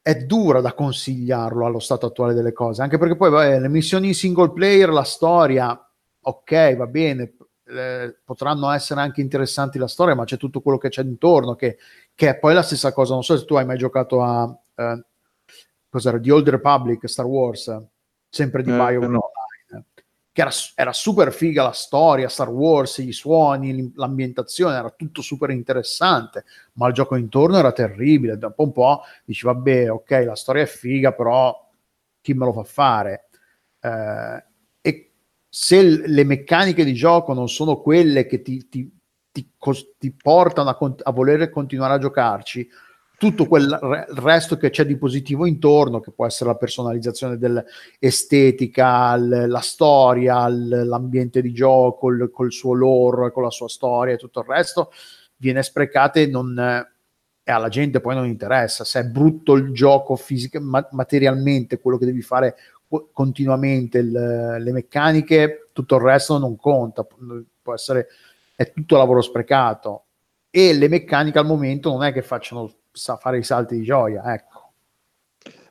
È 0.00 0.16
dura 0.16 0.60
da 0.60 0.74
consigliarlo 0.74 1.64
allo 1.64 1.78
stato 1.78 2.06
attuale 2.06 2.34
delle 2.34 2.52
cose, 2.52 2.82
anche 2.82 2.98
perché 2.98 3.14
poi 3.14 3.30
vabbè, 3.30 3.60
le 3.60 3.68
missioni 3.68 4.08
in 4.08 4.14
single 4.14 4.50
player, 4.50 4.88
la 4.88 5.04
storia, 5.04 5.90
ok, 6.20 6.74
va 6.74 6.86
bene, 6.88 7.36
eh, 7.66 8.18
potranno 8.24 8.68
essere 8.72 9.00
anche 9.00 9.20
interessanti 9.20 9.78
la 9.78 9.86
storia, 9.86 10.16
ma 10.16 10.24
c'è 10.24 10.36
tutto 10.36 10.60
quello 10.60 10.78
che 10.78 10.88
c'è 10.88 11.02
intorno, 11.02 11.54
che, 11.54 11.78
che, 12.16 12.30
è 12.30 12.36
poi 12.36 12.52
la 12.52 12.62
stessa 12.62 12.92
cosa. 12.92 13.12
Non 13.12 13.22
so 13.22 13.38
se 13.38 13.44
tu 13.44 13.54
hai 13.54 13.64
mai 13.64 13.78
giocato 13.78 14.22
a 14.24 14.52
eh, 14.74 15.04
cos'era, 15.88 16.18
The 16.18 16.32
Old 16.32 16.48
Republic, 16.48 17.08
Star 17.08 17.26
Wars, 17.26 17.80
sempre 18.28 18.64
di 18.64 18.70
eh, 18.70 18.74
BioWare. 18.74 19.06
No 19.06 19.30
che 20.32 20.40
era, 20.40 20.50
era, 20.74 20.92
super 20.94 21.30
figa 21.30 21.62
la 21.62 21.72
storia, 21.72 22.28
Star 22.28 22.48
Wars, 22.48 22.98
i 22.98 23.12
suoni, 23.12 23.92
l'ambientazione, 23.94 24.76
era 24.76 24.90
tutto 24.90 25.20
super 25.20 25.50
interessante, 25.50 26.44
ma 26.74 26.88
il 26.88 26.94
gioco 26.94 27.16
intorno 27.16 27.58
era 27.58 27.70
terribile. 27.72 28.38
Dopo 28.38 28.62
un 28.62 28.72
po' 28.72 29.02
dici, 29.24 29.44
vabbè, 29.44 29.90
ok, 29.90 30.10
la 30.24 30.34
storia 30.34 30.62
è 30.62 30.66
figa, 30.66 31.12
però 31.12 31.54
chi 32.22 32.32
me 32.32 32.46
lo 32.46 32.52
fa 32.54 32.64
fare? 32.64 33.28
Eh, 33.78 34.44
e 34.80 35.12
se 35.50 35.82
le 35.82 36.24
meccaniche 36.24 36.82
di 36.82 36.94
gioco 36.94 37.34
non 37.34 37.50
sono 37.50 37.76
quelle 37.82 38.26
che 38.26 38.40
ti, 38.40 38.68
ti, 38.70 38.90
ti, 39.30 39.50
ti 39.98 40.12
portano 40.12 40.70
a, 40.70 40.78
a 41.02 41.10
voler 41.12 41.50
continuare 41.50 41.94
a 41.94 41.98
giocarci, 41.98 42.66
tutto 43.22 43.46
quel 43.46 43.68
resto 44.16 44.56
che 44.56 44.70
c'è 44.70 44.84
di 44.84 44.96
positivo 44.96 45.46
intorno, 45.46 46.00
che 46.00 46.10
può 46.10 46.26
essere 46.26 46.50
la 46.50 46.56
personalizzazione 46.56 47.38
dell'estetica, 47.38 49.14
la 49.14 49.60
storia, 49.60 50.48
l'ambiente 50.48 51.40
di 51.40 51.52
gioco, 51.52 52.08
il, 52.08 52.32
col 52.32 52.50
suo 52.50 52.72
lore, 52.72 53.30
con 53.30 53.44
la 53.44 53.50
sua 53.50 53.68
storia 53.68 54.14
e 54.14 54.16
tutto 54.16 54.40
il 54.40 54.46
resto, 54.46 54.90
viene 55.36 55.62
sprecato 55.62 56.18
e, 56.18 56.26
non, 56.26 56.58
e 56.58 57.52
alla 57.52 57.68
gente 57.68 58.00
poi 58.00 58.16
non 58.16 58.26
interessa. 58.26 58.82
Se 58.82 58.98
è 58.98 59.04
brutto 59.04 59.54
il 59.54 59.70
gioco 59.70 60.16
fisica, 60.16 60.58
ma, 60.58 60.84
materialmente, 60.90 61.78
quello 61.78 61.98
che 61.98 62.06
devi 62.06 62.22
fare 62.22 62.56
continuamente, 63.12 63.98
il, 63.98 64.10
le 64.10 64.72
meccaniche, 64.72 65.68
tutto 65.72 65.94
il 65.94 66.02
resto 66.02 66.38
non 66.38 66.56
conta, 66.56 67.06
può 67.62 67.72
essere, 67.72 68.08
è 68.56 68.72
tutto 68.72 68.96
lavoro 68.96 69.20
sprecato. 69.20 70.06
E 70.50 70.72
le 70.74 70.88
meccaniche 70.88 71.38
al 71.38 71.46
momento 71.46 71.88
non 71.88 72.02
è 72.02 72.12
che 72.12 72.22
facciano 72.22 72.68
sa 72.92 73.16
fare 73.16 73.38
i 73.38 73.42
salti 73.42 73.78
di 73.78 73.84
gioia, 73.84 74.32
ecco. 74.32 74.60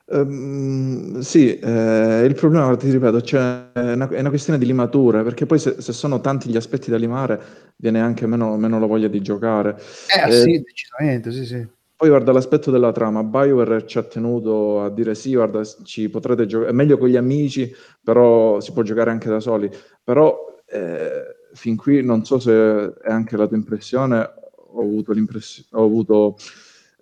Um, 0.04 1.20
sì, 1.20 1.58
eh, 1.58 2.24
il 2.26 2.34
problema, 2.34 2.76
ti 2.76 2.90
ripeto, 2.90 3.22
cioè, 3.22 3.72
è, 3.72 3.92
una, 3.92 4.08
è, 4.08 4.20
una, 4.20 4.28
questione 4.28 4.58
di 4.58 4.66
limatura, 4.66 5.22
perché 5.22 5.46
poi 5.46 5.58
se, 5.58 5.80
se, 5.80 5.92
sono 5.92 6.20
tanti 6.20 6.50
gli 6.50 6.56
aspetti 6.56 6.90
da 6.90 6.98
limare, 6.98 7.40
viene 7.76 8.00
anche 8.00 8.26
meno, 8.26 8.56
meno 8.56 8.78
la 8.78 8.86
voglia 8.86 9.08
di 9.08 9.22
giocare. 9.22 9.80
Eh, 10.14 10.28
eh 10.28 10.32
sì, 10.32 10.60
decisamente, 10.60 11.32
sì, 11.32 11.46
sì. 11.46 11.66
Poi 12.02 12.10
guarda 12.10 12.32
l'aspetto 12.32 12.72
della 12.72 12.90
trama, 12.90 13.22
BioWare 13.22 13.86
ci 13.86 13.96
ha 13.96 14.02
tenuto 14.02 14.82
a 14.82 14.90
dire 14.90 15.14
sì, 15.14 15.34
guarda, 15.34 15.62
ci 15.84 16.10
potrete 16.10 16.46
giocare, 16.46 16.72
meglio 16.72 16.98
con 16.98 17.08
gli 17.08 17.16
amici, 17.16 17.72
però 18.02 18.58
si 18.58 18.72
può 18.72 18.82
giocare 18.82 19.12
anche 19.12 19.28
da 19.28 19.38
soli, 19.38 19.70
però 20.02 20.36
eh, 20.66 21.46
fin 21.52 21.76
qui 21.76 22.02
non 22.02 22.24
so 22.24 22.40
se 22.40 22.92
è 23.00 23.10
anche 23.10 23.36
la 23.36 23.46
tua 23.46 23.56
impressione, 23.56 24.18
ho 24.18 24.80
avuto 24.80 25.12
l'impressione, 25.12 25.68
ho 25.80 25.84
avuto, 25.84 26.36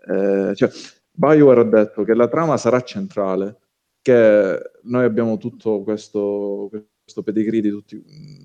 eh, 0.06 0.54
cioè, 0.54 0.70
Bioware 1.10 1.60
ha 1.60 1.64
detto 1.64 2.02
che 2.04 2.14
la 2.14 2.28
trama 2.28 2.56
sarà 2.56 2.80
centrale, 2.82 3.58
che 4.00 4.60
noi 4.82 5.04
abbiamo 5.04 5.36
tutto 5.36 5.82
questo, 5.82 6.68
questo 7.02 7.22
pedigree 7.22 7.60
di, 7.60 7.70
tutti, 7.70 8.02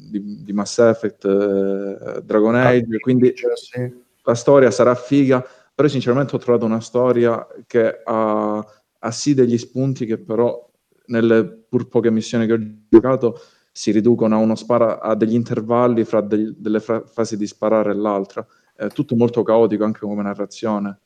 di, 0.10 0.44
di 0.44 0.54
Mass 0.54 0.80
Effect, 0.80 1.26
eh, 1.26 2.22
Dragon 2.24 2.56
Age, 2.56 3.00
quindi 3.00 3.34
sì. 3.54 3.94
la 4.24 4.36
storia 4.36 4.72
sarà 4.72 4.96
figa, 4.96 5.46
però 5.74 5.88
sinceramente 5.88 6.36
ho 6.36 6.40
trovato 6.40 6.66
una 6.66 6.82
storia 6.82 7.48
che 7.66 8.02
ha, 8.04 8.58
ha 8.58 9.12
sì 9.12 9.34
degli 9.34 9.58
spunti 9.58 10.06
che 10.06 10.18
però 10.18 10.70
nelle 11.08 11.46
pur 11.46 11.88
poche 11.88 12.10
missioni 12.10 12.48
che 12.48 12.54
ho 12.54 12.60
giocato 12.90 13.40
si 13.72 13.92
riducono 13.92 14.36
a, 14.36 14.40
uno 14.40 14.56
spara, 14.56 15.02
a 15.02 15.16
degli 15.16 15.34
intervalli 15.34 16.06
fra 16.06 16.22
degli, 16.22 16.54
delle 16.58 16.80
fra- 16.80 17.06
fasi 17.06 17.36
di 17.36 17.46
sparare 17.46 17.92
e 17.92 17.96
l'altra. 17.96 18.46
È 18.74 18.88
tutto 18.88 19.16
molto 19.16 19.44
caotico 19.44 19.84
anche 19.84 20.00
come 20.00 20.24
narrazione. 20.24 21.00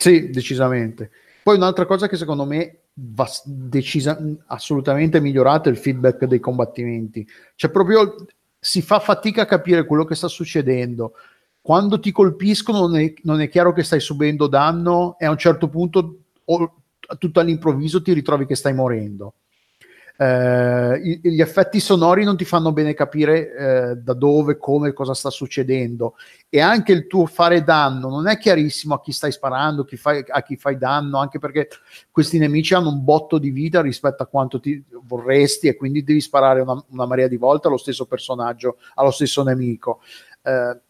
Sì, 0.00 0.30
decisamente. 0.30 1.10
Poi 1.42 1.56
un'altra 1.56 1.84
cosa 1.84 2.08
che 2.08 2.16
secondo 2.16 2.46
me 2.46 2.84
va 2.94 3.28
decisa, 3.44 4.18
assolutamente 4.46 5.20
migliorato 5.20 5.68
è 5.68 5.72
il 5.72 5.76
feedback 5.76 6.24
dei 6.24 6.40
combattimenti. 6.40 7.28
Cioè 7.54 7.70
proprio 7.70 8.14
si 8.58 8.80
fa 8.80 8.98
fatica 8.98 9.42
a 9.42 9.46
capire 9.46 9.84
quello 9.84 10.06
che 10.06 10.14
sta 10.14 10.26
succedendo. 10.26 11.12
Quando 11.60 12.00
ti 12.00 12.12
colpiscono 12.12 12.78
non 12.78 12.96
è, 12.96 13.12
non 13.24 13.42
è 13.42 13.50
chiaro 13.50 13.74
che 13.74 13.82
stai 13.82 14.00
subendo 14.00 14.46
danno 14.46 15.16
e 15.18 15.26
a 15.26 15.30
un 15.30 15.36
certo 15.36 15.68
punto 15.68 16.20
o, 16.46 16.74
tutto 17.18 17.40
all'improvviso 17.40 18.00
ti 18.00 18.14
ritrovi 18.14 18.46
che 18.46 18.54
stai 18.54 18.72
morendo 18.72 19.34
eh, 20.20 21.00
gli 21.22 21.40
effetti 21.40 21.80
sonori 21.80 22.24
non 22.24 22.36
ti 22.36 22.44
fanno 22.44 22.72
bene 22.72 22.92
capire 22.92 23.54
eh, 23.54 23.96
da 23.96 24.12
dove, 24.12 24.58
come, 24.58 24.92
cosa 24.92 25.14
sta 25.14 25.30
succedendo 25.30 26.14
e 26.50 26.60
anche 26.60 26.92
il 26.92 27.06
tuo 27.06 27.24
fare 27.24 27.64
danno 27.64 28.10
non 28.10 28.28
è 28.28 28.36
chiarissimo 28.36 28.92
a 28.92 29.00
chi 29.00 29.12
stai 29.12 29.32
sparando, 29.32 29.84
chi 29.84 29.96
fai, 29.96 30.22
a 30.28 30.42
chi 30.42 30.56
fai 30.56 30.76
danno, 30.76 31.16
anche 31.16 31.38
perché 31.38 31.68
questi 32.10 32.36
nemici 32.36 32.74
hanno 32.74 32.90
un 32.90 33.02
botto 33.02 33.38
di 33.38 33.48
vita 33.48 33.80
rispetto 33.80 34.22
a 34.22 34.26
quanto 34.26 34.60
ti 34.60 34.84
vorresti 35.04 35.68
e 35.68 35.76
quindi 35.76 36.04
devi 36.04 36.20
sparare 36.20 36.60
una, 36.60 36.84
una 36.88 37.06
marea 37.06 37.26
di 37.26 37.38
volte 37.38 37.68
allo 37.68 37.78
stesso 37.78 38.04
personaggio, 38.04 38.76
allo 38.96 39.12
stesso 39.12 39.42
nemico. 39.42 40.02
Eh, 40.42 40.80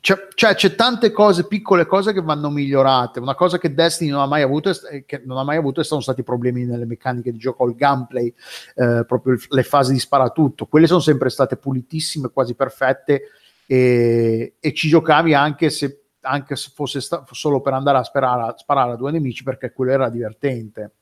c'è, 0.00 0.28
cioè, 0.34 0.54
c'è 0.54 0.74
tante 0.74 1.10
cose, 1.12 1.46
piccole 1.46 1.86
cose 1.86 2.12
che 2.12 2.20
vanno 2.20 2.50
migliorate. 2.50 3.20
Una 3.20 3.34
cosa 3.34 3.58
che 3.58 3.72
Destiny 3.72 4.10
non 4.10 4.20
ha 4.20 4.26
mai 4.26 4.42
avuto, 4.42 4.70
è, 4.70 5.04
che 5.04 5.22
non 5.24 5.38
ha 5.38 5.44
mai 5.44 5.56
avuto 5.56 5.82
sono 5.82 6.00
stati 6.00 6.22
problemi 6.22 6.64
nelle 6.64 6.84
meccaniche 6.84 7.32
di 7.32 7.38
gioco, 7.38 7.66
il 7.66 7.74
gameplay, 7.74 8.32
eh, 8.74 9.04
proprio 9.06 9.36
le 9.48 9.62
fasi 9.62 9.92
di 9.92 9.98
sparatutto. 9.98 10.66
Quelle 10.66 10.86
sono 10.86 11.00
sempre 11.00 11.30
state 11.30 11.56
pulitissime, 11.56 12.30
quasi 12.30 12.54
perfette, 12.54 13.22
e, 13.66 14.54
e 14.58 14.74
ci 14.74 14.88
giocavi 14.88 15.34
anche 15.34 15.70
se, 15.70 16.04
anche 16.22 16.56
se 16.56 16.70
fosse 16.74 17.00
sta- 17.00 17.24
solo 17.30 17.60
per 17.60 17.72
andare 17.72 17.98
a 17.98 18.02
sparare, 18.02 18.42
a 18.42 18.54
sparare 18.56 18.92
a 18.92 18.96
due 18.96 19.12
nemici, 19.12 19.42
perché 19.42 19.72
quello 19.72 19.92
era 19.92 20.10
divertente. 20.10 20.92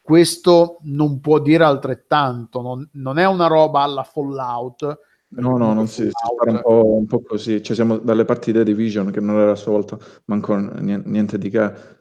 Questo 0.00 0.78
non 0.82 1.20
può 1.20 1.40
dire 1.40 1.64
altrettanto, 1.64 2.62
non, 2.62 2.88
non 2.92 3.18
è 3.18 3.26
una 3.26 3.48
roba 3.48 3.82
alla 3.82 4.04
Fallout 4.04 5.00
No, 5.28 5.56
no, 5.56 5.72
non 5.74 5.88
si, 5.88 6.04
si 6.04 6.10
spara 6.10 6.52
un 6.52 6.60
po', 6.62 6.94
un 6.94 7.06
po' 7.06 7.22
così. 7.22 7.62
Cioè, 7.62 7.74
siamo 7.74 7.98
dalle 7.98 8.24
partite 8.24 8.62
Division 8.62 9.10
che 9.10 9.20
non 9.20 9.38
era 9.38 9.52
a 9.52 9.56
sua 9.56 9.72
volta 9.72 9.98
manco 10.26 10.56
niente, 10.56 11.38
di 11.38 11.50
che. 11.50 11.94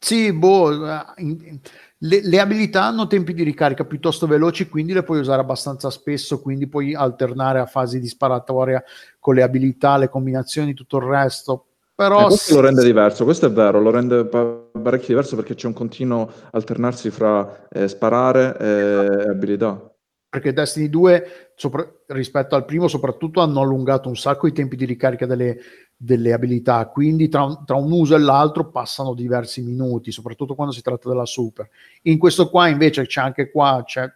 Sì, 0.00 0.32
boh, 0.32 0.70
le, 0.70 2.20
le, 2.22 2.40
abilità 2.40 2.84
hanno 2.84 3.08
tempi 3.08 3.34
di 3.34 3.42
ricarica 3.42 3.84
piuttosto 3.84 4.26
veloci, 4.26 4.68
quindi 4.68 4.92
le 4.92 5.02
puoi 5.02 5.18
usare 5.18 5.40
abbastanza 5.40 5.90
spesso, 5.90 6.40
quindi 6.40 6.68
puoi 6.68 6.94
alternare 6.94 7.58
a 7.58 7.66
fasi 7.66 7.98
di 7.98 8.06
sparatoria 8.06 8.82
con 9.18 9.34
le 9.34 9.42
abilità, 9.42 9.96
le 9.96 10.08
combinazioni, 10.08 10.74
tutto 10.74 10.98
il 10.98 11.04
resto. 11.04 11.66
Però 11.94 12.22
eh, 12.22 12.26
questo 12.26 12.54
lo 12.54 12.60
rende 12.60 12.84
diverso, 12.84 13.24
questo 13.24 13.46
è 13.46 13.50
vero, 13.50 13.80
lo 13.80 13.90
rende 13.90 14.24
parecchio 14.24 15.08
diverso 15.08 15.34
perché 15.34 15.54
c'è 15.54 15.66
un 15.66 15.72
continuo 15.72 16.30
alternarsi 16.52 17.10
fra 17.10 17.66
eh, 17.68 17.88
sparare 17.88 18.56
e 18.56 19.30
abilità 19.30 19.87
perché 20.28 20.52
Destiny 20.52 20.88
2 20.88 21.52
sopra, 21.54 21.90
rispetto 22.08 22.54
al 22.54 22.64
primo 22.64 22.86
soprattutto 22.86 23.40
hanno 23.40 23.60
allungato 23.60 24.08
un 24.08 24.16
sacco 24.16 24.46
i 24.46 24.52
tempi 24.52 24.76
di 24.76 24.84
ricarica 24.84 25.24
delle, 25.24 25.58
delle 25.96 26.32
abilità. 26.32 26.86
Quindi 26.86 27.28
tra, 27.28 27.62
tra, 27.64 27.76
un 27.76 27.90
uso 27.90 28.14
e 28.14 28.18
l'altro 28.18 28.70
passano 28.70 29.14
diversi 29.14 29.62
minuti 29.62 30.12
soprattutto 30.12 30.54
quando 30.54 30.74
si 30.74 30.82
tratta 30.82 31.08
della 31.08 31.24
super. 31.24 31.68
In 32.02 32.18
questo 32.18 32.50
qua 32.50 32.68
invece 32.68 33.06
c'è 33.06 33.22
anche 33.22 33.50
qua 33.50 33.82
c'è 33.84 34.10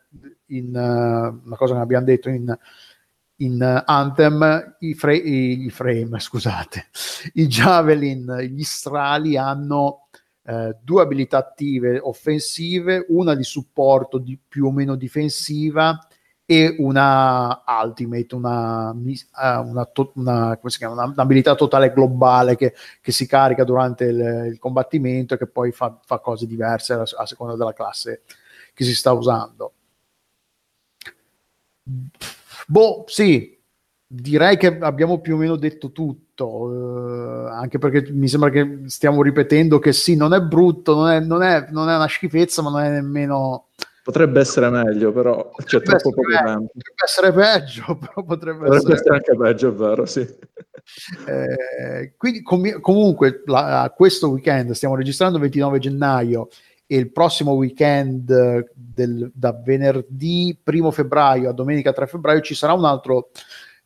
in, 0.47 0.69
uh, 0.69 1.47
una 1.47 1.57
cosa 1.57 1.75
che 1.75 1.81
abbiamo 1.81 2.05
detto 2.05 2.29
in, 2.29 2.55
in 3.37 3.83
Anthem 3.87 4.77
i, 4.81 4.95
fra- 4.95 5.15
i, 5.15 5.65
i 5.65 5.71
frame 5.71 6.19
scusate. 6.21 6.89
I 7.35 7.47
javelin 7.47 8.37
gli 8.51 8.65
strali 8.65 9.39
hanno 9.39 10.09
eh, 10.45 10.77
due 10.83 11.03
abilità 11.03 11.39
attive 11.39 11.99
offensive, 11.99 13.07
una 13.09 13.35
di 13.35 13.45
supporto 13.45 14.19
di 14.19 14.37
più 14.37 14.67
o 14.67 14.73
meno 14.73 14.97
difensiva 14.97 15.99
e 16.45 16.75
una 16.79 17.63
ultimate, 17.83 18.35
una, 18.35 18.91
uh, 18.91 19.69
una, 19.69 19.91
una, 20.15 20.59
chiama, 20.69 21.05
un'abilità 21.05 21.55
totale 21.55 21.93
globale 21.93 22.57
che, 22.57 22.75
che, 23.01 23.13
si 23.13 23.27
carica 23.27 23.65
durante 23.65 24.05
il, 24.05 24.49
il 24.53 24.59
combattimento 24.59 25.35
e 25.35 25.39
che 25.39 25.47
poi 25.47 25.73
fa, 25.73 25.99
fa 26.05 26.19
cose 26.19 26.47
diverse 26.47 26.93
a, 26.95 27.03
a, 27.03 27.27
seconda 27.27 27.57
della 27.57 27.73
classe 27.73 28.23
che 28.75 28.85
si 28.85 28.95
sta 28.95 29.13
usando. 29.13 29.73
Boh, 32.67 33.05
sì, 33.07 33.59
direi 34.15 34.59
che 34.59 34.79
abbiamo 34.79 35.21
più 35.21 35.35
o 35.35 35.39
meno 35.39 35.57
detto 35.57 35.91
tutto, 35.91 37.47
eh, 37.47 37.51
anche 37.51 37.79
perché 37.79 38.11
mi 38.13 38.29
sembra 38.29 38.51
che 38.51 38.83
stiamo 38.87 39.23
ripetendo 39.23 39.79
che 39.79 39.93
sì, 39.95 40.17
non 40.17 40.35
è 40.35 40.41
brutto, 40.41 40.95
non 40.95 41.09
è, 41.09 41.21
non 41.21 41.43
è, 41.43 41.69
non 41.71 41.89
è 41.89 41.95
una 41.95 42.09
schifezza, 42.09 42.61
ma 42.61 42.71
non 42.71 42.83
è 42.83 42.91
nemmeno... 42.91 43.69
Potrebbe 44.05 44.41
essere 44.41 44.69
meglio, 44.69 45.13
però 45.13 45.51
c'è 45.65 45.79
potrebbe 45.79 46.01
troppo 46.01 46.11
poco 46.11 46.29
meglio, 46.29 46.45
tempo. 46.45 46.73
Potrebbe 46.73 47.05
essere 47.05 47.33
peggio, 47.33 47.97
però 47.99 48.25
potrebbe, 48.25 48.59
potrebbe 48.59 48.77
essere... 48.77 48.95
essere... 48.95 49.15
anche 49.15 49.37
peggio, 49.37 49.69
è 49.69 49.73
vero, 49.73 50.07
sì. 50.07 50.29
Eh, 51.29 52.15
quindi 52.17 52.43
com- 52.43 52.81
comunque 52.81 53.43
la, 53.47 53.93
questo 53.97 54.31
weekend 54.31 54.73
stiamo 54.73 54.97
registrando 54.97 55.37
il 55.37 55.43
29 55.43 55.79
gennaio 55.79 56.49
e 56.89 56.97
il 56.97 57.13
prossimo 57.13 57.53
weekend 57.53 58.67
del, 58.75 59.31
da 59.33 59.53
venerdì 59.53 60.59
1 60.63 60.91
febbraio 60.91 61.51
a 61.51 61.53
domenica 61.53 61.93
3 61.93 62.07
febbraio 62.09 62.41
ci 62.41 62.57
sarà 62.57 62.73
un 62.73 62.85
altro 62.85 63.31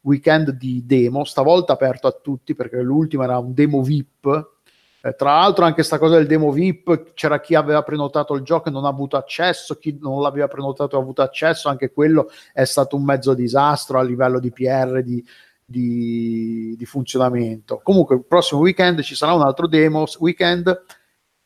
weekend 0.07 0.53
di 0.53 0.85
demo, 0.87 1.25
stavolta 1.25 1.73
aperto 1.73 2.07
a 2.07 2.13
tutti 2.13 2.55
perché 2.55 2.81
l'ultimo 2.81 3.25
era 3.25 3.39
un 3.39 3.53
demo 3.53 3.83
VIP. 3.83 4.55
Eh, 5.03 5.15
tra 5.15 5.35
l'altro 5.35 5.65
anche 5.65 5.77
questa 5.77 5.99
cosa 5.99 6.17
del 6.17 6.27
demo 6.27 6.51
VIP, 6.53 7.13
c'era 7.15 7.41
chi 7.41 7.55
aveva 7.55 7.83
prenotato 7.83 8.35
il 8.35 8.43
gioco 8.43 8.69
e 8.69 8.73
non 8.73 8.85
ha 8.85 8.89
avuto 8.89 9.17
accesso, 9.17 9.77
chi 9.77 9.99
non 10.01 10.23
l'aveva 10.23 10.49
prenotato 10.49 10.97
ha 10.97 11.01
avuto 11.01 11.23
accesso, 11.23 11.69
anche 11.69 11.93
quello 11.93 12.31
è 12.53 12.65
stato 12.65 12.97
un 12.97 13.05
mezzo 13.05 13.35
disastro 13.35 13.99
a 13.99 14.03
livello 14.03 14.39
di 14.39 14.51
PR, 14.51 15.03
di, 15.03 15.25
di, 15.65 16.75
di 16.77 16.85
funzionamento. 16.87 17.81
Comunque 17.83 18.17
il 18.17 18.25
prossimo 18.25 18.61
weekend 18.61 19.01
ci 19.03 19.15
sarà 19.15 19.35
un 19.35 19.43
altro 19.43 19.67
demo 19.67 20.05
weekend 20.21 20.85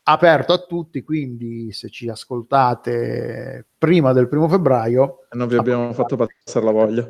aperto 0.03 0.53
a 0.53 0.59
tutti, 0.59 1.03
quindi 1.03 1.71
se 1.71 1.89
ci 1.89 2.09
ascoltate 2.09 3.65
prima 3.77 4.13
del 4.13 4.27
primo 4.27 4.47
febbraio... 4.47 5.27
Non 5.31 5.47
vi 5.47 5.55
abbiamo 5.55 5.93
fatto 5.93 6.15
passare 6.15 6.65
la 6.65 6.71
voglia. 6.71 7.09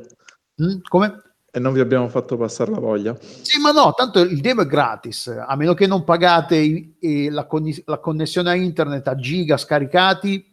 Mm, 0.61 0.79
come? 0.87 1.30
E 1.53 1.59
non 1.59 1.73
vi 1.73 1.81
abbiamo 1.81 2.07
fatto 2.07 2.37
passare 2.37 2.71
la 2.71 2.79
voglia. 2.79 3.13
Sì, 3.19 3.59
ma 3.59 3.71
no, 3.71 3.93
tanto 3.93 4.21
il 4.21 4.39
demo 4.39 4.61
è 4.61 4.65
gratis, 4.65 5.27
a 5.27 5.53
meno 5.57 5.73
che 5.73 5.85
non 5.85 6.05
pagate 6.05 6.55
i, 6.55 7.27
la, 7.29 7.45
con, 7.45 7.69
la, 7.85 7.97
connessione 7.97 8.49
a 8.49 8.55
internet 8.55 9.05
a 9.09 9.15
giga 9.15 9.57
scaricati, 9.57 10.51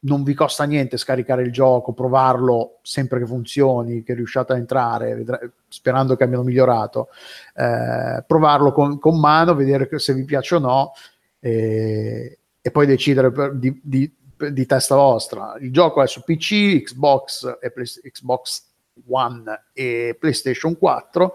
non 0.00 0.24
vi 0.24 0.34
costa 0.34 0.64
niente 0.64 0.96
scaricare 0.96 1.42
il 1.42 1.52
gioco, 1.52 1.92
provarlo 1.92 2.78
sempre 2.82 3.20
che 3.20 3.26
funzioni, 3.26 4.02
che 4.02 4.14
riusciate 4.14 4.52
a 4.52 4.56
entrare, 4.56 5.14
vedrete, 5.14 5.52
sperando 5.68 6.16
che 6.16 6.24
abbiano 6.24 6.42
migliorato, 6.42 7.10
eh, 7.54 8.24
provarlo 8.26 8.72
con, 8.72 8.98
con, 8.98 9.20
mano, 9.20 9.54
vedere 9.54 9.88
se 9.98 10.14
vi 10.14 10.24
piace 10.24 10.56
o 10.56 10.58
no 10.58 10.92
e, 11.40 12.38
e 12.60 12.70
poi 12.70 12.86
decidere 12.86 13.32
per, 13.32 13.54
di, 13.54 13.80
di, 13.82 14.12
di, 14.50 14.66
testa 14.66 14.94
vostra. 14.94 15.56
Il 15.60 15.72
gioco 15.72 16.02
è 16.02 16.06
su 16.06 16.22
PC, 16.22 16.82
Xbox 16.82 17.58
e 17.60 17.70
Play, 17.70 17.86
Xbox 17.86 18.66
One 19.06 19.66
e 19.72 20.16
PlayStation 20.18 20.76
4. 20.76 21.34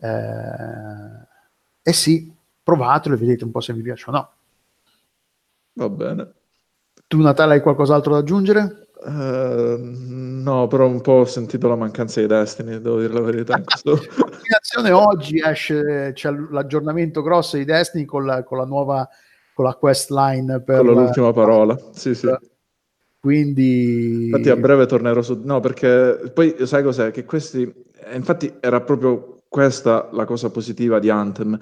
Eh, 0.00 1.26
e 1.82 1.92
sì, 1.92 2.32
provatelo 2.62 3.14
e 3.14 3.18
vedete 3.18 3.44
un 3.44 3.50
po' 3.50 3.60
se 3.60 3.72
vi 3.72 3.82
piace 3.82 4.04
o 4.08 4.12
no. 4.12 4.30
Va 5.74 5.88
bene. 5.88 6.32
Tu, 7.06 7.20
Natale, 7.20 7.54
hai 7.54 7.60
qualcos'altro 7.60 8.12
da 8.12 8.18
aggiungere? 8.18 8.88
Uh, 9.00 9.78
no, 9.78 10.66
però 10.66 10.86
un 10.86 11.00
po' 11.00 11.12
ho 11.12 11.24
sentito 11.24 11.68
la 11.68 11.76
mancanza 11.76 12.20
di 12.20 12.26
Destiny, 12.26 12.80
devo 12.80 12.98
dire 12.98 13.12
la 13.12 13.20
verità. 13.20 13.56
In 13.56 13.64
questo... 13.64 13.98
oggi 14.92 15.40
esce 15.44 16.12
c'è 16.14 16.30
l'aggiornamento 16.30 17.22
grosso 17.22 17.56
di 17.56 17.64
Destiny 17.64 18.04
con 18.04 18.26
la, 18.26 18.42
con 18.42 18.58
la 18.58 18.64
nuova 18.64 19.08
con 19.54 19.66
la 19.66 19.74
quest 19.74 20.10
line 20.10 20.60
per 20.60 20.84
con 20.84 20.94
l'ultima 20.94 21.32
parola. 21.32 21.76
Sì, 21.92 22.14
sì. 22.14 22.28
Quindi... 23.20 24.26
Infatti 24.26 24.48
a 24.50 24.56
breve 24.56 24.86
tornerò 24.86 25.22
su... 25.22 25.40
No, 25.44 25.60
perché 25.60 26.30
poi 26.32 26.54
sai 26.62 26.82
cos'è? 26.82 27.10
Che 27.10 27.24
questi... 27.24 27.62
eh, 27.62 28.16
Infatti 28.16 28.54
era 28.60 28.80
proprio 28.80 29.42
questa 29.48 30.08
la 30.12 30.24
cosa 30.24 30.50
positiva 30.50 30.98
di 30.98 31.10
Anthem. 31.10 31.58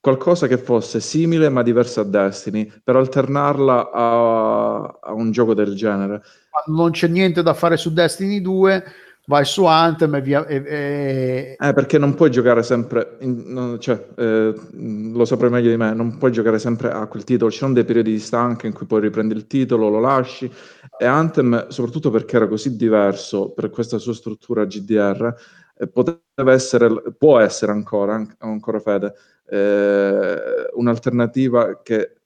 Qualcosa 0.00 0.46
che 0.46 0.58
fosse 0.58 1.00
simile 1.00 1.48
ma 1.48 1.62
diverso 1.62 2.00
a 2.00 2.04
Destiny, 2.04 2.70
per 2.82 2.94
alternarla 2.96 3.90
a, 3.90 4.98
a 5.02 5.12
un 5.12 5.32
gioco 5.32 5.52
del 5.52 5.74
genere. 5.74 6.22
Non 6.66 6.92
c'è 6.92 7.08
niente 7.08 7.42
da 7.42 7.54
fare 7.54 7.76
su 7.76 7.92
Destiny 7.92 8.40
2, 8.40 8.84
vai 9.26 9.44
su 9.44 9.64
Anthem 9.64 10.14
e 10.16 10.20
via... 10.20 10.46
e- 10.46 10.62
e- 10.66 11.56
Eh, 11.58 11.72
perché 11.72 11.98
non 11.98 12.14
puoi 12.14 12.30
giocare 12.30 12.62
sempre, 12.62 13.16
in- 13.20 13.42
no, 13.46 13.78
cioè, 13.78 14.08
eh, 14.16 14.54
lo 14.72 15.24
saprai 15.24 15.50
meglio 15.50 15.70
di 15.70 15.76
me, 15.76 15.94
non 15.94 16.18
puoi 16.18 16.30
giocare 16.32 16.58
sempre 16.58 16.90
a 16.90 17.06
quel 17.06 17.24
titolo, 17.24 17.50
ci 17.50 17.58
sono 17.58 17.72
dei 17.72 17.84
periodi 17.84 18.12
di 18.12 18.18
stanca 18.18 18.66
in 18.66 18.72
cui 18.72 18.86
poi 18.86 19.00
riprendi 19.00 19.34
il 19.34 19.46
titolo, 19.46 19.88
lo 19.88 20.00
lasci, 20.00 20.50
e 20.98 21.04
Anthem, 21.06 21.68
soprattutto 21.68 22.10
perché 22.10 22.36
era 22.36 22.46
così 22.48 22.76
diverso 22.76 23.50
per 23.50 23.70
questa 23.70 23.98
sua 23.98 24.14
struttura 24.14 24.64
GDR, 24.64 25.34
eh, 25.78 25.88
poteva 25.88 26.52
essere, 26.52 26.88
può 27.16 27.38
essere 27.38 27.72
ancora, 27.72 28.14
an- 28.14 28.34
ancora 28.38 28.78
Fede, 28.80 29.14
eh, 29.48 30.68
un'alternativa 30.74 31.80
che 31.82 32.16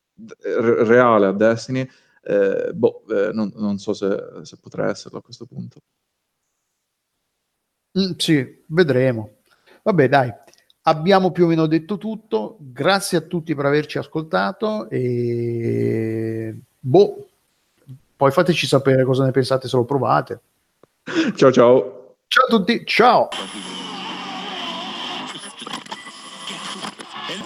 re- 0.43 0.85
reale 0.85 1.27
a 1.27 1.33
Destiny, 1.33 1.89
eh, 2.23 2.73
boh, 2.75 3.05
eh, 3.09 3.33
non, 3.33 3.51
non 3.57 3.79
so 3.79 3.93
se, 3.95 4.09
se 4.43 4.59
potrà 4.61 4.89
esserlo 4.91 5.19
a 5.19 5.23
questo 5.23 5.47
punto. 5.47 5.81
Mm, 7.99 8.13
sì, 8.17 8.63
vedremo. 8.67 9.31
Vabbè, 9.83 10.09
dai, 10.09 10.33
abbiamo 10.83 11.33
più 11.33 11.45
o 11.45 11.49
meno 11.49 11.67
detto 11.67 11.99
tutto. 11.99 12.57
Grazie 12.61 13.19
a 13.19 13.23
tutti 13.23 13.55
per 13.55 13.67
averci 13.67 13.99
ascoltato 13.99 14.89
e 14.91 16.55
boh, 16.79 17.29
poi 18.17 18.31
fateci 18.31 18.67
sapere 18.67 19.05
cosa 19.05 19.25
ne 19.25 19.31
pensate 19.31 19.69
se 19.69 19.77
lo 19.77 19.85
provate. 19.85 20.41
Ciao 21.35 21.51
ciao! 21.51 22.15
Ciao 22.27 22.45
a 22.47 22.49
tutti, 22.49 22.85
ciao! 22.85 23.29